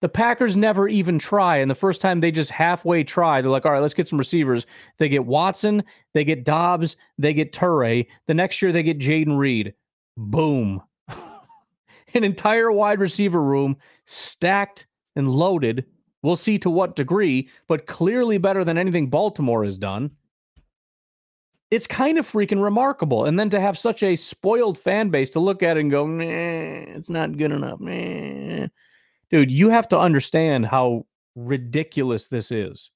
The 0.00 0.08
Packers 0.08 0.56
never 0.56 0.88
even 0.88 1.18
try. 1.18 1.58
And 1.58 1.70
the 1.70 1.74
first 1.74 2.00
time 2.00 2.20
they 2.20 2.30
just 2.30 2.50
halfway 2.50 3.04
try, 3.04 3.40
they're 3.40 3.50
like, 3.50 3.64
all 3.64 3.72
right, 3.72 3.80
let's 3.80 3.94
get 3.94 4.08
some 4.08 4.18
receivers. 4.18 4.66
They 4.98 5.08
get 5.08 5.24
Watson, 5.24 5.82
they 6.12 6.24
get 6.24 6.44
Doubs, 6.44 6.96
they 7.18 7.32
get 7.32 7.52
Toure. 7.52 8.06
The 8.26 8.34
next 8.34 8.60
year 8.60 8.72
they 8.72 8.82
get 8.82 8.98
Jayden 8.98 9.38
Reed. 9.38 9.74
Boom. 10.16 10.82
An 12.14 12.24
entire 12.24 12.70
wide 12.70 13.00
receiver 13.00 13.42
room 13.42 13.76
stacked 14.04 14.86
and 15.16 15.28
loaded. 15.28 15.86
We'll 16.24 16.36
see 16.36 16.58
to 16.60 16.70
what 16.70 16.96
degree, 16.96 17.48
but 17.68 17.86
clearly 17.86 18.38
better 18.38 18.64
than 18.64 18.78
anything 18.78 19.10
Baltimore 19.10 19.64
has 19.64 19.78
done 19.78 20.10
it's 21.74 21.86
kind 21.88 22.18
of 22.18 22.30
freaking 22.30 22.62
remarkable. 22.62 23.24
And 23.24 23.38
then 23.38 23.50
to 23.50 23.60
have 23.60 23.76
such 23.76 24.02
a 24.04 24.14
spoiled 24.14 24.78
fan 24.78 25.10
base 25.10 25.30
to 25.30 25.40
look 25.40 25.62
at 25.62 25.76
and 25.76 25.90
go, 25.90 26.06
it's 26.20 27.08
not 27.08 27.36
good 27.36 27.50
enough. 27.50 27.80
Nah. 27.80 28.68
Dude, 29.30 29.50
you 29.50 29.70
have 29.70 29.88
to 29.88 29.98
understand 29.98 30.66
how 30.66 31.06
ridiculous 31.34 32.28
this 32.28 32.52
is. 32.52 32.90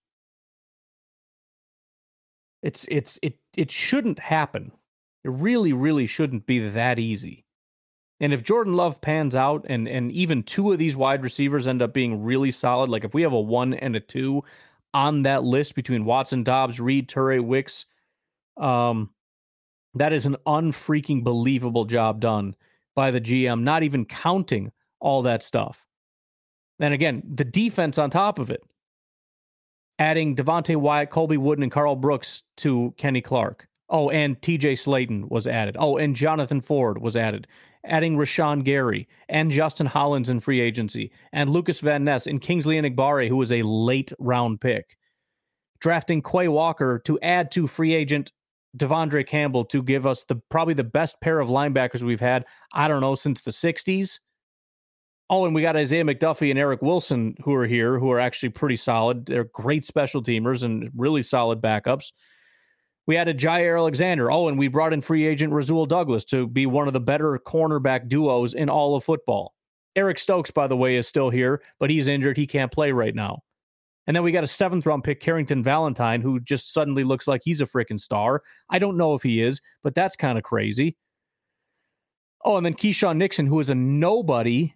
It's 2.62 2.86
it's 2.88 3.18
it 3.22 3.34
it 3.56 3.70
shouldn't 3.70 4.18
happen. 4.18 4.72
It 5.24 5.30
really, 5.30 5.72
really 5.72 6.06
shouldn't 6.06 6.46
be 6.46 6.68
that 6.68 6.98
easy. 6.98 7.44
And 8.20 8.32
if 8.32 8.42
Jordan 8.42 8.74
Love 8.74 9.00
pans 9.00 9.36
out 9.36 9.64
and 9.68 9.86
and 9.86 10.10
even 10.12 10.42
two 10.42 10.72
of 10.72 10.78
these 10.78 10.96
wide 10.96 11.22
receivers 11.22 11.68
end 11.68 11.82
up 11.82 11.94
being 11.94 12.22
really 12.22 12.50
solid, 12.50 12.90
like 12.90 13.04
if 13.04 13.14
we 13.14 13.22
have 13.22 13.32
a 13.32 13.40
one 13.40 13.74
and 13.74 13.94
a 13.94 14.00
two 14.00 14.42
on 14.92 15.22
that 15.22 15.44
list 15.44 15.74
between 15.74 16.04
Watson, 16.04 16.42
Doubs, 16.42 16.80
Reed, 16.80 17.08
Toure, 17.08 17.44
Wicks, 17.44 17.84
um, 18.56 19.10
that 19.94 20.12
is 20.12 20.26
an 20.26 20.36
unfreaking 20.46 21.22
believable 21.22 21.84
job 21.84 22.20
done 22.20 22.54
by 22.96 23.10
the 23.10 23.20
GM, 23.20 23.62
not 23.62 23.82
even 23.82 24.04
counting 24.04 24.72
all 25.00 25.22
that 25.22 25.42
stuff. 25.42 25.84
And 26.80 26.94
again, 26.94 27.22
the 27.34 27.44
defense 27.44 27.98
on 27.98 28.10
top 28.10 28.38
of 28.38 28.50
it, 28.50 28.62
adding 29.98 30.36
Devonte 30.36 30.76
Wyatt, 30.76 31.10
Colby 31.10 31.36
Wooden, 31.36 31.62
and 31.62 31.72
Karl 31.72 31.96
Brooks 31.96 32.42
to 32.58 32.94
Kenny 32.96 33.20
Clark. 33.20 33.68
Oh, 33.90 34.10
and 34.10 34.40
TJ 34.40 34.72
Slaton 34.72 35.28
was 35.30 35.46
added. 35.46 35.76
Oh, 35.78 35.96
and 35.96 36.14
Jonathan 36.14 36.60
Ford 36.60 37.00
was 37.00 37.16
added. 37.16 37.46
Adding 37.84 38.16
Rashan 38.16 38.64
Gary 38.64 39.08
and 39.28 39.50
Justin 39.50 39.86
Hollins 39.86 40.28
in 40.28 40.40
free 40.40 40.60
agency, 40.60 41.12
and 41.32 41.50
Lukas 41.50 41.80
Van 41.80 42.04
Ness 42.04 42.26
and 42.26 42.40
Kingsley 42.40 42.76
Enagbare, 42.76 43.28
who 43.28 43.36
was 43.36 43.52
a 43.52 43.62
late 43.62 44.12
round 44.18 44.60
pick. 44.60 44.96
Drafting 45.80 46.22
Quay 46.22 46.48
Walker 46.48 47.00
to 47.04 47.20
add 47.20 47.50
to 47.52 47.66
free 47.66 47.94
agent 47.94 48.32
De'Vondre 48.76 49.26
Campbell 49.26 49.64
to 49.66 49.82
give 49.82 50.06
us 50.06 50.24
the 50.24 50.36
probably 50.50 50.74
the 50.74 50.84
best 50.84 51.20
pair 51.20 51.40
of 51.40 51.48
linebackers 51.48 52.02
we've 52.02 52.20
had, 52.20 52.44
I 52.72 52.88
don't 52.88 53.00
know, 53.00 53.14
since 53.14 53.40
the 53.40 53.50
60s. 53.50 54.18
Oh, 55.30 55.44
and 55.44 55.54
we 55.54 55.62
got 55.62 55.76
Isaiah 55.76 56.04
McDuffie 56.04 56.50
and 56.50 56.58
Eric 56.58 56.80
Wilson 56.80 57.36
who 57.44 57.54
are 57.54 57.66
here, 57.66 57.98
who 57.98 58.10
are 58.10 58.20
actually 58.20 58.48
pretty 58.48 58.76
solid. 58.76 59.26
They're 59.26 59.44
great 59.44 59.84
special 59.84 60.22
teamers 60.22 60.62
and 60.62 60.90
really 60.96 61.22
solid 61.22 61.60
backups. 61.60 62.12
We 63.08 63.16
had 63.16 63.26
a 63.26 63.32
Jaire 63.32 63.78
Alexander. 63.78 64.30
Oh, 64.30 64.48
and 64.48 64.58
we 64.58 64.68
brought 64.68 64.92
in 64.92 65.00
free 65.00 65.26
agent 65.26 65.50
Rasul 65.50 65.86
Douglas 65.86 66.26
to 66.26 66.46
be 66.46 66.66
one 66.66 66.86
of 66.86 66.92
the 66.92 67.00
better 67.00 67.38
cornerback 67.38 68.06
duos 68.06 68.52
in 68.52 68.68
all 68.68 68.94
of 68.94 69.02
football. 69.02 69.54
Eric 69.96 70.18
Stokes, 70.18 70.50
by 70.50 70.66
the 70.66 70.76
way, 70.76 70.96
is 70.96 71.08
still 71.08 71.30
here, 71.30 71.62
but 71.80 71.88
he's 71.88 72.06
injured. 72.06 72.36
He 72.36 72.46
can't 72.46 72.70
play 72.70 72.92
right 72.92 73.14
now. 73.14 73.40
And 74.06 74.14
then 74.14 74.22
we 74.22 74.30
got 74.30 74.44
a 74.44 74.46
seventh 74.46 74.84
round 74.84 75.04
pick, 75.04 75.20
Carrington 75.20 75.62
Valentine, 75.62 76.20
who 76.20 76.38
just 76.38 76.74
suddenly 76.74 77.02
looks 77.02 77.26
like 77.26 77.40
he's 77.42 77.62
a 77.62 77.66
freaking 77.66 77.98
star. 77.98 78.42
I 78.68 78.78
don't 78.78 78.98
know 78.98 79.14
if 79.14 79.22
he 79.22 79.40
is, 79.40 79.62
but 79.82 79.94
that's 79.94 80.14
kind 80.14 80.36
of 80.36 80.44
crazy. 80.44 80.98
Oh, 82.44 82.58
and 82.58 82.66
then 82.66 82.74
Keisean 82.74 83.16
Nixon, 83.16 83.46
who 83.46 83.58
is 83.58 83.70
a 83.70 83.74
nobody 83.74 84.74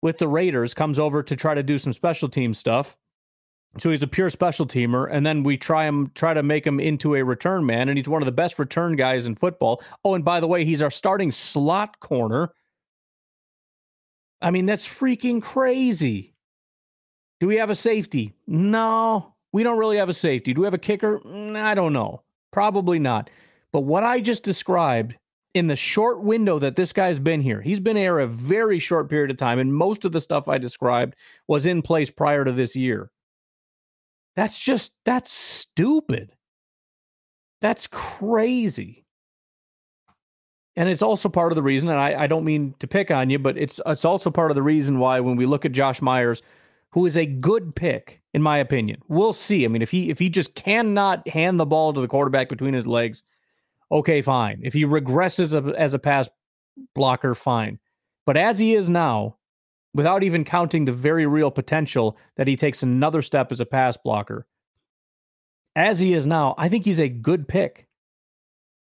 with 0.00 0.16
the 0.16 0.28
Raiders, 0.28 0.72
comes 0.72 0.98
over 0.98 1.22
to 1.22 1.36
try 1.36 1.52
to 1.52 1.62
do 1.62 1.76
some 1.76 1.92
special 1.92 2.30
team 2.30 2.54
stuff. 2.54 2.96
So 3.78 3.90
he's 3.90 4.02
a 4.02 4.08
pure 4.08 4.30
special 4.30 4.66
teamer, 4.66 5.08
and 5.10 5.24
then 5.24 5.44
we 5.44 5.56
try 5.56 5.86
him 5.86 6.10
try 6.14 6.34
to 6.34 6.42
make 6.42 6.66
him 6.66 6.80
into 6.80 7.14
a 7.14 7.22
return 7.22 7.64
man, 7.64 7.88
and 7.88 7.96
he's 7.96 8.08
one 8.08 8.20
of 8.20 8.26
the 8.26 8.32
best 8.32 8.58
return 8.58 8.96
guys 8.96 9.26
in 9.26 9.36
football. 9.36 9.80
Oh, 10.04 10.14
and 10.14 10.24
by 10.24 10.40
the 10.40 10.48
way, 10.48 10.64
he's 10.64 10.82
our 10.82 10.90
starting 10.90 11.30
slot 11.30 12.00
corner. 12.00 12.52
I 14.42 14.50
mean, 14.50 14.66
that's 14.66 14.88
freaking 14.88 15.40
crazy. 15.40 16.34
Do 17.38 17.46
we 17.46 17.56
have 17.56 17.70
a 17.70 17.76
safety? 17.76 18.34
No, 18.46 19.34
we 19.52 19.62
don't 19.62 19.78
really 19.78 19.98
have 19.98 20.08
a 20.08 20.14
safety. 20.14 20.52
Do 20.52 20.62
we 20.62 20.66
have 20.66 20.74
a 20.74 20.78
kicker? 20.78 21.20
Mm, 21.20 21.56
I 21.56 21.74
don't 21.74 21.92
know. 21.92 22.22
Probably 22.50 22.98
not. 22.98 23.30
But 23.72 23.82
what 23.82 24.02
I 24.02 24.20
just 24.20 24.42
described 24.42 25.14
in 25.54 25.68
the 25.68 25.76
short 25.76 26.22
window 26.22 26.58
that 26.58 26.76
this 26.76 26.92
guy's 26.92 27.18
been 27.18 27.40
here, 27.40 27.60
he's 27.60 27.80
been 27.80 27.96
here 27.96 28.18
a 28.18 28.26
very 28.26 28.80
short 28.80 29.08
period 29.08 29.30
of 29.30 29.36
time, 29.36 29.60
and 29.60 29.72
most 29.72 30.04
of 30.04 30.12
the 30.12 30.20
stuff 30.20 30.48
I 30.48 30.58
described 30.58 31.14
was 31.46 31.66
in 31.66 31.82
place 31.82 32.10
prior 32.10 32.44
to 32.44 32.52
this 32.52 32.74
year. 32.74 33.10
That's 34.40 34.58
just, 34.58 34.92
that's 35.04 35.30
stupid. 35.30 36.34
That's 37.60 37.86
crazy. 37.86 39.04
And 40.76 40.88
it's 40.88 41.02
also 41.02 41.28
part 41.28 41.52
of 41.52 41.56
the 41.56 41.62
reason, 41.62 41.90
and 41.90 42.00
I, 42.00 42.22
I 42.22 42.26
don't 42.26 42.46
mean 42.46 42.74
to 42.78 42.86
pick 42.86 43.10
on 43.10 43.28
you, 43.28 43.38
but 43.38 43.58
it's 43.58 43.82
it's 43.84 44.06
also 44.06 44.30
part 44.30 44.50
of 44.50 44.54
the 44.54 44.62
reason 44.62 44.98
why 44.98 45.20
when 45.20 45.36
we 45.36 45.44
look 45.44 45.66
at 45.66 45.72
Josh 45.72 46.00
Myers, 46.00 46.40
who 46.92 47.04
is 47.04 47.18
a 47.18 47.26
good 47.26 47.76
pick 47.76 48.22
in 48.32 48.40
my 48.40 48.56
opinion. 48.56 49.02
We'll 49.08 49.34
see. 49.34 49.66
I 49.66 49.68
mean, 49.68 49.82
if 49.82 49.90
he 49.90 50.08
if 50.08 50.18
he 50.18 50.30
just 50.30 50.54
cannot 50.54 51.28
hand 51.28 51.60
the 51.60 51.66
ball 51.66 51.92
to 51.92 52.00
the 52.00 52.08
quarterback 52.08 52.48
between 52.48 52.72
his 52.72 52.86
legs, 52.86 53.22
okay, 53.92 54.22
fine. 54.22 54.60
If 54.62 54.72
he 54.72 54.86
regresses 54.86 55.76
as 55.76 55.92
a 55.92 55.98
pass 55.98 56.30
blocker, 56.94 57.34
fine. 57.34 57.78
But 58.24 58.38
as 58.38 58.58
he 58.58 58.74
is 58.74 58.88
now, 58.88 59.36
without 59.94 60.22
even 60.22 60.44
counting 60.44 60.84
the 60.84 60.92
very 60.92 61.26
real 61.26 61.50
potential 61.50 62.16
that 62.36 62.46
he 62.46 62.56
takes 62.56 62.82
another 62.82 63.22
step 63.22 63.50
as 63.52 63.60
a 63.60 63.66
pass 63.66 63.96
blocker, 63.96 64.46
as 65.76 66.00
he 66.00 66.14
is 66.14 66.26
now, 66.26 66.54
I 66.58 66.68
think 66.68 66.84
he's 66.84 67.00
a 67.00 67.08
good 67.08 67.48
pick. 67.48 67.86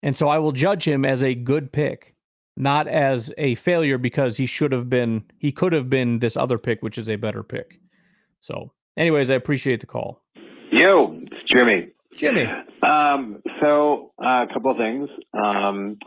And 0.04 0.18
so 0.18 0.30
I 0.30 0.40
will 0.40 0.52
judge 0.52 0.88
him 0.88 1.06
as 1.06 1.24
a 1.24 1.36
good 1.36 1.72
pick 1.72 2.16
not 2.58 2.88
as 2.88 3.34
a 3.38 3.56
failure 3.56 3.98
because 3.98 4.38
he 4.38 4.46
should 4.46 4.72
have 4.72 4.90
been, 4.90 5.24
he 5.40 5.52
could 5.52 5.74
have 5.74 5.90
been 5.90 6.20
this 6.20 6.36
other 6.36 6.58
pick, 6.58 6.82
which 6.82 6.98
is 6.98 7.10
a 7.10 7.16
better 7.16 7.44
pick. 7.44 7.80
So, 8.42 8.72
anyways, 8.98 9.30
I 9.30 9.36
appreciate 9.36 9.80
the 9.80 9.88
call. 9.88 10.22
Yo, 10.72 11.18
it's 11.24 11.52
Jimmy. 11.52 11.90
Jimmy. 12.16 12.46
Um, 12.84 13.42
so, 13.62 14.12
uh, 14.24 14.46
a 14.50 14.54
couple 14.54 14.72
of 14.72 14.78
things. 14.78 15.10
Um, 15.34 15.98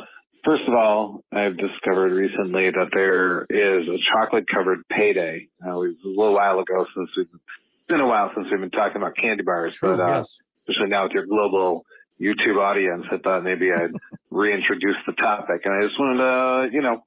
first 0.45 0.63
of 0.69 0.75
all, 0.75 1.25
I've 1.33 1.57
discovered 1.57 2.13
recently 2.13 2.71
that 2.71 2.91
there 2.93 3.47
is 3.49 3.89
a 3.89 3.99
chocolate 4.13 4.45
covered 4.53 4.87
payday. 4.89 5.49
Uh, 5.65 5.81
it 5.81 5.89
was 5.89 5.97
a 6.05 6.09
little 6.09 6.35
while 6.35 6.61
ago 6.61 6.87
since 6.95 7.11
we've 7.17 7.27
it's 7.33 7.89
been 7.89 8.01
a 8.01 8.07
while 8.07 8.31
since 8.35 8.47
we've 8.51 8.61
been 8.61 8.71
talking 8.71 8.97
about 8.97 9.17
candy 9.17 9.43
bars, 9.43 9.75
True, 9.77 9.97
but 9.97 10.03
uh, 10.03 10.17
yes. 10.19 10.39
especially 10.69 10.89
now 10.89 11.05
with 11.05 11.13
your 11.13 11.27
global 11.27 11.85
YouTube 12.21 12.57
audience, 12.57 13.05
I 13.11 13.19
thought 13.19 13.45
maybe 13.45 13.73
I'd 13.73 13.93
reintroduce 14.31 14.97
the 15.07 15.13
topic. 15.13 15.63
And 15.65 15.75
I 15.75 15.87
just 15.87 15.99
wanted 16.01 16.19
to, 16.19 16.75
you 16.75 16.83
know, 16.83 17.05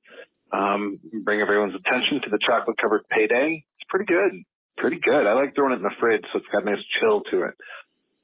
um, 0.52 1.00
bring 1.24 1.42
everyone's 1.42 1.76
attention 1.76 2.22
to 2.24 2.30
the 2.30 2.40
chocolate 2.46 2.78
covered 2.78 3.08
payday. 3.10 3.66
It's 3.80 3.90
pretty 3.90 4.06
good. 4.06 4.44
Pretty 4.78 5.00
good. 5.04 5.26
I 5.26 5.34
like 5.34 5.56
throwing 5.56 5.74
it 5.74 5.78
in 5.78 5.82
the 5.82 5.96
fridge, 6.00 6.22
so 6.32 6.40
it's 6.40 6.48
got 6.52 6.62
a 6.62 6.66
nice 6.66 6.84
chill 7.00 7.22
to 7.32 7.44
it. 7.46 7.56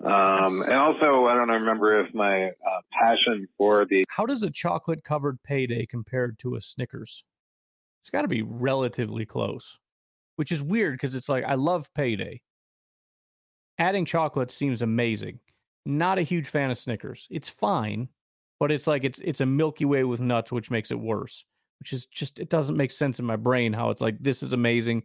Um, 0.03 0.63
and 0.63 0.73
also, 0.73 1.27
I 1.27 1.35
don't 1.35 1.49
remember 1.49 1.99
if 2.01 2.13
my 2.13 2.47
uh, 2.47 2.81
passion 2.91 3.47
for 3.57 3.85
the. 3.85 4.03
How 4.09 4.25
does 4.25 4.43
a 4.43 4.49
chocolate 4.49 5.03
covered 5.03 5.41
payday 5.43 5.85
compared 5.85 6.37
to 6.39 6.55
a 6.55 6.61
Snickers? 6.61 7.23
It's 8.01 8.09
got 8.09 8.23
to 8.23 8.27
be 8.27 8.41
relatively 8.41 9.25
close, 9.25 9.77
which 10.35 10.51
is 10.51 10.61
weird 10.61 10.95
because 10.95 11.15
it's 11.15 11.29
like 11.29 11.45
I 11.45 11.55
love 11.55 11.89
payday. 11.95 12.41
Adding 13.79 14.03
chocolate 14.03 14.51
seems 14.51 14.81
amazing. 14.81 15.39
Not 15.85 16.17
a 16.17 16.23
huge 16.23 16.49
fan 16.49 16.69
of 16.69 16.77
Snickers. 16.77 17.27
It's 17.29 17.47
fine, 17.47 18.09
but 18.59 18.71
it's 18.71 18.87
like 18.87 19.05
it's 19.05 19.19
it's 19.19 19.41
a 19.41 19.45
Milky 19.45 19.85
Way 19.85 20.03
with 20.03 20.19
nuts, 20.19 20.51
which 20.51 20.69
makes 20.69 20.91
it 20.91 20.99
worse. 20.99 21.45
Which 21.79 21.93
is 21.93 22.05
just 22.07 22.39
it 22.39 22.49
doesn't 22.49 22.77
make 22.77 22.91
sense 22.91 23.19
in 23.19 23.25
my 23.25 23.37
brain 23.37 23.71
how 23.71 23.89
it's 23.89 24.01
like 24.01 24.17
this 24.19 24.43
is 24.43 24.51
amazing, 24.51 25.03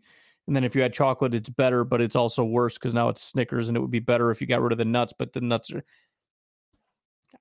and 0.48 0.56
then 0.56 0.64
if 0.64 0.74
you 0.74 0.80
had 0.80 0.94
chocolate, 0.94 1.34
it's 1.34 1.50
better, 1.50 1.84
but 1.84 2.00
it's 2.00 2.16
also 2.16 2.42
worse 2.42 2.74
because 2.78 2.94
now 2.94 3.10
it's 3.10 3.22
Snickers, 3.22 3.68
and 3.68 3.76
it 3.76 3.80
would 3.80 3.90
be 3.90 3.98
better 3.98 4.30
if 4.30 4.40
you 4.40 4.46
got 4.46 4.62
rid 4.62 4.72
of 4.72 4.78
the 4.78 4.84
nuts, 4.86 5.12
but 5.16 5.34
the 5.34 5.42
nuts 5.42 5.70
are. 5.70 5.84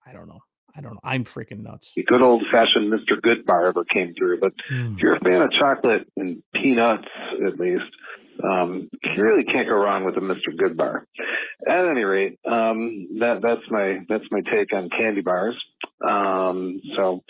I 0.05 0.11
don't 0.11 0.27
know. 0.27 0.41
I 0.75 0.81
don't 0.81 0.93
know. 0.93 0.99
I'm 1.05 1.23
freaking 1.23 1.63
nuts. 1.63 1.89
The 1.95 2.03
good 2.03 2.21
old 2.21 2.43
fashioned 2.51 2.91
Mr. 2.91 3.19
Goodbar 3.19 3.67
ever 3.69 3.85
came 3.85 4.13
through. 4.13 4.41
But 4.41 4.53
Mm. 4.71 4.95
if 4.95 4.99
you're 5.01 5.15
a 5.15 5.19
fan 5.21 5.41
of 5.41 5.51
chocolate 5.51 6.05
and 6.17 6.43
peanuts, 6.53 7.07
at 7.45 7.57
least, 7.57 7.85
um, 8.43 8.89
you 9.03 9.23
really 9.23 9.45
can't 9.45 9.67
go 9.69 9.75
wrong 9.75 10.03
with 10.03 10.17
a 10.17 10.19
Mr. 10.19 10.49
Goodbar. 10.53 11.03
At 11.65 11.85
any 11.87 12.03
rate, 12.03 12.37
um, 12.45 13.07
that 13.19 13.41
that's 13.41 13.63
my 13.71 14.01
that's 14.09 14.25
my 14.31 14.41
take 14.41 14.73
on 14.73 14.89
candy 14.89 15.21
bars. 15.21 15.55
Um, 16.05 16.81
so 16.97 17.23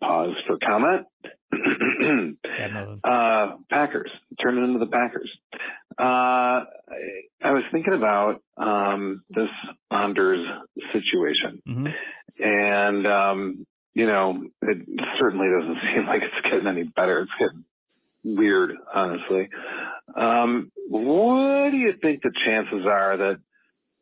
pause 0.00 0.36
for 0.46 0.58
comment. 0.58 1.06
uh, 3.04 3.56
Packers 3.70 4.10
turning 4.42 4.64
into 4.64 4.78
the 4.78 4.90
Packers. 4.90 5.30
Uh, 5.98 6.64
I, 7.42 7.52
was 7.52 7.62
thinking 7.70 7.94
about 7.94 8.42
um, 8.56 9.22
this 9.30 9.48
Anders 9.90 10.44
situation, 10.92 11.62
and 12.38 13.06
um, 13.06 13.66
you 13.94 14.06
know, 14.06 14.44
it 14.62 14.88
certainly 15.18 15.46
doesn't 15.48 15.76
seem 15.94 16.06
like 16.06 16.22
it's 16.22 16.50
getting 16.50 16.66
any 16.66 16.82
better. 16.82 17.20
It's 17.20 17.30
getting 17.38 17.64
weird, 18.24 18.72
honestly. 18.92 19.48
Um, 20.16 20.72
what 20.88 21.70
do 21.70 21.76
you 21.76 21.94
think 22.00 22.22
the 22.22 22.32
chances 22.44 22.86
are 22.86 23.16
that 23.16 23.40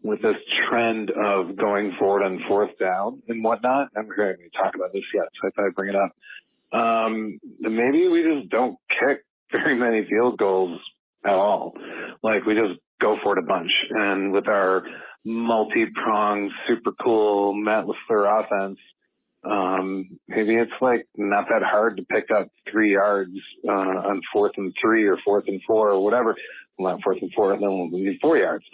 with 0.02 0.22
this 0.22 0.36
trend 0.68 1.10
of 1.10 1.56
going 1.56 1.94
forward 1.98 2.24
on 2.24 2.42
fourth 2.48 2.76
down 2.78 3.22
and 3.28 3.44
whatnot, 3.44 3.88
I'm 3.96 4.08
going 4.08 4.36
to 4.36 4.58
talk 4.58 4.74
about 4.74 4.92
this 4.92 5.04
yet, 5.14 5.26
so 5.40 5.48
I 5.48 5.50
thought 5.50 5.66
I'd 5.66 5.74
bring 5.74 5.90
it 5.90 5.96
up. 5.96 6.12
Um, 6.72 7.38
maybe 7.60 8.08
we 8.08 8.22
just 8.22 8.50
don't 8.50 8.76
kick 8.88 9.24
very 9.50 9.76
many 9.76 10.06
field 10.08 10.38
goals 10.38 10.80
at 11.24 11.32
all. 11.32 11.74
Like 12.22 12.44
we 12.46 12.54
just 12.54 12.80
go 13.00 13.16
for 13.22 13.36
it 13.36 13.42
a 13.42 13.46
bunch. 13.46 13.70
And 13.90 14.32
with 14.32 14.48
our 14.48 14.84
multi-pronged, 15.24 16.50
super 16.66 16.92
cool 16.92 17.54
Matt 17.54 17.84
LaFleur 17.84 18.44
offense, 18.44 18.78
um, 19.44 20.18
maybe 20.28 20.54
it's 20.54 20.70
like 20.80 21.06
not 21.16 21.46
that 21.50 21.62
hard 21.62 21.96
to 21.96 22.04
pick 22.04 22.30
up 22.30 22.48
three 22.70 22.92
yards 22.92 23.36
uh, 23.68 23.72
on 23.72 24.22
fourth 24.32 24.52
and 24.56 24.72
three 24.80 25.06
or 25.06 25.18
fourth 25.24 25.44
and 25.48 25.60
four 25.66 25.90
or 25.90 26.02
whatever. 26.02 26.36
Well, 26.78 26.92
not 26.92 27.02
fourth 27.02 27.18
and 27.20 27.32
four, 27.34 27.52
and 27.52 27.62
then 27.62 27.70
we'll 27.70 27.88
need 27.88 28.18
four 28.20 28.38
yards. 28.38 28.64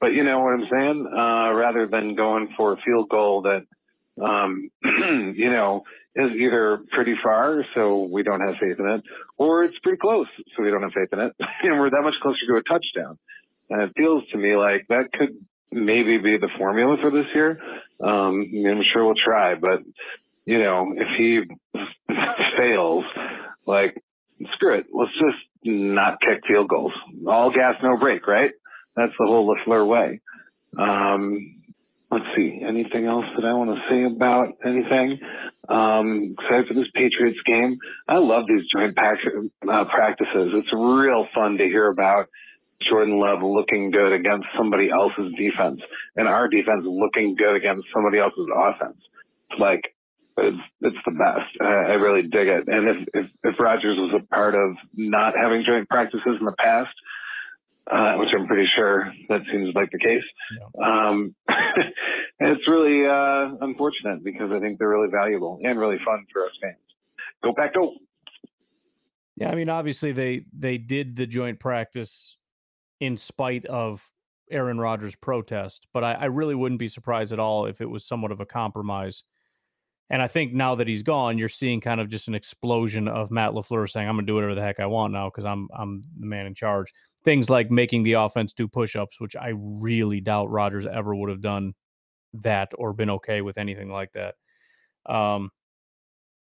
But 0.00 0.12
you 0.12 0.22
know 0.24 0.40
what 0.40 0.52
I'm 0.52 0.68
saying? 0.70 1.06
Uh, 1.06 1.52
rather 1.54 1.86
than 1.86 2.14
going 2.14 2.52
for 2.56 2.74
a 2.74 2.76
field 2.84 3.08
goal 3.08 3.42
that, 3.42 3.64
um, 4.22 4.70
you 5.34 5.50
know, 5.50 5.82
is 6.18 6.32
either 6.32 6.80
pretty 6.90 7.14
far, 7.22 7.64
so 7.74 8.08
we 8.10 8.22
don't 8.22 8.40
have 8.40 8.56
faith 8.60 8.78
in 8.78 8.88
it, 8.88 9.02
or 9.36 9.64
it's 9.64 9.78
pretty 9.80 9.98
close, 9.98 10.26
so 10.56 10.62
we 10.62 10.70
don't 10.70 10.82
have 10.82 10.92
faith 10.92 11.12
in 11.12 11.20
it, 11.20 11.32
and 11.62 11.78
we're 11.78 11.90
that 11.90 12.02
much 12.02 12.14
closer 12.20 12.44
to 12.48 12.56
a 12.56 12.62
touchdown. 12.62 13.18
And 13.70 13.82
it 13.82 13.92
feels 13.96 14.24
to 14.32 14.38
me 14.38 14.56
like 14.56 14.86
that 14.88 15.12
could 15.12 15.36
maybe 15.70 16.18
be 16.18 16.38
the 16.38 16.48
formula 16.58 16.96
for 17.00 17.10
this 17.10 17.26
year. 17.34 17.60
Um, 18.02 18.50
I'm 18.66 18.82
sure 18.92 19.04
we'll 19.04 19.14
try, 19.14 19.54
but 19.54 19.82
you 20.44 20.58
know, 20.58 20.94
if 20.96 21.08
he 21.16 21.42
fails, 22.56 23.04
like 23.66 24.02
screw 24.54 24.78
it, 24.78 24.86
let's 24.92 25.12
just 25.12 25.38
not 25.64 26.20
kick 26.20 26.40
field 26.48 26.68
goals. 26.68 26.92
All 27.26 27.50
gas, 27.50 27.74
no 27.82 27.96
break, 27.96 28.26
right? 28.26 28.52
That's 28.96 29.12
the 29.18 29.26
whole 29.26 29.54
Lafleur 29.54 29.86
way. 29.86 30.20
Um, 30.76 31.57
let's 32.10 32.24
see, 32.36 32.60
anything 32.66 33.06
else 33.06 33.26
that 33.36 33.44
I 33.44 33.52
want 33.52 33.70
to 33.70 33.82
say 33.88 34.04
about 34.04 34.54
anything? 34.64 35.20
Um, 35.68 36.34
excited 36.38 36.68
for 36.68 36.74
this 36.74 36.88
Patriots 36.94 37.38
game. 37.44 37.78
I 38.08 38.16
love 38.16 38.44
these 38.48 38.64
joint 38.74 38.96
pack, 38.96 39.18
uh, 39.68 39.84
practices. 39.84 40.52
It's 40.54 40.72
real 40.72 41.26
fun 41.34 41.58
to 41.58 41.64
hear 41.64 41.88
about 41.88 42.28
Jordan 42.88 43.18
Love 43.18 43.42
looking 43.42 43.90
good 43.90 44.12
against 44.12 44.46
somebody 44.56 44.90
else's 44.90 45.32
defense 45.36 45.80
and 46.16 46.28
our 46.28 46.48
defense 46.48 46.84
looking 46.86 47.34
good 47.34 47.56
against 47.56 47.88
somebody 47.92 48.18
else's 48.18 48.48
offense. 48.54 48.98
Like, 49.58 49.94
it's, 50.38 50.56
it's 50.80 50.96
the 51.04 51.12
best. 51.12 51.50
I, 51.60 51.64
I 51.64 51.94
really 51.94 52.22
dig 52.22 52.48
it. 52.48 52.68
And 52.68 52.88
if, 52.88 53.08
if, 53.12 53.30
if 53.42 53.60
Rodgers 53.60 53.98
was 53.98 54.22
a 54.22 54.26
part 54.34 54.54
of 54.54 54.76
not 54.94 55.34
having 55.36 55.64
joint 55.66 55.88
practices 55.88 56.36
in 56.38 56.44
the 56.46 56.54
past, 56.58 56.94
uh, 57.90 58.14
which 58.14 58.28
I'm 58.34 58.46
pretty 58.46 58.68
sure 58.76 59.12
that 59.28 59.40
seems 59.50 59.74
like 59.74 59.90
the 59.90 59.98
case. 59.98 60.22
Um, 60.82 61.34
it's 62.40 62.68
really 62.68 63.06
uh, 63.06 63.56
unfortunate 63.60 64.24
because 64.24 64.50
I 64.52 64.60
think 64.60 64.78
they're 64.78 64.88
really 64.88 65.10
valuable 65.10 65.58
and 65.62 65.78
really 65.78 65.98
fun 66.04 66.26
for 66.32 66.44
us 66.44 66.52
fans. 66.62 66.76
Go 67.42 67.52
back, 67.52 67.74
go. 67.74 67.94
Yeah, 69.36 69.50
I 69.50 69.54
mean, 69.54 69.68
obviously 69.68 70.12
they 70.12 70.44
they 70.56 70.78
did 70.78 71.16
the 71.16 71.26
joint 71.26 71.60
practice 71.60 72.36
in 73.00 73.16
spite 73.16 73.64
of 73.66 74.02
Aaron 74.50 74.78
Rodgers' 74.78 75.14
protest, 75.14 75.86
but 75.92 76.02
I, 76.02 76.12
I 76.14 76.24
really 76.26 76.54
wouldn't 76.54 76.80
be 76.80 76.88
surprised 76.88 77.32
at 77.32 77.38
all 77.38 77.66
if 77.66 77.80
it 77.80 77.88
was 77.88 78.04
somewhat 78.04 78.32
of 78.32 78.40
a 78.40 78.46
compromise. 78.46 79.22
And 80.10 80.22
I 80.22 80.26
think 80.26 80.54
now 80.54 80.74
that 80.76 80.88
he's 80.88 81.02
gone, 81.02 81.36
you're 81.36 81.50
seeing 81.50 81.80
kind 81.80 82.00
of 82.00 82.08
just 82.08 82.28
an 82.28 82.34
explosion 82.34 83.08
of 83.08 83.30
Matt 83.30 83.52
Lafleur 83.52 83.88
saying, 83.88 84.08
"I'm 84.08 84.16
going 84.16 84.26
to 84.26 84.30
do 84.30 84.34
whatever 84.34 84.54
the 84.54 84.62
heck 84.62 84.80
I 84.80 84.86
want 84.86 85.12
now 85.12 85.28
because 85.28 85.44
I'm 85.44 85.68
I'm 85.76 86.02
the 86.18 86.26
man 86.26 86.46
in 86.46 86.54
charge." 86.54 86.92
Things 87.24 87.50
like 87.50 87.70
making 87.70 88.04
the 88.04 88.14
offense 88.14 88.52
do 88.52 88.68
push-ups, 88.68 89.20
which 89.20 89.36
I 89.36 89.52
really 89.54 90.20
doubt 90.20 90.50
Rodgers 90.50 90.86
ever 90.86 91.14
would 91.14 91.30
have 91.30 91.42
done 91.42 91.74
that 92.34 92.70
or 92.78 92.92
been 92.92 93.10
okay 93.10 93.40
with 93.40 93.58
anything 93.58 93.90
like 93.90 94.12
that. 94.12 94.34
Um, 95.12 95.50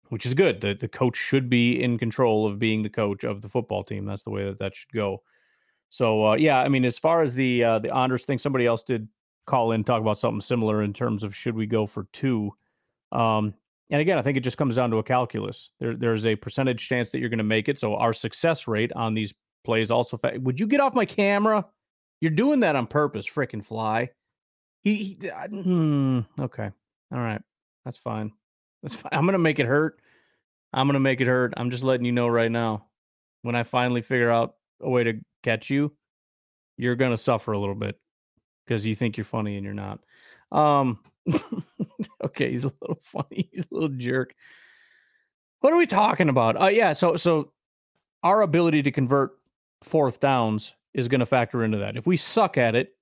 which 0.10 0.26
is 0.26 0.34
good. 0.34 0.60
The 0.60 0.74
the 0.74 0.88
coach 0.88 1.16
should 1.18 1.50
be 1.50 1.82
in 1.82 1.98
control 1.98 2.48
of 2.48 2.60
being 2.60 2.82
the 2.82 2.90
coach 2.90 3.24
of 3.24 3.42
the 3.42 3.50
football 3.50 3.84
team. 3.84 4.06
That's 4.06 4.24
the 4.24 4.32
way 4.32 4.46
that 4.46 4.60
that 4.60 4.76
should 4.76 4.92
go. 4.92 5.22
So 5.90 6.30
uh, 6.30 6.36
yeah, 6.36 6.60
I 6.60 6.68
mean, 6.68 6.86
as 6.86 6.98
far 6.98 7.22
as 7.22 7.34
the 7.34 7.64
uh, 7.64 7.80
the 7.80 7.96
Anders 7.96 8.26
thing, 8.26 8.38
somebody 8.38 8.66
else 8.66 8.84
did 8.84 9.08
call 9.46 9.72
in 9.72 9.84
talk 9.84 10.02
about 10.02 10.20
something 10.20 10.42
similar 10.42 10.84
in 10.84 10.94
terms 10.94 11.24
of 11.24 11.36
should 11.36 11.56
we 11.56 11.66
go 11.66 11.88
for 11.88 12.08
two. 12.12 12.52
Um, 13.12 13.54
and 13.90 14.02
again, 14.02 14.20
I 14.20 14.22
think 14.22 14.38
it 14.38 14.42
just 14.42 14.58
comes 14.58 14.76
down 14.76 14.92
to 14.92 14.98
a 14.98 15.04
calculus. 15.04 15.72
There, 15.80 15.96
there's 15.96 16.28
a 16.28 16.36
percentage 16.36 16.88
chance 16.88 17.10
that 17.10 17.20
you're 17.20 17.30
going 17.30 17.40
to 17.40 17.44
make 17.44 17.70
it. 17.70 17.80
So 17.80 17.96
our 17.96 18.14
success 18.14 18.68
rate 18.68 18.92
on 18.94 19.16
these 19.16 19.34
plays 19.64 19.92
also. 19.92 20.18
Fa- 20.18 20.38
Would 20.40 20.60
you 20.60 20.68
get 20.68 20.80
off 20.80 20.94
my 20.94 21.06
camera? 21.06 21.66
You're 22.22 22.32
doing 22.32 22.62
that 22.62 22.76
on 22.76 22.88
purpose, 22.88 23.28
freaking 23.28 23.64
fly. 23.64 24.10
He, 24.84 25.18
he 25.22 25.32
I- 25.32 25.48
hmm, 25.48 26.20
okay, 26.40 26.72
all 27.14 27.20
right, 27.20 27.42
that's 27.86 27.98
fine. 27.98 28.32
That's 28.84 28.96
fine. 28.96 29.12
I'm 29.14 29.26
gonna 29.26 29.38
make 29.40 29.60
it 29.60 29.66
hurt. 29.66 30.00
I'm 30.74 30.88
gonna 30.88 31.00
make 31.00 31.22
it 31.22 31.28
hurt. 31.28 31.54
I'm 31.58 31.72
just 31.72 31.84
letting 31.84 32.06
you 32.06 32.12
know 32.12 32.28
right 32.28 32.52
now. 32.52 32.86
When 33.42 33.56
I 33.56 33.64
finally 33.64 34.02
figure 34.02 34.30
out 34.32 34.56
a 34.82 34.90
way 34.90 35.04
to 35.06 35.14
catch 35.44 35.70
you, 35.70 35.94
you're 36.78 36.96
gonna 36.96 37.18
suffer 37.18 37.52
a 37.54 37.58
little 37.60 37.76
bit 37.76 38.00
because 38.66 38.86
you 38.86 38.96
think 38.96 39.18
you're 39.18 39.26
funny 39.26 39.56
and 39.56 39.66
you're 39.66 39.74
not. 39.74 40.00
Um, 40.52 41.00
okay, 42.24 42.52
he's 42.52 42.64
a 42.66 42.72
little 42.82 43.00
funny. 43.04 43.50
He's 43.52 43.64
a 43.72 43.74
little 43.74 43.90
jerk. 43.90 44.34
What 45.62 45.74
are 45.74 45.78
we 45.78 45.86
talking 45.88 46.30
about? 46.30 46.62
Uh, 46.62 46.68
yeah, 46.68 46.94
so 46.94 47.16
so 47.16 47.52
our 48.24 48.42
ability 48.42 48.84
to 48.84 48.92
convert 48.92 49.32
fourth 49.82 50.20
downs 50.20 50.74
is 50.94 51.08
going 51.08 51.20
to 51.20 51.26
factor 51.26 51.64
into 51.64 51.78
that. 51.80 51.98
If 51.98 52.08
we 52.08 52.18
suck 52.18 52.58
at 52.58 52.76
it, 52.76 52.96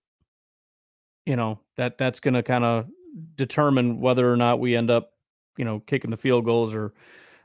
you 1.26 1.36
know 1.36 1.60
that 1.76 1.98
that's 1.98 2.20
going 2.20 2.34
to 2.34 2.44
kind 2.44 2.64
of 2.64 2.88
determine 3.36 4.00
whether 4.00 4.32
or 4.32 4.38
not 4.38 4.60
we 4.60 4.76
end 4.76 4.90
up, 4.90 5.12
you 5.58 5.66
know, 5.66 5.80
kicking 5.82 6.12
the 6.12 6.18
field 6.18 6.46
goals 6.46 6.74
or 6.74 6.94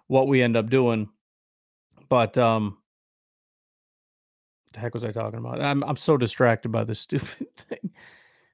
what 0.06 0.28
we 0.28 0.42
end 0.42 0.56
up 0.56 0.70
doing. 0.70 1.08
But 2.08 2.36
um, 2.38 2.78
the 4.72 4.80
heck 4.80 4.94
was 4.94 5.04
I 5.04 5.12
talking 5.12 5.38
about? 5.38 5.60
I'm 5.60 5.82
I'm 5.84 5.96
so 5.96 6.16
distracted 6.16 6.70
by 6.70 6.84
this 6.84 7.00
stupid 7.00 7.48
thing. 7.56 7.90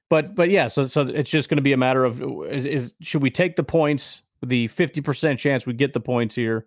But 0.09 0.35
but 0.35 0.49
yeah, 0.49 0.67
so 0.67 0.87
so 0.87 1.01
it's 1.01 1.29
just 1.29 1.49
going 1.49 1.57
to 1.57 1.63
be 1.63 1.73
a 1.73 1.77
matter 1.77 2.03
of 2.03 2.21
is, 2.47 2.65
is 2.65 2.93
should 3.01 3.21
we 3.21 3.29
take 3.29 3.55
the 3.55 3.63
points, 3.63 4.23
the 4.43 4.67
50% 4.69 5.37
chance 5.37 5.65
we 5.65 5.73
get 5.73 5.93
the 5.93 5.99
points 5.99 6.33
here, 6.33 6.65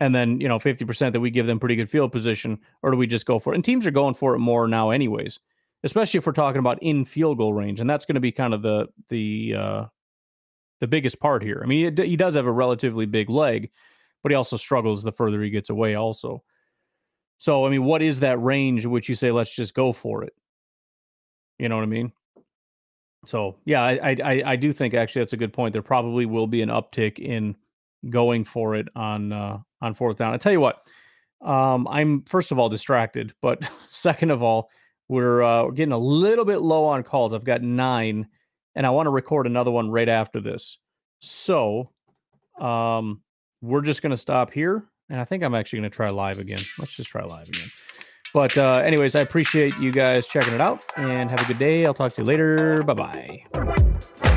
and 0.00 0.14
then 0.14 0.40
you 0.40 0.48
know 0.48 0.58
50% 0.58 1.12
that 1.12 1.20
we 1.20 1.30
give 1.30 1.46
them 1.46 1.60
pretty 1.60 1.76
good 1.76 1.90
field 1.90 2.10
position, 2.10 2.58
or 2.82 2.90
do 2.90 2.96
we 2.96 3.06
just 3.06 3.26
go 3.26 3.38
for 3.38 3.52
it? 3.52 3.56
And 3.56 3.64
teams 3.64 3.86
are 3.86 3.92
going 3.92 4.14
for 4.14 4.34
it 4.34 4.38
more 4.38 4.66
now, 4.66 4.90
anyways. 4.90 5.38
Especially 5.82 6.18
if 6.18 6.26
we're 6.26 6.32
talking 6.32 6.58
about 6.58 6.82
in 6.82 7.04
field 7.04 7.38
goal 7.38 7.54
range, 7.54 7.80
and 7.80 7.88
that's 7.88 8.04
going 8.04 8.14
to 8.14 8.20
be 8.20 8.32
kind 8.32 8.52
of 8.52 8.62
the 8.62 8.88
the 9.08 9.54
uh, 9.56 9.84
the 10.80 10.86
biggest 10.86 11.20
part 11.20 11.42
here. 11.42 11.60
I 11.62 11.66
mean, 11.66 11.96
he 11.96 12.16
does 12.16 12.34
have 12.34 12.46
a 12.46 12.52
relatively 12.52 13.06
big 13.06 13.30
leg, 13.30 13.70
but 14.22 14.30
he 14.30 14.36
also 14.36 14.56
struggles 14.56 15.02
the 15.02 15.12
further 15.12 15.42
he 15.42 15.50
gets 15.50 15.70
away. 15.70 15.94
Also, 15.94 16.42
so 17.38 17.64
I 17.64 17.70
mean, 17.70 17.84
what 17.84 18.02
is 18.02 18.20
that 18.20 18.42
range 18.42 18.84
which 18.84 19.08
you 19.08 19.14
say 19.14 19.30
let's 19.30 19.54
just 19.54 19.74
go 19.74 19.92
for 19.92 20.22
it? 20.22 20.34
You 21.58 21.68
know 21.68 21.76
what 21.76 21.82
I 21.82 21.86
mean? 21.86 22.12
So 23.24 23.56
yeah, 23.64 23.82
I, 23.82 24.16
I 24.22 24.42
I 24.44 24.56
do 24.56 24.72
think 24.72 24.92
actually 24.92 25.22
that's 25.22 25.32
a 25.32 25.38
good 25.38 25.52
point. 25.52 25.72
There 25.72 25.82
probably 25.82 26.26
will 26.26 26.46
be 26.46 26.60
an 26.60 26.68
uptick 26.68 27.18
in 27.18 27.56
going 28.08 28.44
for 28.44 28.74
it 28.74 28.88
on 28.94 29.32
uh, 29.32 29.58
on 29.80 29.94
fourth 29.94 30.18
down. 30.18 30.32
I 30.34 30.36
tell 30.36 30.52
you 30.52 30.60
what, 30.60 30.86
um, 31.42 31.88
I'm 31.88 32.22
first 32.22 32.52
of 32.52 32.58
all 32.58 32.68
distracted, 32.68 33.32
but 33.40 33.68
second 33.88 34.30
of 34.30 34.42
all, 34.42 34.70
we're 35.08 35.42
uh, 35.42 35.64
we're 35.64 35.72
getting 35.72 35.92
a 35.92 35.98
little 35.98 36.44
bit 36.44 36.60
low 36.60 36.84
on 36.84 37.02
calls. 37.02 37.34
I've 37.34 37.44
got 37.44 37.62
nine, 37.62 38.28
and 38.74 38.86
I 38.86 38.90
want 38.90 39.06
to 39.06 39.10
record 39.10 39.46
another 39.46 39.70
one 39.70 39.90
right 39.90 40.08
after 40.08 40.40
this. 40.40 40.78
So, 41.20 41.90
um, 42.60 43.22
we're 43.60 43.82
just 43.82 44.02
gonna 44.02 44.16
stop 44.16 44.52
here, 44.52 44.84
and 45.08 45.20
I 45.20 45.24
think 45.24 45.42
I'm 45.42 45.54
actually 45.54 45.80
gonna 45.80 45.90
try 45.90 46.08
live 46.08 46.38
again. 46.38 46.60
Let's 46.78 46.94
just 46.94 47.10
try 47.10 47.24
live 47.24 47.48
again. 47.48 47.68
But 48.32 48.56
uh, 48.56 48.82
anyways, 48.84 49.16
I 49.16 49.20
appreciate 49.20 49.76
you 49.78 49.90
guys 49.90 50.26
checking 50.26 50.54
it 50.54 50.60
out, 50.60 50.84
and 50.96 51.30
have 51.30 51.42
a 51.42 51.46
good 51.46 51.58
day. 51.58 51.84
I'll 51.84 51.94
talk 51.94 52.12
to 52.12 52.22
you 52.22 52.26
later. 52.26 52.82
Bye 52.84 53.44
bye. 53.52 54.29